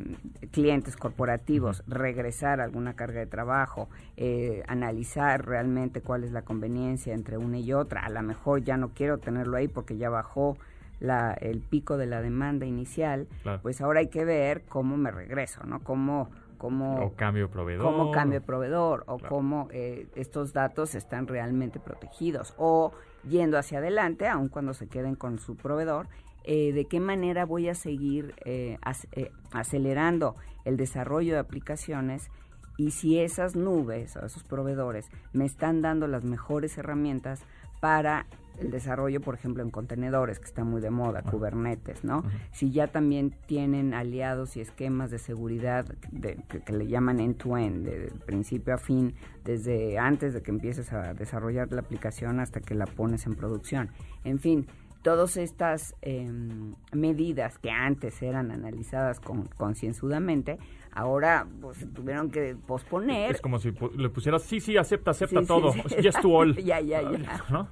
clientes 0.51 0.95
corporativos 0.97 1.83
regresar 1.87 2.61
a 2.61 2.63
alguna 2.63 2.95
carga 2.95 3.19
de 3.19 3.27
trabajo, 3.27 3.89
eh, 4.17 4.63
analizar 4.67 5.45
realmente 5.45 6.01
cuál 6.01 6.23
es 6.23 6.31
la 6.31 6.41
conveniencia 6.41 7.13
entre 7.13 7.37
una 7.37 7.59
y 7.59 7.71
otra, 7.73 8.01
a 8.05 8.09
lo 8.09 8.21
mejor 8.23 8.63
ya 8.63 8.77
no 8.77 8.89
quiero 8.89 9.19
tenerlo 9.19 9.57
ahí 9.57 9.67
porque 9.67 9.97
ya 9.97 10.09
bajó 10.09 10.57
la, 10.99 11.33
el 11.33 11.59
pico 11.61 11.97
de 11.97 12.05
la 12.07 12.21
demanda 12.21 12.65
inicial, 12.65 13.27
Claro. 13.43 13.59
pues 13.61 13.81
ahora 13.81 13.99
hay 14.01 14.07
que 14.07 14.25
ver 14.25 14.63
cómo 14.67 14.97
me 14.97 15.09
regreso, 15.11 15.63
¿no? 15.65 15.79
Cómo, 15.83 16.29
cómo, 16.57 17.05
o 17.05 17.13
cambio 17.15 17.47
de 17.47 17.53
proveedor. 17.53 17.83
cómo 17.85 18.11
cambio 18.11 18.39
de 18.39 18.45
proveedor 18.45 19.03
o 19.07 19.17
Claro. 19.17 19.35
cómo 19.35 19.67
eh, 19.71 20.07
estos 20.15 20.53
datos 20.53 20.93
están 20.95 21.27
realmente 21.27 21.79
protegidos 21.79 22.53
o 22.57 22.91
yendo 23.27 23.57
hacia 23.57 23.79
adelante, 23.79 24.27
aun 24.27 24.47
cuando 24.47 24.73
se 24.73 24.87
queden 24.87 25.15
con 25.15 25.39
su 25.39 25.55
proveedor, 25.55 26.07
eh, 26.43 26.71
de 26.73 26.85
qué 26.85 26.99
manera 26.99 27.45
voy 27.45 27.69
a 27.69 27.75
seguir 27.75 28.33
eh, 28.45 28.77
ac- 28.81 29.07
eh, 29.13 29.31
acelerando 29.51 30.35
el 30.65 30.77
desarrollo 30.77 31.33
de 31.33 31.39
aplicaciones 31.39 32.29
y 32.77 32.91
si 32.91 33.19
esas 33.19 33.55
nubes 33.55 34.15
o 34.17 34.25
esos 34.25 34.43
proveedores 34.43 35.09
me 35.33 35.45
están 35.45 35.81
dando 35.81 36.07
las 36.07 36.23
mejores 36.23 36.77
herramientas 36.77 37.43
para 37.79 38.25
el 38.59 38.69
desarrollo, 38.69 39.21
por 39.21 39.33
ejemplo, 39.33 39.63
en 39.63 39.71
contenedores, 39.71 40.37
que 40.37 40.45
está 40.45 40.63
muy 40.63 40.81
de 40.81 40.91
moda, 40.91 41.23
Kubernetes, 41.23 42.03
¿no? 42.03 42.23
Si 42.51 42.69
ya 42.71 42.87
también 42.87 43.33
tienen 43.47 43.93
aliados 43.95 44.55
y 44.55 44.61
esquemas 44.61 45.09
de 45.09 45.17
seguridad 45.17 45.85
de- 46.11 46.35
que, 46.47 46.59
que 46.59 46.73
le 46.73 46.85
llaman 46.87 47.19
end-to-end, 47.19 47.85
de 47.85 48.11
principio 48.25 48.75
a 48.75 48.77
fin, 48.77 49.15
desde 49.43 49.97
antes 49.97 50.33
de 50.33 50.41
que 50.43 50.51
empieces 50.51 50.93
a 50.93 51.13
desarrollar 51.15 51.71
la 51.71 51.81
aplicación 51.81 52.39
hasta 52.39 52.59
que 52.61 52.75
la 52.75 52.85
pones 52.85 53.25
en 53.25 53.35
producción. 53.35 53.89
En 54.23 54.37
fin, 54.37 54.67
todas 55.01 55.37
estas 55.37 55.95
em, 56.01 56.75
medidas 56.93 57.57
que 57.57 57.71
antes 57.71 58.21
eran 58.21 58.51
analizadas 58.51 59.19
con, 59.19 59.47
concienzudamente, 59.57 60.57
ahora 60.93 61.47
pues, 61.61 61.77
se 61.77 61.87
tuvieron 61.87 62.29
que 62.31 62.55
posponer. 62.67 63.31
Es 63.31 63.41
como 63.41 63.59
si 63.59 63.73
le 63.97 64.09
pusieras, 64.09 64.43
sí, 64.43 64.59
sí, 64.59 64.77
acepta, 64.77 65.11
acepta 65.11 65.39
Sí, 65.39 65.45
sí, 65.45 65.47
todo. 65.47 65.71
sí. 65.73 65.81
Yes 66.01 66.15
to 66.21 66.29
all. 66.29 66.55
Ya, 66.63 66.79
ya, 66.79 67.01
ya. 67.01 67.43
¿No? 67.49 67.67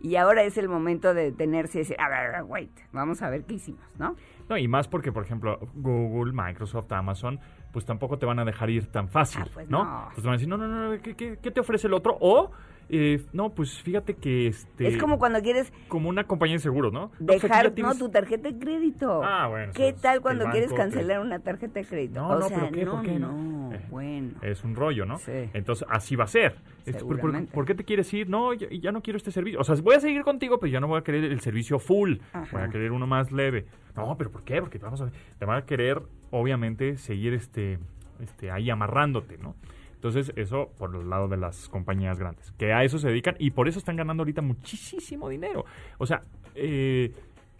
Y 0.00 0.14
ahora 0.14 0.44
es 0.44 0.56
el 0.56 0.68
momento 0.68 1.12
de 1.12 1.24
detenerse 1.32 1.78
y 1.78 1.80
decir, 1.80 1.96
a 1.98 2.08
ver, 2.08 2.44
wait, 2.44 2.70
vamos 2.92 3.20
a 3.20 3.30
ver 3.30 3.42
qué 3.44 3.54
hicimos, 3.54 3.82
¿no? 3.98 4.14
No, 4.48 4.56
y 4.56 4.68
más 4.68 4.86
porque, 4.86 5.10
por 5.10 5.24
ejemplo, 5.24 5.58
Google, 5.74 6.32
Microsoft, 6.32 6.92
Amazon, 6.92 7.40
pues 7.72 7.84
tampoco 7.84 8.16
te 8.16 8.24
van 8.24 8.38
a 8.38 8.44
dejar 8.44 8.70
ir 8.70 8.86
tan 8.92 9.08
fácil, 9.08 9.42
Ah, 9.44 9.48
pues 9.52 9.68
¿no? 9.68 9.84
no. 9.84 10.04
Pues 10.14 10.16
te 10.18 10.22
van 10.22 10.30
a 10.30 10.36
decir, 10.36 10.48
no, 10.48 10.56
no, 10.56 10.68
no, 10.68 11.02
¿qué, 11.02 11.16
qué, 11.16 11.38
qué 11.42 11.50
te 11.50 11.58
ofrece 11.60 11.88
el 11.88 11.94
otro? 11.94 12.16
O, 12.20 12.52
eh, 12.90 13.20
no, 13.32 13.50
pues 13.50 13.80
fíjate 13.82 14.14
que 14.14 14.46
este... 14.48 14.86
Es 14.88 14.96
como 14.96 15.18
cuando 15.18 15.40
quieres 15.42 15.72
como 15.88 16.08
una 16.08 16.24
compañía 16.24 16.56
de 16.56 16.60
seguros, 16.60 16.92
¿no? 16.92 17.10
Dejar, 17.18 17.70
tienes- 17.72 17.98
no, 17.98 18.06
tu 18.06 18.10
tarjeta 18.10 18.48
de 18.50 18.58
crédito. 18.58 19.22
Ah, 19.22 19.46
bueno, 19.48 19.72
¿Qué 19.74 19.92
tal 19.92 20.20
cuando 20.20 20.46
quieres 20.50 20.70
te- 20.70 20.76
cancelar 20.76 21.20
una 21.20 21.38
tarjeta 21.40 21.80
de 21.80 21.86
crédito? 21.86 22.20
No, 22.20 22.28
o 22.28 22.38
no, 22.38 22.48
sea, 22.48 22.58
pero 22.58 22.72
¿qué? 22.72 22.84
no, 22.84 22.92
¿Por 22.92 23.02
qué 23.02 23.18
no? 23.18 23.32
no, 23.32 23.74
Eh, 23.74 23.80
bueno. 23.90 24.30
Es 24.42 24.64
un 24.64 24.74
rollo, 24.74 25.04
¿no? 25.06 25.18
Sí. 25.18 25.32
Entonces, 25.52 25.86
así 25.90 26.16
va 26.16 26.24
a 26.24 26.28
ser. 26.28 26.56
Este, 26.86 26.92
¿por- 27.00 27.08
por, 27.08 27.16
Seguramente. 27.16 27.52
por 27.52 27.64
qué 27.66 27.74
te 27.74 27.84
quieres 27.84 28.12
ir? 28.14 28.28
No, 28.30 28.54
ya, 28.54 28.68
ya 28.70 28.92
no 28.92 29.02
quiero 29.02 29.16
este 29.18 29.30
servicio. 29.30 29.60
O 29.60 29.64
sea, 29.64 29.74
voy 29.82 29.94
a 29.96 30.00
seguir 30.00 30.22
contigo, 30.22 30.58
pero 30.58 30.72
ya 30.72 30.80
no 30.80 30.88
voy 30.88 30.98
a 30.98 31.02
querer 31.04 31.24
el 31.24 31.40
servicio 31.40 31.78
full. 31.78 32.16
Ajá. 32.32 32.48
Voy 32.52 32.62
a 32.62 32.68
querer 32.70 32.92
uno 32.92 33.06
más 33.06 33.30
leve. 33.30 33.66
No, 33.94 34.16
pero 34.16 34.30
¿por 34.30 34.44
qué? 34.44 34.60
Porque 34.60 34.78
vamos 34.78 35.00
a, 35.02 35.10
te 35.38 35.44
van 35.44 35.58
a 35.58 35.66
querer, 35.66 36.00
obviamente, 36.30 36.96
seguir 36.96 37.34
este, 37.34 37.78
este, 38.20 38.50
ahí 38.50 38.70
amarrándote, 38.70 39.36
¿no? 39.38 39.56
Entonces, 39.98 40.32
eso 40.36 40.70
por 40.78 40.94
el 40.94 41.10
lado 41.10 41.26
de 41.26 41.36
las 41.36 41.68
compañías 41.68 42.20
grandes, 42.20 42.52
que 42.52 42.72
a 42.72 42.84
eso 42.84 42.98
se 43.00 43.08
dedican 43.08 43.34
y 43.40 43.50
por 43.50 43.66
eso 43.66 43.80
están 43.80 43.96
ganando 43.96 44.20
ahorita 44.22 44.42
muchísimo 44.42 45.28
dinero. 45.28 45.64
O 45.98 46.06
sea, 46.06 46.22
eh, 46.54 47.12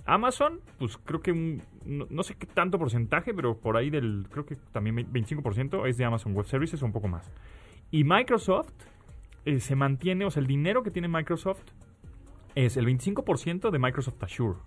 Amazon, 0.07 0.61
pues 0.79 0.97
creo 0.99 1.21
que 1.21 1.33
un- 1.33 1.61
no, 1.85 2.07
no 2.11 2.23
sé 2.23 2.37
qué 2.37 2.47
tanto 2.47 2.79
porcentaje, 2.79 3.35
pero 3.35 3.59
por 3.59 3.77
ahí 3.77 3.91
del, 3.91 4.27
creo 4.31 4.47
que 4.47 4.57
también 4.73 4.95
25% 5.13 5.85
es 5.87 5.99
de 5.99 6.05
Amazon 6.05 6.33
Web 6.35 6.47
Services 6.47 6.81
o 6.83 6.87
un 6.87 6.93
poco 6.93 7.09
más. 7.09 7.29
Y 7.91 8.05
Microsoft 8.05 8.71
eh, 9.45 9.59
se 9.59 9.75
mantiene, 9.75 10.25
o 10.25 10.31
sea, 10.31 10.41
el 10.41 10.47
dinero 10.47 10.83
que 10.85 10.91
tiene 10.93 11.09
Microsoft 11.09 11.63
es 12.55 12.77
el 12.77 12.87
25% 12.87 13.71
de 13.71 13.79
Microsoft 13.79 14.23
Azure 14.23 14.59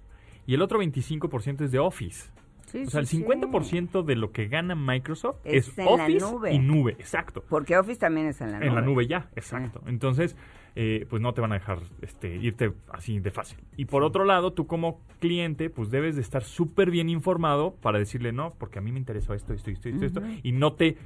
y 0.46 0.54
el 0.56 0.62
otro 0.62 0.78
25% 0.80 1.62
es 1.64 1.72
de 1.72 1.80
Office. 1.80 2.32
Sí, 2.68 2.84
O 2.84 2.90
sea, 2.90 3.02
el 3.02 3.08
sí, 3.08 3.18
sí. 3.18 3.24
50% 3.24 4.04
de 4.04 4.16
lo 4.16 4.32
que 4.32 4.48
gana 4.48 4.76
Microsoft 4.76 5.40
Es 5.44 5.68
es, 5.68 5.86
Office 5.86 6.20
nube. 6.20 6.54
y 6.54 6.60
nube, 6.60 6.92
exacto. 6.94 7.44
Porque 7.50 7.78
Office 7.78 8.00
también 8.00 8.28
está 8.28 8.46
en 8.46 8.52
la 8.52 8.60
nube. 8.60 8.68
En 8.68 8.76
la 8.76 8.82
nube 8.82 9.08
ya, 9.08 9.30
exacto. 9.36 9.82
Entonces, 9.88 10.36
eh, 10.76 11.06
pues 11.10 11.22
no 11.22 11.34
te 11.34 11.42
van 11.42 11.52
a 11.52 11.56
dejar 11.56 11.80
este, 12.02 12.36
irte 12.38 12.72
así 12.90 13.20
de 13.20 13.32
fácil. 13.32 13.58
Y 13.76 13.86
por 13.86 14.04
otro 14.04 14.24
lado, 14.24 14.54
tú 14.54 14.68
como 14.68 15.02
cliente, 15.20 15.70
pues 15.70 15.90
debes 15.90 16.16
de 16.16 16.22
estar 16.22 16.44
súper 16.44 16.92
bien 16.92 17.10
informado 17.10 17.76
para 17.76 18.00
decirle 18.00 18.32
no, 18.32 18.54
porque 18.58 18.80
a 18.80 18.82
mí 18.82 18.92
me 18.92 19.00
interesó 19.00 19.34
esto, 19.34 19.54
esto, 19.54 19.70
esto, 19.70 19.90
esto, 19.90 20.06
esto, 20.06 20.22
y 20.44 20.54
no 20.54 20.74
te, 20.74 20.98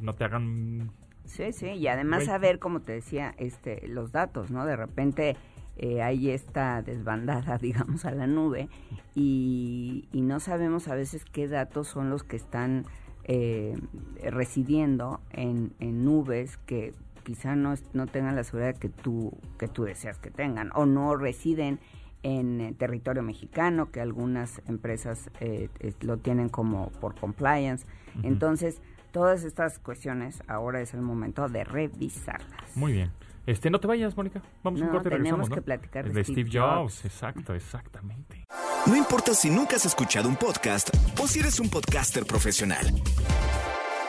no 0.00 0.14
te 0.14 0.24
hagan... 0.24 0.90
Sí, 1.26 1.52
sí, 1.52 1.68
y 1.68 1.86
además 1.86 2.24
saber, 2.24 2.58
como 2.58 2.80
te 2.80 2.92
decía, 2.92 3.34
este, 3.38 3.86
los 3.88 4.12
datos, 4.12 4.50
¿no? 4.50 4.66
De 4.66 4.76
repente 4.76 5.36
eh, 5.76 6.02
hay 6.02 6.30
esta 6.30 6.82
desbandada, 6.82 7.58
digamos, 7.62 8.04
a 8.04 8.10
la 8.10 8.26
nube 8.26 8.68
y, 9.14 10.08
y 10.12 10.20
no 10.20 10.40
sabemos 10.40 10.88
a 10.88 10.94
veces 10.94 11.24
qué 11.24 11.48
datos 11.48 11.88
son 11.88 12.10
los 12.10 12.22
que 12.22 12.36
están 12.36 12.84
eh, 13.24 13.76
residiendo 14.22 15.20
en, 15.30 15.72
en 15.80 16.04
nubes 16.04 16.58
que 16.58 16.92
quizá 17.24 17.56
no, 17.56 17.74
no 17.94 18.06
tengan 18.06 18.36
la 18.36 18.44
seguridad 18.44 18.76
que 18.76 18.90
tú, 18.90 19.32
que 19.58 19.66
tú 19.66 19.84
deseas 19.84 20.18
que 20.18 20.30
tengan 20.30 20.70
o 20.74 20.84
no 20.86 21.16
residen 21.16 21.80
en 22.22 22.60
eh, 22.60 22.74
territorio 22.76 23.22
mexicano, 23.22 23.90
que 23.90 24.00
algunas 24.00 24.60
empresas 24.66 25.30
eh, 25.40 25.68
lo 26.00 26.18
tienen 26.18 26.48
como 26.48 26.90
por 27.00 27.14
compliance. 27.14 27.86
Entonces, 28.22 28.80
todas 29.12 29.44
estas 29.44 29.78
cuestiones 29.78 30.42
ahora 30.46 30.80
es 30.80 30.94
el 30.94 31.02
momento 31.02 31.48
de 31.48 31.64
revisarlas. 31.64 32.76
Muy 32.76 32.92
bien. 32.92 33.10
Este, 33.46 33.70
no 33.70 33.78
te 33.78 33.86
vayas, 33.86 34.16
Mónica. 34.16 34.42
Vamos 34.62 34.80
a 34.80 34.84
un 34.84 34.90
corte 34.90 35.08
y 35.08 35.12
tenemos 35.12 35.48
regresamos, 35.48 35.50
¿no? 35.50 35.54
que 35.56 35.62
platicar 35.62 36.04
de 36.06 36.12
de 36.12 36.24
Steve 36.24 36.42
Steve 36.42 36.60
Jobs. 36.60 36.94
Jobs. 36.94 37.04
Exacto, 37.04 37.54
exactamente. 37.54 38.44
No 38.86 38.96
importa 38.96 39.34
si 39.34 39.50
nunca 39.50 39.76
has 39.76 39.86
escuchado 39.86 40.28
un 40.28 40.36
podcast 40.36 40.90
o 41.20 41.26
si 41.26 41.40
eres 41.40 41.60
un 41.60 41.68
podcaster 41.68 42.24
profesional. 42.24 42.86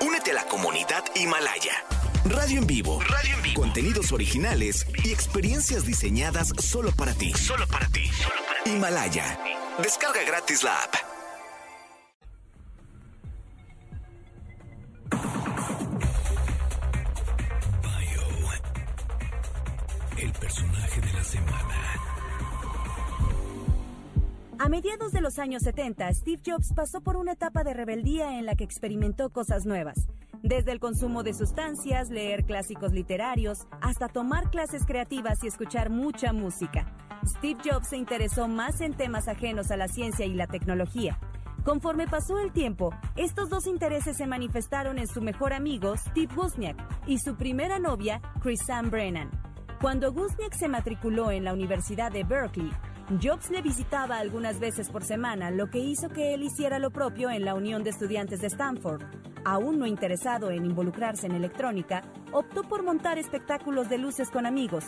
Únete 0.05 0.31
a 0.31 0.35
la 0.35 0.45
comunidad 0.45 1.03
Himalaya. 1.15 1.73
Radio 2.25 2.59
en 2.59 2.67
vivo. 2.67 2.99
Radio 3.01 3.35
en 3.35 3.41
vivo. 3.43 3.61
Contenidos 3.61 4.11
originales 4.11 4.87
y 5.03 5.11
experiencias 5.11 5.85
diseñadas 5.85 6.53
solo 6.59 6.91
para 6.91 7.13
ti. 7.13 7.31
Solo 7.33 7.67
para 7.67 7.87
ti. 7.87 8.09
Himalaya. 8.65 9.37
Descarga 9.81 10.23
gratis 10.25 10.63
la 10.63 10.71
app. 10.83 11.14
A 24.57 24.69
mediados 24.69 25.11
de 25.11 25.19
los 25.19 25.37
años 25.37 25.63
70, 25.63 26.13
Steve 26.13 26.41
Jobs 26.45 26.71
pasó 26.73 27.01
por 27.01 27.17
una 27.17 27.33
etapa 27.33 27.65
de 27.65 27.73
rebeldía 27.73 28.39
en 28.39 28.45
la 28.45 28.55
que 28.55 28.63
experimentó 28.63 29.29
cosas 29.29 29.65
nuevas. 29.65 30.07
Desde 30.43 30.71
el 30.71 30.79
consumo 30.79 31.23
de 31.23 31.33
sustancias, 31.33 32.09
leer 32.09 32.45
clásicos 32.45 32.93
literarios, 32.93 33.67
hasta 33.81 34.07
tomar 34.07 34.49
clases 34.49 34.85
creativas 34.85 35.43
y 35.43 35.47
escuchar 35.47 35.89
mucha 35.89 36.31
música. 36.31 36.95
Steve 37.25 37.59
Jobs 37.65 37.89
se 37.89 37.97
interesó 37.97 38.47
más 38.47 38.79
en 38.79 38.93
temas 38.93 39.27
ajenos 39.27 39.71
a 39.71 39.77
la 39.77 39.89
ciencia 39.89 40.25
y 40.25 40.33
la 40.33 40.47
tecnología. 40.47 41.19
Conforme 41.65 42.07
pasó 42.07 42.39
el 42.39 42.53
tiempo, 42.53 42.93
estos 43.17 43.49
dos 43.49 43.67
intereses 43.67 44.15
se 44.15 44.27
manifestaron 44.27 44.99
en 44.99 45.07
su 45.07 45.21
mejor 45.21 45.51
amigo, 45.51 45.97
Steve 45.97 46.33
Wozniak, 46.33 46.77
y 47.07 47.19
su 47.19 47.35
primera 47.35 47.77
novia, 47.77 48.21
Chrisanne 48.41 48.89
Brennan. 48.89 49.31
Cuando 49.81 50.11
Wozniak 50.11 50.53
se 50.53 50.69
matriculó 50.69 51.31
en 51.31 51.43
la 51.43 51.53
Universidad 51.53 52.11
de 52.11 52.23
Berkeley, 52.23 52.71
Jobs 53.21 53.51
le 53.51 53.61
visitaba 53.61 54.17
algunas 54.17 54.59
veces 54.59 54.89
por 54.89 55.03
semana, 55.03 55.51
lo 55.51 55.69
que 55.69 55.77
hizo 55.77 56.09
que 56.09 56.33
él 56.33 56.41
hiciera 56.41 56.79
lo 56.79 56.89
propio 56.89 57.29
en 57.29 57.45
la 57.45 57.53
Unión 57.53 57.83
de 57.83 57.91
Estudiantes 57.91 58.41
de 58.41 58.47
Stanford. 58.47 59.03
Aún 59.45 59.77
no 59.77 59.85
interesado 59.85 60.49
en 60.49 60.65
involucrarse 60.65 61.27
en 61.27 61.33
electrónica, 61.33 62.01
optó 62.31 62.63
por 62.63 62.81
montar 62.81 63.19
espectáculos 63.19 63.89
de 63.89 63.99
luces 63.99 64.31
con 64.31 64.47
amigos. 64.47 64.85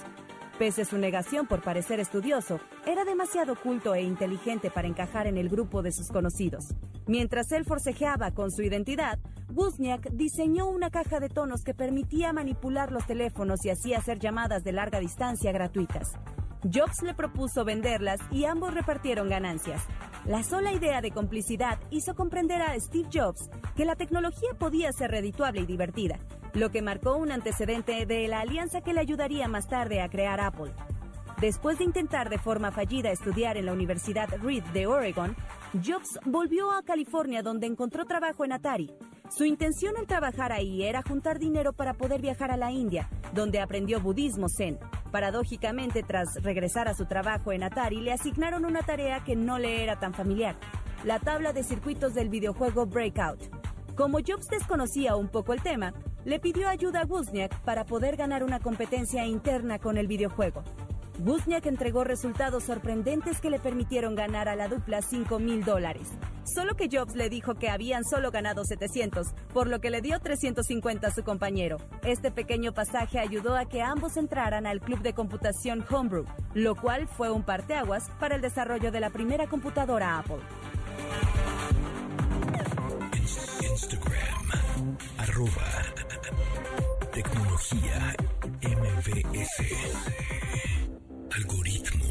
Pese 0.57 0.82
a 0.82 0.86
su 0.86 0.97
negación 0.97 1.45
por 1.45 1.61
parecer 1.61 1.99
estudioso, 1.99 2.59
era 2.88 3.05
demasiado 3.05 3.55
culto 3.55 3.93
e 3.93 4.01
inteligente 4.01 4.72
para 4.72 4.88
encajar 4.88 5.28
en 5.28 5.38
el 5.38 5.47
grupo 5.47 5.84
de 5.84 5.91
sus 5.91 6.07
conocidos. 6.07 6.74
Mientras 7.05 7.51
él 7.51 7.65
forcejeaba 7.65 8.32
con 8.32 8.49
su 8.49 8.63
identidad, 8.63 9.20
Wozniak 9.53 10.09
diseñó 10.09 10.68
una 10.68 10.89
caja 10.89 11.20
de 11.20 11.30
tonos 11.30 11.63
que 11.63 11.76
permitía 11.76 12.34
manipular 12.34 12.91
los 12.91 13.05
teléfonos 13.05 13.63
y 13.63 13.70
así 13.70 13.93
hacer 13.93 14.18
llamadas 14.18 14.63
de 14.63 14.72
larga 14.72 14.99
distancia 14.99 15.51
gratuitas. 15.51 16.13
Jobs 16.63 17.03
le 17.03 17.13
propuso 17.13 17.63
venderlas 17.63 18.19
y 18.31 18.45
ambos 18.45 18.73
repartieron 18.73 19.29
ganancias. 19.29 19.83
La 20.25 20.43
sola 20.43 20.73
idea 20.73 21.01
de 21.01 21.11
complicidad 21.11 21.79
hizo 21.91 22.15
comprender 22.15 22.61
a 22.61 22.77
Steve 22.79 23.09
Jobs 23.13 23.49
que 23.75 23.85
la 23.85 23.95
tecnología 23.95 24.49
podía 24.57 24.91
ser 24.91 25.11
redituable 25.11 25.61
y 25.61 25.65
divertida, 25.65 26.17
lo 26.53 26.71
que 26.71 26.81
marcó 26.81 27.15
un 27.15 27.31
antecedente 27.31 28.05
de 28.05 28.27
la 28.27 28.41
alianza 28.41 28.81
que 28.81 28.93
le 28.93 29.01
ayudaría 29.01 29.47
más 29.47 29.67
tarde 29.67 30.01
a 30.01 30.09
crear 30.09 30.41
Apple. 30.41 30.73
Después 31.39 31.77
de 31.77 31.83
intentar 31.83 32.29
de 32.29 32.39
forma 32.39 32.71
fallida 32.71 33.11
estudiar 33.11 33.57
en 33.57 33.67
la 33.67 33.73
Universidad 33.73 34.27
Reed 34.41 34.63
de 34.73 34.87
Oregon, 34.87 35.35
Jobs 35.73 36.19
volvió 36.25 36.71
a 36.71 36.81
California 36.81 37.43
donde 37.43 37.67
encontró 37.67 38.05
trabajo 38.05 38.43
en 38.43 38.53
Atari. 38.53 38.91
Su 39.30 39.43
intención 39.43 39.97
al 39.97 40.07
trabajar 40.07 40.51
ahí 40.51 40.84
era 40.84 41.01
juntar 41.01 41.38
dinero 41.38 41.73
para 41.73 41.93
poder 41.93 42.21
viajar 42.21 42.49
a 42.49 42.57
la 42.57 42.71
India, 42.71 43.09
donde 43.34 43.59
aprendió 43.59 43.99
budismo 43.99 44.47
zen. 44.47 44.80
Paradójicamente, 45.11 46.01
tras 46.01 46.41
regresar 46.43 46.88
a 46.88 46.93
su 46.93 47.05
trabajo 47.05 47.51
en 47.51 47.63
Atari, 47.63 47.99
le 47.99 48.13
asignaron 48.13 48.65
una 48.65 48.84
tarea 48.84 49.23
que 49.23 49.36
no 49.36 49.59
le 49.59 49.84
era 49.84 49.99
tan 49.99 50.13
familiar, 50.13 50.55
la 51.03 51.19
tabla 51.19 51.51
de 51.53 51.63
circuitos 51.63 52.13
del 52.13 52.30
videojuego 52.30 52.86
Breakout. 52.86 53.39
Como 53.95 54.19
Jobs 54.19 54.47
desconocía 54.47 55.15
un 55.15 55.28
poco 55.28 55.53
el 55.53 55.61
tema, 55.61 55.93
le 56.23 56.39
pidió 56.39 56.69
ayuda 56.69 57.01
a 57.01 57.05
Wozniak 57.05 57.59
para 57.61 57.86
poder 57.86 58.15
ganar 58.15 58.43
una 58.43 58.59
competencia 58.59 59.25
interna 59.25 59.78
con 59.78 59.97
el 59.97 60.07
videojuego. 60.07 60.63
Wozniak 61.20 61.65
entregó 61.65 62.03
resultados 62.03 62.63
sorprendentes 62.63 63.41
que 63.41 63.49
le 63.49 63.59
permitieron 63.59 64.15
ganar 64.15 64.47
a 64.47 64.55
la 64.55 64.68
dupla 64.68 65.01
5 65.01 65.39
mil 65.39 65.63
dólares. 65.63 66.07
Solo 66.43 66.76
que 66.76 66.89
Jobs 66.91 67.15
le 67.15 67.30
dijo 67.30 67.55
que 67.55 67.70
habían 67.70 68.03
solo 68.05 68.32
ganado 68.32 68.63
700, 68.63 69.28
por 69.53 69.68
lo 69.68 69.80
que 69.82 69.89
le 69.89 70.01
dio 70.01 70.20
350 70.20 71.07
a 71.07 71.11
su 71.11 71.24
compañero. 71.24 71.78
Este 72.03 72.32
pequeño 72.32 72.72
pasaje 72.72 73.20
ayudó 73.20 73.55
a 73.55 73.65
que 73.65 73.82
ambos 73.82 74.15
entraran 74.15 74.68
al 74.68 74.80
club 74.80 75.01
de 75.01 75.13
computación 75.13 75.84
Homebrew, 75.89 76.26
lo 76.53 76.76
cual 76.76 77.07
fue 77.07 77.32
un 77.32 77.43
parteaguas 77.43 78.09
para 78.20 78.36
el 78.36 78.41
desarrollo 78.41 78.91
de 78.91 78.99
la 78.99 79.09
primera 79.09 79.47
computadora 79.47 80.20
Apple. 80.20 80.38
Instagram, 83.61 84.97
arroba, 85.18 85.68
tecnología 87.11 88.15
MVS. 88.61 90.36
Algoritmo. 91.36 92.05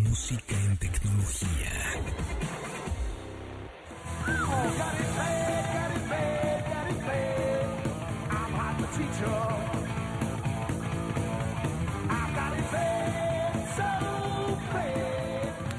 Música 0.00 0.54
en 0.66 0.76
tecnología. 0.78 1.72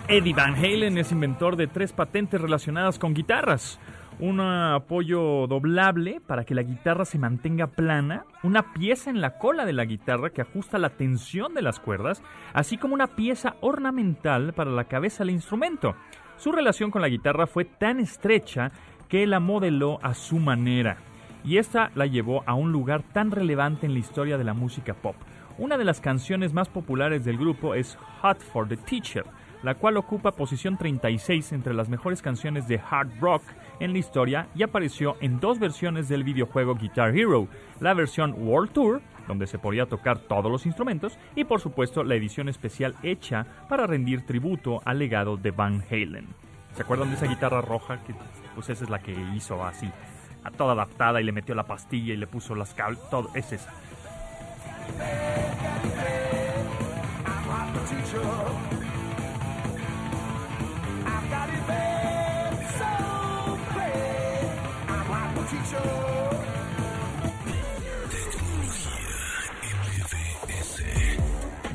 Eddie 0.08 0.34
Van 0.34 0.56
Halen 0.56 0.98
es 0.98 1.12
inventor 1.12 1.56
de 1.56 1.68
tres 1.68 1.94
patentes 1.94 2.42
relacionadas 2.42 2.98
con 2.98 3.14
guitarras. 3.14 3.80
Un 4.20 4.42
apoyo 4.42 5.48
doblable 5.48 6.20
para 6.20 6.44
que 6.44 6.54
la 6.54 6.64
guitarra 6.64 7.06
se 7.06 7.18
mantenga 7.18 7.68
plana, 7.68 8.26
una 8.44 8.74
pieza 8.74 9.10
en 9.10 9.22
la 9.22 9.38
cola 9.38 9.66
de 9.66 9.72
la 9.72 9.86
guitarra 9.86 10.32
que 10.32 10.42
ajusta 10.42 10.78
la 10.78 10.90
tensión 10.90 11.54
de 11.54 11.62
las 11.62 11.80
cuerdas, 11.80 12.22
así 12.52 12.78
como 12.78 12.96
una 12.96 13.08
pieza 13.08 13.56
ornamental 13.62 14.52
para 14.52 14.72
la 14.72 14.84
cabeza 14.84 15.24
del 15.24 15.34
instrumento. 15.34 15.96
Su 16.36 16.52
relación 16.52 16.92
con 16.92 17.02
la 17.02 17.08
guitarra 17.08 17.48
fue 17.48 17.64
tan 17.64 18.02
estrecha 18.02 18.72
que 19.08 19.26
la 19.26 19.40
modeló 19.40 20.00
a 20.04 20.14
su 20.14 20.38
manera, 20.38 20.98
y 21.46 21.56
esta 21.56 21.90
la 21.96 22.06
llevó 22.06 22.44
a 22.46 22.56
un 22.56 22.74
lugar 22.74 23.04
tan 23.14 23.32
relevante 23.32 23.86
en 23.86 23.94
la 23.94 24.00
historia 24.00 24.38
de 24.38 24.44
la 24.44 24.54
música 24.54 24.96
pop. 24.96 25.16
Una 25.58 25.78
de 25.78 25.86
las 25.86 26.02
canciones 26.02 26.54
más 26.54 26.68
populares 26.68 27.24
del 27.24 27.38
grupo 27.38 27.74
es 27.74 27.98
Hot 28.22 28.40
for 28.40 28.68
the 28.68 28.76
Teacher, 28.76 29.24
la 29.64 29.76
cual 29.76 29.97
ocupa 29.97 30.32
posición 30.32 30.78
36 30.78 31.51
entre 31.53 31.74
las 31.74 31.89
mejores 31.89 32.22
canciones 32.22 32.68
de 32.68 32.80
hard 32.80 33.10
rock 33.20 33.43
en 33.80 33.93
la 33.93 33.99
historia 33.99 34.47
y 34.55 34.64
apareció 34.64 35.18
en 35.22 35.39
dos 35.39 35.60
versiones 35.60 36.10
del 36.10 36.24
videojuego 36.24 36.76
Guitar 36.76 37.18
Hero, 37.18 37.47
la 37.80 37.93
versión 37.93 38.36
World 38.38 38.72
Tour, 38.72 39.01
donde 39.28 39.47
se 39.47 39.60
podía 39.60 39.86
tocar 39.86 40.20
todos 40.20 40.51
los 40.51 40.66
instrumentos, 40.66 41.18
y 41.36 41.43
por 41.43 41.62
supuesto 41.62 42.03
la 42.03 42.16
edición 42.16 42.49
especial 42.49 42.95
hecha 43.03 43.45
para 43.68 43.86
rendir 43.86 44.26
tributo 44.26 44.82
al 44.86 44.99
legado 44.99 45.38
de 45.38 45.51
Van 45.51 45.84
Halen. 45.89 46.28
¿Se 46.74 46.82
acuerdan 46.82 47.10
de 47.10 47.16
esa 47.16 47.28
guitarra 47.28 47.62
roja? 47.62 48.03
Que 48.03 48.14
pues 48.55 48.70
esa 48.70 48.84
es 48.84 48.89
la 48.89 48.99
que 48.99 49.16
hizo 49.36 49.64
así, 49.64 49.89
a 50.43 50.51
toda 50.51 50.74
adaptada 50.74 51.22
y 51.22 51.24
le 51.24 51.32
metió 51.32 51.55
la 51.55 51.64
pastilla 51.64 52.14
y 52.14 52.18
le 52.18 52.28
puso 52.28 52.55
las 52.55 52.74
cables, 52.74 52.99
todo, 53.10 53.30
es 53.36 53.51
esa. 53.53 53.72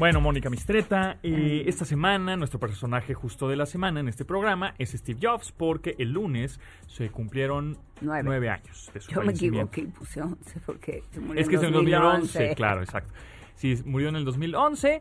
Bueno, 0.05 0.21
Mónica 0.21 0.51
Mistreta, 0.51 1.19
eh, 1.23 1.65
esta 1.67 1.85
semana 1.85 2.37
nuestro 2.37 2.61
personaje 2.61 3.15
justo 3.15 3.49
de 3.49 3.57
la 3.57 3.65
semana 3.65 4.01
en 4.01 4.09
este 4.09 4.25
programa 4.27 4.75
es 4.77 4.91
Steve 4.91 5.19
Jobs 5.23 5.53
porque 5.53 5.95
el 5.99 6.11
lunes 6.11 6.61
se 6.89 7.09
cumplieron 7.09 7.79
Nueve. 8.03 8.23
nueve, 8.23 8.51
años 8.51 8.91
de 8.93 9.01
su 9.01 9.13
Yo 9.13 9.23
me 9.23 9.33
equivoqué 9.33 9.83
y 9.83 9.87
puse 9.87 10.21
11 10.21 10.61
porque 10.67 11.05
se 11.11 11.21
murió 11.21 11.41
Es 11.41 11.49
que 11.49 11.57
es 11.57 11.63
en 11.63 11.69
el 11.69 11.75
2011. 11.75 12.19
2011, 12.21 12.55
claro, 12.55 12.83
exacto. 12.83 13.15
Sí, 13.55 13.81
murió 13.87 14.09
en 14.09 14.17
el 14.17 14.25
2011, 14.27 15.01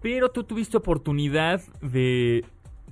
pero 0.00 0.30
tú 0.30 0.42
tuviste 0.42 0.78
oportunidad 0.78 1.60
de, 1.82 2.44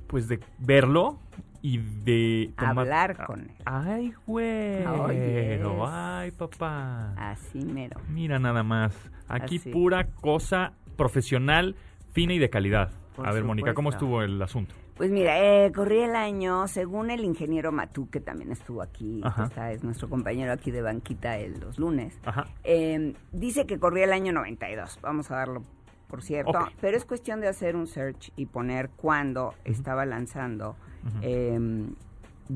pues, 0.09 0.27
de 0.29 0.41
verlo 0.59 1.19
y 1.63 1.79
de 1.79 2.53
Hablar 2.57 3.25
con 3.27 3.41
él. 3.43 3.51
Ay, 3.65 4.13
güey. 4.27 4.85
Oh, 4.87 5.11
yes. 5.13 5.61
Ay, 5.89 6.31
papá. 6.33 7.13
Así 7.17 7.65
mero. 7.65 8.01
Mira 8.09 8.39
nada 8.39 8.63
más. 8.63 8.97
Aquí 9.29 9.57
Así. 9.59 9.71
pura 9.71 10.07
cosa 10.21 10.73
profesional, 10.97 11.77
fina 12.13 12.33
y 12.35 12.39
de 12.39 12.51
calidad. 12.51 12.91
Por 13.15 13.29
A 13.29 13.33
ver, 13.33 13.45
Mónica, 13.45 13.75
¿cómo 13.75 13.91
estuvo 13.91 14.23
el 14.23 14.41
asunto? 14.41 14.75
Pues 14.97 15.11
mira, 15.13 15.39
eh, 15.41 15.71
corría 15.73 16.07
el 16.07 16.17
año, 16.17 16.67
según 16.67 17.11
el 17.11 17.23
ingeniero 17.25 17.71
Matú, 17.71 18.09
que 18.11 18.19
también 18.21 18.51
estuvo 18.51 18.83
aquí, 18.83 19.21
Ajá. 19.23 19.45
está, 19.45 19.71
es 19.71 19.85
nuestro 19.85 20.09
compañero 20.09 20.53
aquí 20.53 20.73
de 20.73 20.83
banquita 20.83 21.39
el- 21.39 21.61
los 21.61 21.79
lunes, 21.79 22.19
Ajá. 22.25 22.47
eh, 22.65 23.15
dice 23.31 23.65
que 23.67 23.79
corría 23.79 24.05
el 24.07 24.13
año 24.13 24.33
92, 24.33 24.99
vamos 25.01 25.31
a 25.31 25.37
darlo 25.37 25.63
por 26.09 26.23
cierto, 26.23 26.59
pero 26.81 26.97
es 26.97 27.05
cuestión 27.05 27.41
de 27.41 27.49
hacer 27.49 27.77
un 27.77 27.87
search 27.87 28.33
y 28.37 28.47
poner 28.47 28.91
cuándo 28.91 29.55
estaba 29.65 30.07
lanzando 30.07 30.75
eh, 31.23 31.87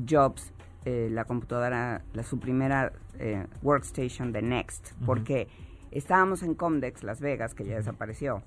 Jobs 0.09 0.51
eh, 0.85 1.07
la 1.09 1.23
computadora, 1.23 2.01
la, 2.13 2.23
su 2.23 2.39
primera 2.39 2.91
eh, 3.17 3.45
workstation 3.61 4.33
de 4.33 4.41
Next, 4.41 4.91
porque 5.05 5.47
estábamos 5.91 6.43
en 6.43 6.55
Comdex 6.55 7.03
Las 7.03 7.21
Vegas, 7.21 7.53
que 7.53 7.63
ya 7.63 7.75
desapareció, 7.75 8.43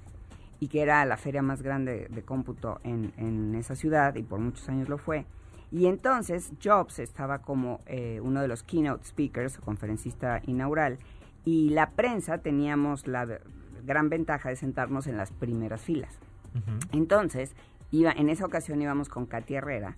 y 0.61 0.69
que 0.69 0.83
era 0.83 1.05
la 1.07 1.17
feria 1.17 1.41
más 1.41 1.63
grande 1.63 2.09
de 2.11 2.23
cómputo 2.23 2.81
en, 2.85 3.15
en 3.17 3.55
esa 3.55 3.75
ciudad, 3.75 4.17
y 4.17 4.23
por 4.23 4.39
muchos 4.39 4.69
años 4.69 4.89
lo 4.89 4.99
fue. 4.99 5.25
Y 5.73 5.87
entonces 5.87 6.53
Jobs 6.63 6.99
estaba 6.99 7.39
como 7.39 7.81
eh, 7.87 8.21
uno 8.23 8.43
de 8.43 8.49
los 8.49 8.63
keynote 8.63 9.07
speakers, 9.07 9.59
o 9.59 9.63
conferencista 9.63 10.43
inaugural, 10.47 10.99
y 11.45 11.71
la 11.71 11.91
prensa 11.93 12.39
teníamos 12.39 13.07
la 13.07 13.41
gran 13.87 14.09
ventaja 14.11 14.49
de 14.51 14.57
sentarnos 14.57 15.07
en 15.07 15.17
las 15.17 15.31
primeras 15.31 15.81
filas. 15.81 16.19
Entonces, 16.93 17.55
iba, 17.91 18.13
en 18.13 18.29
esa 18.29 18.45
ocasión 18.47 18.81
íbamos 18.83 19.09
con 19.09 19.27
Katy 19.27 19.55
Herrera, 19.55 19.97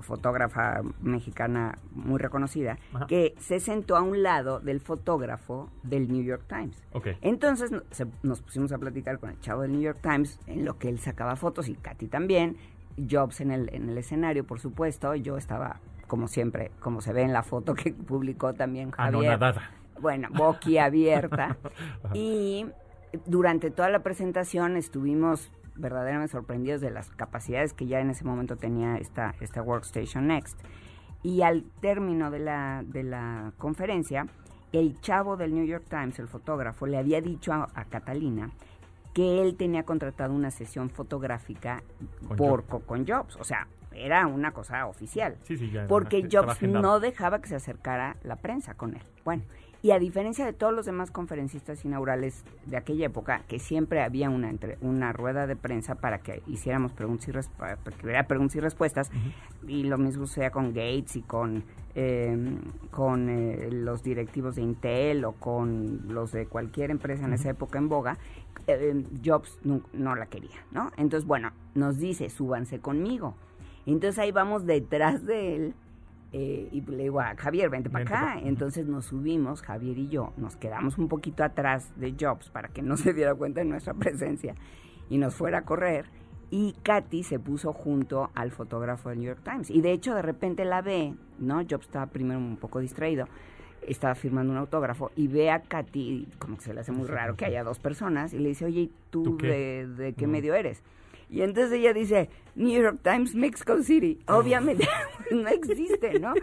fotógrafa 0.00 0.80
mexicana 1.00 1.78
muy 1.92 2.18
reconocida, 2.18 2.78
Ajá. 2.92 3.06
que 3.06 3.34
se 3.38 3.60
sentó 3.60 3.96
a 3.96 4.02
un 4.02 4.22
lado 4.22 4.58
del 4.60 4.80
fotógrafo 4.80 5.70
del 5.84 6.10
New 6.10 6.22
York 6.22 6.42
Times. 6.48 6.82
Ok. 6.92 7.08
Entonces 7.20 7.70
se- 7.92 8.06
nos 8.22 8.42
pusimos 8.42 8.72
a 8.72 8.78
platicar 8.78 9.18
con 9.18 9.30
el 9.30 9.38
chavo 9.40 9.62
del 9.62 9.72
New 9.72 9.80
York 9.80 9.98
Times 10.02 10.40
en 10.46 10.64
lo 10.64 10.78
que 10.78 10.88
él 10.88 10.98
sacaba 10.98 11.36
fotos 11.36 11.68
y 11.68 11.74
Katy 11.74 12.08
también. 12.08 12.56
Jobs 13.08 13.40
en 13.40 13.52
el, 13.52 13.72
en 13.72 13.88
el 13.88 13.96
escenario, 13.98 14.44
por 14.44 14.58
supuesto. 14.58 15.14
Yo 15.14 15.36
estaba, 15.36 15.78
como 16.08 16.26
siempre, 16.26 16.72
como 16.80 17.00
se 17.00 17.12
ve 17.12 17.22
en 17.22 17.32
la 17.32 17.44
foto 17.44 17.74
que 17.74 17.92
publicó 17.92 18.54
también 18.54 18.90
Javier. 18.90 19.14
Anonadada. 19.32 19.70
Bueno, 20.00 20.28
boquiabierta. 20.32 21.56
y 22.14 22.66
durante 23.26 23.70
toda 23.70 23.88
la 23.90 24.00
presentación 24.00 24.76
estuvimos 24.76 25.50
verdaderamente 25.76 26.32
sorprendidos 26.32 26.80
de 26.80 26.90
las 26.90 27.10
capacidades 27.10 27.72
que 27.72 27.86
ya 27.86 28.00
en 28.00 28.10
ese 28.10 28.24
momento 28.24 28.56
tenía 28.56 28.96
esta, 28.96 29.34
esta 29.40 29.62
Workstation 29.62 30.26
Next. 30.26 30.58
Y 31.22 31.42
al 31.42 31.64
término 31.80 32.30
de 32.30 32.38
la, 32.40 32.82
de 32.86 33.02
la 33.04 33.52
conferencia, 33.58 34.26
el 34.72 35.00
chavo 35.00 35.36
del 35.36 35.54
New 35.54 35.64
York 35.64 35.84
Times, 35.88 36.18
el 36.18 36.28
fotógrafo, 36.28 36.86
le 36.86 36.98
había 36.98 37.20
dicho 37.20 37.52
a, 37.52 37.68
a 37.74 37.84
Catalina 37.84 38.50
que 39.14 39.40
él 39.42 39.56
tenía 39.56 39.82
contratado 39.84 40.32
una 40.34 40.50
sesión 40.50 40.90
fotográfica 40.90 41.82
Con 42.26 42.36
por, 42.36 42.64
co- 42.66 42.80
con 42.80 43.06
Jobs. 43.06 43.36
O 43.36 43.44
sea, 43.44 43.66
era 43.92 44.26
una 44.26 44.52
cosa 44.52 44.86
oficial. 44.86 45.36
Sí, 45.42 45.56
sí, 45.56 45.70
ya. 45.70 45.86
Porque 45.88 46.28
Jobs 46.30 46.62
no 46.62 47.00
dejaba 47.00 47.40
que 47.40 47.48
se 47.48 47.56
acercara 47.56 48.16
la 48.22 48.36
prensa 48.36 48.74
con 48.74 48.94
él. 48.94 49.02
Bueno, 49.24 49.42
y 49.82 49.92
a 49.92 49.98
diferencia 49.98 50.44
de 50.44 50.52
todos 50.52 50.74
los 50.74 50.86
demás 50.86 51.10
conferencistas 51.10 51.84
inaugurales 51.84 52.44
de 52.66 52.76
aquella 52.76 53.06
época, 53.06 53.42
que 53.46 53.58
siempre 53.58 54.02
había 54.02 54.28
una, 54.28 54.50
entre- 54.50 54.76
una 54.80 55.12
rueda 55.12 55.46
de 55.46 55.54
prensa 55.54 55.94
para 55.94 56.18
que 56.18 56.42
hiciéramos 56.48 56.92
preguntas 56.92 57.28
y, 57.28 57.32
res- 57.32 57.48
para 57.56 57.76
que 57.76 58.04
hubiera 58.06 58.26
preguntas 58.26 58.56
y 58.56 58.60
respuestas, 58.60 59.10
y 59.66 59.84
lo 59.84 59.96
mismo 59.98 60.26
sea 60.26 60.50
con 60.50 60.68
Gates 60.74 61.14
y 61.16 61.22
con, 61.22 61.62
eh, 61.94 62.56
con 62.90 63.28
eh, 63.28 63.68
los 63.70 64.02
directivos 64.02 64.56
de 64.56 64.62
Intel 64.62 65.24
o 65.24 65.32
con 65.32 66.12
los 66.12 66.32
de 66.32 66.46
cualquier 66.46 66.90
empresa 66.90 67.24
en 67.26 67.32
esa 67.34 67.50
época 67.50 67.78
en 67.78 67.88
boga, 67.88 68.18
eh, 68.66 69.04
Jobs 69.24 69.58
no, 69.62 69.80
no 69.92 70.14
la 70.16 70.26
quería, 70.26 70.56
¿no? 70.72 70.90
Entonces, 70.96 71.26
bueno, 71.26 71.52
nos 71.74 71.98
dice, 71.98 72.30
súbanse 72.30 72.80
conmigo. 72.80 73.34
Entonces 73.86 74.18
ahí 74.18 74.32
vamos 74.32 74.66
detrás 74.66 75.24
de 75.24 75.54
él 75.56 75.74
eh, 76.32 76.68
y 76.72 76.80
le 76.82 77.04
digo 77.04 77.20
a 77.20 77.34
Javier, 77.36 77.70
vente 77.70 77.88
para 77.90 78.04
acá. 78.04 78.34
pa'. 78.34 78.40
Entonces 78.46 78.86
nos 78.86 79.06
subimos, 79.06 79.62
Javier 79.62 79.96
y 79.98 80.08
yo, 80.08 80.32
nos 80.36 80.56
quedamos 80.56 80.98
un 80.98 81.08
poquito 81.08 81.42
atrás 81.44 81.90
de 81.96 82.14
Jobs 82.18 82.50
para 82.50 82.68
que 82.68 82.82
no 82.82 82.96
se 82.98 83.12
diera 83.14 83.34
cuenta 83.34 83.60
de 83.60 83.66
nuestra 83.66 83.94
presencia 83.94 84.54
y 85.08 85.18
nos 85.18 85.34
fuera 85.34 85.58
a 85.58 85.62
correr. 85.62 86.06
Y 86.50 86.74
Katy 86.82 87.24
se 87.24 87.38
puso 87.38 87.72
junto 87.74 88.30
al 88.34 88.50
fotógrafo 88.52 89.10
del 89.10 89.18
New 89.18 89.26
York 89.28 89.40
Times. 89.44 89.68
Y 89.70 89.82
de 89.82 89.92
hecho, 89.92 90.14
de 90.14 90.22
repente 90.22 90.64
la 90.64 90.80
ve, 90.80 91.14
¿no? 91.38 91.56
Jobs 91.68 91.86
estaba 91.86 92.06
primero 92.06 92.38
un 92.38 92.56
poco 92.56 92.80
distraído, 92.80 93.26
estaba 93.86 94.14
firmando 94.14 94.52
un 94.52 94.58
autógrafo 94.58 95.10
y 95.14 95.28
ve 95.28 95.50
a 95.50 95.60
Katy, 95.60 96.00
y 96.00 96.28
como 96.38 96.56
que 96.56 96.62
se 96.64 96.72
le 96.74 96.80
hace 96.80 96.90
muy 96.92 97.06
raro 97.06 97.36
que 97.36 97.44
haya 97.44 97.62
dos 97.64 97.78
personas, 97.78 98.32
y 98.32 98.38
le 98.38 98.48
dice, 98.50 98.64
oye, 98.64 98.80
¿y 98.80 98.92
¿tú, 99.10 99.24
¿Tú 99.24 99.36
qué? 99.36 99.46
de, 99.46 99.86
de 99.88 100.12
qué 100.14 100.26
No. 100.26 100.32
medio 100.32 100.54
eres? 100.54 100.82
Y 101.30 101.42
entonces 101.42 101.72
ella 101.72 101.92
dice, 101.92 102.30
New 102.54 102.82
York 102.82 103.00
Times, 103.02 103.34
Mexico 103.34 103.82
City. 103.82 104.18
Obviamente 104.26 104.86
no 105.30 105.48
existe, 105.48 106.18
¿no? 106.18 106.34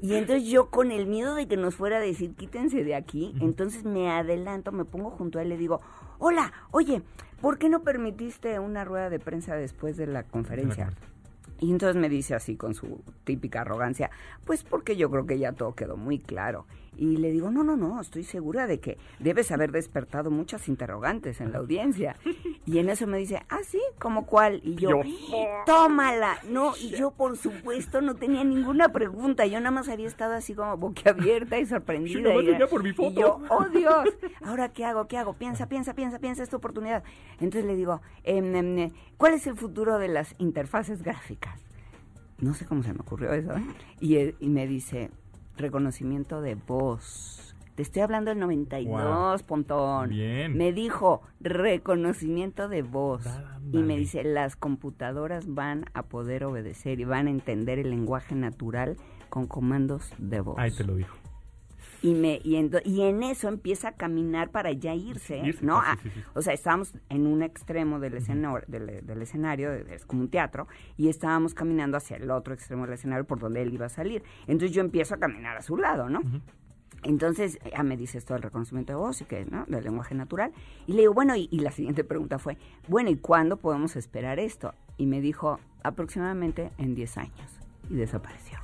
Y 0.00 0.14
entonces 0.14 0.48
yo 0.48 0.70
con 0.70 0.92
el 0.92 1.06
miedo 1.06 1.34
de 1.34 1.48
que 1.48 1.56
nos 1.56 1.74
fuera 1.74 1.98
a 1.98 2.00
decir, 2.00 2.34
quítense 2.34 2.84
de 2.84 2.94
aquí, 2.94 3.34
entonces 3.40 3.84
me 3.84 4.10
adelanto, 4.10 4.72
me 4.72 4.84
pongo 4.84 5.10
junto 5.10 5.38
a 5.38 5.42
él 5.42 5.48
y 5.48 5.50
le 5.50 5.58
digo, 5.58 5.80
hola, 6.18 6.52
oye, 6.70 7.02
¿por 7.40 7.58
qué 7.58 7.68
no 7.68 7.82
permitiste 7.82 8.58
una 8.58 8.84
rueda 8.84 9.10
de 9.10 9.18
prensa 9.18 9.56
después 9.56 9.96
de 9.96 10.06
la 10.06 10.22
conferencia? 10.22 10.92
Y 11.60 11.72
entonces 11.72 12.00
me 12.00 12.08
dice 12.08 12.34
así 12.34 12.56
con 12.56 12.74
su 12.74 13.02
típica 13.24 13.62
arrogancia, 13.62 14.10
pues 14.44 14.62
porque 14.62 14.96
yo 14.96 15.10
creo 15.10 15.26
que 15.26 15.38
ya 15.38 15.52
todo 15.52 15.74
quedó 15.74 15.96
muy 15.96 16.20
claro. 16.20 16.66
Y 17.00 17.16
le 17.16 17.30
digo, 17.30 17.50
no, 17.52 17.62
no, 17.62 17.76
no, 17.76 18.00
estoy 18.00 18.24
segura 18.24 18.66
de 18.66 18.80
que 18.80 18.98
debes 19.20 19.52
haber 19.52 19.70
despertado 19.70 20.32
muchas 20.32 20.66
interrogantes 20.68 21.40
en 21.40 21.52
la 21.52 21.58
audiencia. 21.58 22.16
Y 22.66 22.78
en 22.78 22.90
eso 22.90 23.06
me 23.06 23.18
dice, 23.18 23.40
ah, 23.48 23.60
sí, 23.64 23.78
¿cómo 24.00 24.26
cuál? 24.26 24.60
Y 24.64 24.74
yo, 24.74 25.00
tómala. 25.64 26.38
No, 26.50 26.74
y 26.76 26.90
yo 26.90 27.10
por 27.12 27.36
supuesto 27.36 28.00
no 28.00 28.16
tenía 28.16 28.42
ninguna 28.44 28.88
pregunta, 28.90 29.46
yo 29.46 29.58
nada 29.60 29.70
más 29.70 29.88
había 29.88 30.06
estado 30.08 30.34
así 30.34 30.54
como 30.54 30.76
boquiabierta 30.76 31.58
y 31.58 31.66
sorprendida. 31.66 32.32
Sí, 32.32 32.48
y, 32.50 32.66
por 32.66 32.82
mi 32.82 32.90
y 32.90 32.92
foto. 32.92 33.20
yo, 33.20 33.40
oh 33.48 33.64
Dios, 33.72 34.08
ahora 34.42 34.70
qué 34.72 34.84
hago, 34.84 35.06
qué 35.06 35.16
hago, 35.18 35.34
piensa, 35.34 35.68
piensa, 35.68 35.94
piensa, 35.94 36.18
piensa 36.18 36.42
esta 36.42 36.56
oportunidad. 36.56 37.04
Entonces 37.34 37.64
le 37.64 37.76
digo, 37.76 38.00
eh, 38.24 38.90
¿cuál 39.16 39.34
es 39.34 39.46
el 39.46 39.56
futuro 39.56 39.98
de 39.98 40.08
las 40.08 40.34
interfaces 40.38 41.02
gráficas? 41.02 41.60
No 42.38 42.54
sé 42.54 42.66
cómo 42.66 42.82
se 42.82 42.92
me 42.92 43.00
ocurrió 43.00 43.32
eso. 43.32 43.56
¿eh? 43.56 43.64
Y, 44.00 44.16
él- 44.16 44.36
y 44.40 44.48
me 44.48 44.66
dice, 44.66 45.10
reconocimiento 45.58 46.40
de 46.40 46.54
voz. 46.54 47.54
Te 47.74 47.82
estoy 47.82 48.02
hablando 48.02 48.30
del 48.30 48.40
92, 48.40 48.88
Guau. 48.88 49.38
Pontón. 49.46 50.10
Bien. 50.10 50.56
Me 50.56 50.72
dijo, 50.72 51.22
reconocimiento 51.40 52.68
de 52.68 52.82
voz. 52.82 53.24
Y 53.72 53.78
me 53.78 53.96
dice, 53.96 54.24
las 54.24 54.56
computadoras 54.56 55.54
van 55.54 55.84
a 55.94 56.02
poder 56.02 56.44
obedecer 56.44 56.98
y 56.98 57.04
van 57.04 57.28
a 57.28 57.30
entender 57.30 57.78
el 57.78 57.90
lenguaje 57.90 58.34
natural 58.34 58.96
con 59.28 59.46
comandos 59.46 60.12
de 60.18 60.40
voz. 60.40 60.58
Ahí 60.58 60.72
te 60.72 60.84
lo 60.84 60.96
dijo. 60.96 61.16
Y, 62.02 62.14
me, 62.14 62.40
y, 62.44 62.54
ento- 62.54 62.80
y 62.84 63.02
en 63.02 63.22
eso 63.24 63.48
empieza 63.48 63.88
a 63.88 63.92
caminar 63.92 64.50
para 64.50 64.70
ya 64.72 64.94
irse, 64.94 65.38
Irse, 65.38 65.64
¿no? 65.66 65.78
Ah, 65.78 65.98
sí, 66.02 66.10
sí. 66.14 66.22
O 66.34 66.42
sea, 66.42 66.52
estábamos 66.54 66.92
en 67.08 67.26
un 67.26 67.42
extremo 67.42 67.98
del 67.98 68.14
escenario, 68.14 68.64
del, 68.68 69.04
del 69.04 69.22
escenario, 69.22 69.72
es 69.72 70.06
como 70.06 70.22
un 70.22 70.28
teatro, 70.28 70.68
y 70.96 71.08
estábamos 71.08 71.54
caminando 71.54 71.96
hacia 71.96 72.16
el 72.16 72.30
otro 72.30 72.54
extremo 72.54 72.84
del 72.84 72.94
escenario 72.94 73.24
por 73.24 73.40
donde 73.40 73.62
él 73.62 73.72
iba 73.74 73.86
a 73.86 73.88
salir. 73.88 74.22
Entonces 74.46 74.70
yo 74.72 74.80
empiezo 74.80 75.16
a 75.16 75.18
caminar 75.18 75.56
a 75.56 75.62
su 75.62 75.76
lado, 75.76 76.08
¿no? 76.08 76.20
Entonces, 77.04 77.58
ya 77.70 77.82
me 77.84 77.96
dice 77.96 78.18
esto 78.18 78.34
del 78.34 78.42
reconocimiento 78.42 78.92
de 78.92 78.96
voz 78.98 79.20
y 79.20 79.24
que, 79.24 79.44
¿no? 79.44 79.64
Del 79.66 79.84
lenguaje 79.84 80.14
natural. 80.16 80.52
Y 80.88 80.92
le 80.94 81.00
digo, 81.02 81.14
bueno, 81.14 81.36
y, 81.36 81.48
y 81.52 81.60
la 81.60 81.70
siguiente 81.70 82.02
pregunta 82.02 82.40
fue, 82.40 82.58
bueno, 82.88 83.08
¿y 83.10 83.16
cuándo 83.16 83.56
podemos 83.56 83.94
esperar 83.94 84.40
esto? 84.40 84.74
Y 84.96 85.06
me 85.06 85.20
dijo, 85.20 85.60
aproximadamente 85.84 86.70
en 86.76 86.96
10 86.96 87.18
años. 87.18 87.60
Y 87.88 87.94
desapareció. 87.94 88.58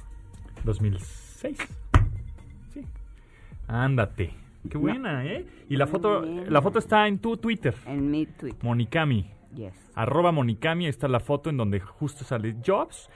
2006. 0.65 1.59
Ándate. 3.69 4.33
Qué 4.69 4.79
buena, 4.79 5.25
¿eh? 5.27 5.47
Y 5.69 5.77
la 5.77 5.87
foto, 5.87 6.23
la 6.23 6.63
foto 6.63 6.79
está 6.79 7.07
en 7.07 7.19
tu 7.19 7.37
Twitter, 7.37 7.75
En 7.87 8.11
mi 8.11 8.27
tweet. 8.27 8.55
Monicami. 8.63 9.31
Yes. 9.55 9.75
Arroba 9.95 10.33
Monicami, 10.33 10.85
ahí 10.87 10.91
está 10.91 11.07
la 11.07 11.21
foto 11.21 11.51
en 11.51 11.57
donde 11.59 11.81
justo 11.81 12.25
sale 12.25 12.57
Jobs. 12.67 13.11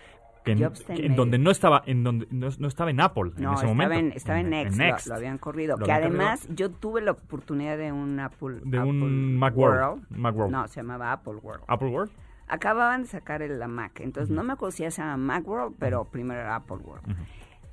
Que 0.45 0.53
en, 0.53 0.63
Jobs 0.63 0.81
en 0.81 0.87
que 0.87 0.93
en 0.93 1.03
medio. 1.11 1.17
donde 1.17 1.39
no 1.39 1.51
estaba, 1.51 1.83
en 1.87 2.05
donde 2.05 2.29
no, 2.31 2.49
no 2.59 2.69
estaba 2.69 2.91
en 2.91 3.01
Apple 3.01 3.33
en 3.37 3.45
ese 3.45 3.55
estaba, 3.55 3.67
momento. 3.67 3.95
en, 3.95 4.13
estaba 4.13 4.41
en 4.41 4.51
Next, 4.51 4.79
lo- 4.79 4.85
Next. 4.85 5.07
Lo, 5.09 5.15
habían 5.17 5.39
corrido. 5.39 5.77
Lo 5.77 5.85
que 5.87 5.93
habían 5.93 6.11
además 6.13 6.47
yo 6.55 6.71
tuve 6.71 7.01
la 7.03 7.11
oportunidad 7.13 7.77
de 7.79 7.93
un 7.93 8.21
Apple. 8.21 8.61
De 8.65 8.79
Apple 8.79 8.91
un 8.91 9.37
Macworld. 9.37 10.05
Macworld. 10.11 10.53
No, 10.53 10.69
se 10.69 10.77
llamaba 10.81 11.13
Apple 11.13 11.35
World. 11.43 11.65
Apple 11.67 11.89
World. 11.89 12.13
Acababan 12.47 13.03
de 13.03 13.09
sacar 13.09 13.43
el, 13.43 13.59
la 13.59 13.69
Mac, 13.69 14.01
entonces 14.01 14.31
no 14.35 14.43
me 14.43 14.53
acuerdo 14.55 14.71
si 14.71 14.83
ya 14.85 14.91
se 14.91 15.03
llama 15.03 15.17
Macworld, 15.19 15.75
pero 15.79 16.05
primero 16.05 16.41
era 16.41 16.57
Apple 16.57 16.77
World. 16.77 17.05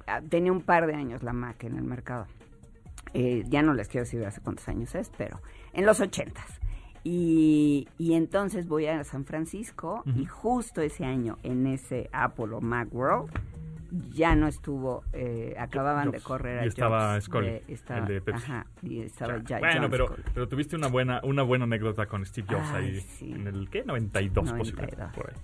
Ah, 0.07 0.21
Tenía 0.27 0.51
un 0.51 0.61
par 0.61 0.85
de 0.87 0.95
años 0.95 1.23
la 1.23 1.31
Mac 1.33 1.63
en 1.63 1.77
el 1.77 1.83
mercado. 1.83 2.25
Eh, 3.17 3.43
ya 3.47 3.61
no 3.61 3.73
les 3.73 3.87
quiero 3.87 4.03
decir 4.03 4.23
hace 4.25 4.41
cuántos 4.41 4.67
años 4.67 4.93
es, 4.93 5.09
pero 5.17 5.39
en 5.73 5.85
los 5.85 5.99
ochentas. 6.01 6.59
Y, 7.03 7.87
y 7.97 8.13
entonces 8.13 8.67
voy 8.67 8.87
a 8.87 9.03
San 9.03 9.25
Francisco 9.25 10.03
y 10.05 10.25
justo 10.25 10.81
ese 10.81 11.05
año 11.05 11.37
en 11.43 11.67
ese 11.67 12.09
Apple 12.11 12.53
o 12.53 12.61
Macworld 12.61 13.29
ya 14.11 14.35
no 14.35 14.47
estuvo, 14.47 15.03
eh, 15.13 15.55
acababan 15.57 16.11
de 16.11 16.19
correr 16.19 16.59
a 16.59 16.65
Y 16.65 16.67
estaba 16.67 17.13
Jobs 17.13 17.23
Scully, 17.25 17.47
de- 17.47 17.63
estaba- 17.67 17.99
el 18.01 18.07
de 18.07 18.21
Pepsi. 18.21 18.43
Ajá, 18.43 18.65
y 18.81 19.01
estaba 19.01 19.37
ya 19.43 19.59
bueno, 19.59 19.81
John 19.83 19.91
pero, 19.91 20.07
Scully. 20.07 20.23
pero 20.33 20.47
tuviste 20.49 20.75
una 20.75 20.87
buena, 20.87 21.21
una 21.23 21.43
buena 21.43 21.63
anécdota 21.65 22.07
con 22.07 22.25
Steve 22.25 22.47
Jobs 22.49 22.69
Ay, 22.73 22.85
ahí. 22.95 22.99
sí. 23.01 23.31
En 23.31 23.47
el, 23.47 23.69
¿qué? 23.69 23.83
92, 23.85 24.45
92. 24.51 24.57
posiblemente. 24.57 25.15
Por 25.15 25.29
ahí. 25.29 25.35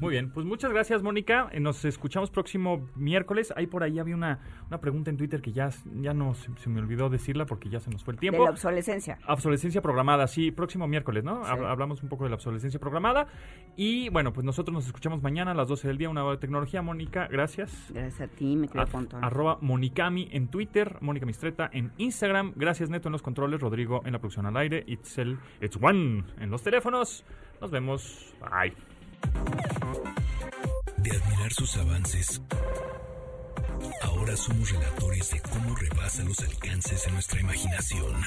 Muy 0.00 0.10
bien, 0.12 0.30
pues 0.30 0.44
muchas 0.46 0.72
gracias, 0.72 1.02
Mónica. 1.02 1.48
Eh, 1.52 1.60
Nos 1.60 1.84
escuchamos 1.84 2.30
próximo 2.30 2.88
miércoles. 2.96 3.52
Ahí 3.56 3.66
por 3.66 3.82
ahí 3.82 3.98
había 3.98 4.14
una, 4.16 4.40
una 4.68 4.80
pregunta 4.80 5.10
en 5.10 5.16
Twitter 5.16 5.40
que 5.40 5.52
ya, 5.52 5.70
ya 6.00 6.12
no 6.12 6.34
se, 6.34 6.50
se 6.56 6.68
me 6.68 6.80
olvidó 6.80 7.08
decirla 7.08 7.46
porque 7.46 7.68
ya 7.68 7.78
se 7.80 7.90
nos 7.90 8.02
fue 8.02 8.12
el 8.12 8.16
De 8.16 8.20
tiempo. 8.20 8.44
la 8.44 8.50
obsolescencia. 8.50 9.18
Obsolescencia 9.28 9.80
programada, 9.82 10.26
sí, 10.26 10.50
próximo 10.50 10.86
miércoles, 10.88 11.22
¿no? 11.24 11.44
Sí. 11.44 11.50
Hablamos 11.50 12.02
un 12.02 12.08
poco 12.08 12.24
de 12.24 12.30
la 12.30 12.36
obsolescencia 12.36 12.80
programada. 12.80 13.28
Y 13.76 14.08
bueno, 14.08 14.32
pues 14.32 14.44
nosotros 14.44 14.72
nos 14.74 14.86
escuchamos 14.86 15.22
mañana 15.22 15.52
a 15.52 15.54
las 15.54 15.68
12 15.68 15.88
del 15.88 15.98
día, 15.98 16.08
una 16.08 16.24
hora 16.24 16.32
de 16.32 16.40
tecnología. 16.40 16.82
Mónica, 16.82 17.28
gracias. 17.30 17.90
Gracias 17.92 18.20
a 18.20 18.26
ti, 18.28 18.56
me 18.56 18.68
quedo 18.68 18.84
Pontón. 18.86 19.22
arroba 19.24 19.58
Monicami 19.60 20.28
en 20.32 20.48
Twitter, 20.48 20.98
Mónica 21.00 21.26
Mistreta 21.26 21.70
en 21.72 21.92
Instagram. 21.98 22.52
Gracias, 22.56 22.90
Neto, 22.90 23.08
en 23.08 23.12
los 23.12 23.22
controles, 23.22 23.60
Rodrigo 23.60 24.02
en 24.04 24.12
la 24.12 24.18
producción 24.18 24.46
al 24.46 24.56
aire, 24.56 24.82
Itzel, 24.86 25.38
It's 25.60 25.78
One 25.80 26.24
en 26.40 26.50
los 26.50 26.62
teléfonos. 26.62 27.24
Nos 27.60 27.70
vemos. 27.70 28.34
Bye. 28.40 28.95
De 30.98 31.10
admirar 31.10 31.52
sus 31.52 31.76
avances, 31.76 32.40
ahora 34.02 34.36
somos 34.36 34.70
relatores 34.70 35.30
de 35.30 35.40
cómo 35.40 35.74
rebasa 35.76 36.22
los 36.24 36.38
alcances 36.40 37.04
de 37.04 37.12
nuestra 37.12 37.40
imaginación. 37.40 38.22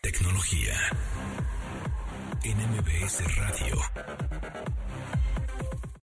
Tecnología. 0.00 0.74
En 2.44 2.56
MBS 2.56 3.36
Radio. 3.36 3.80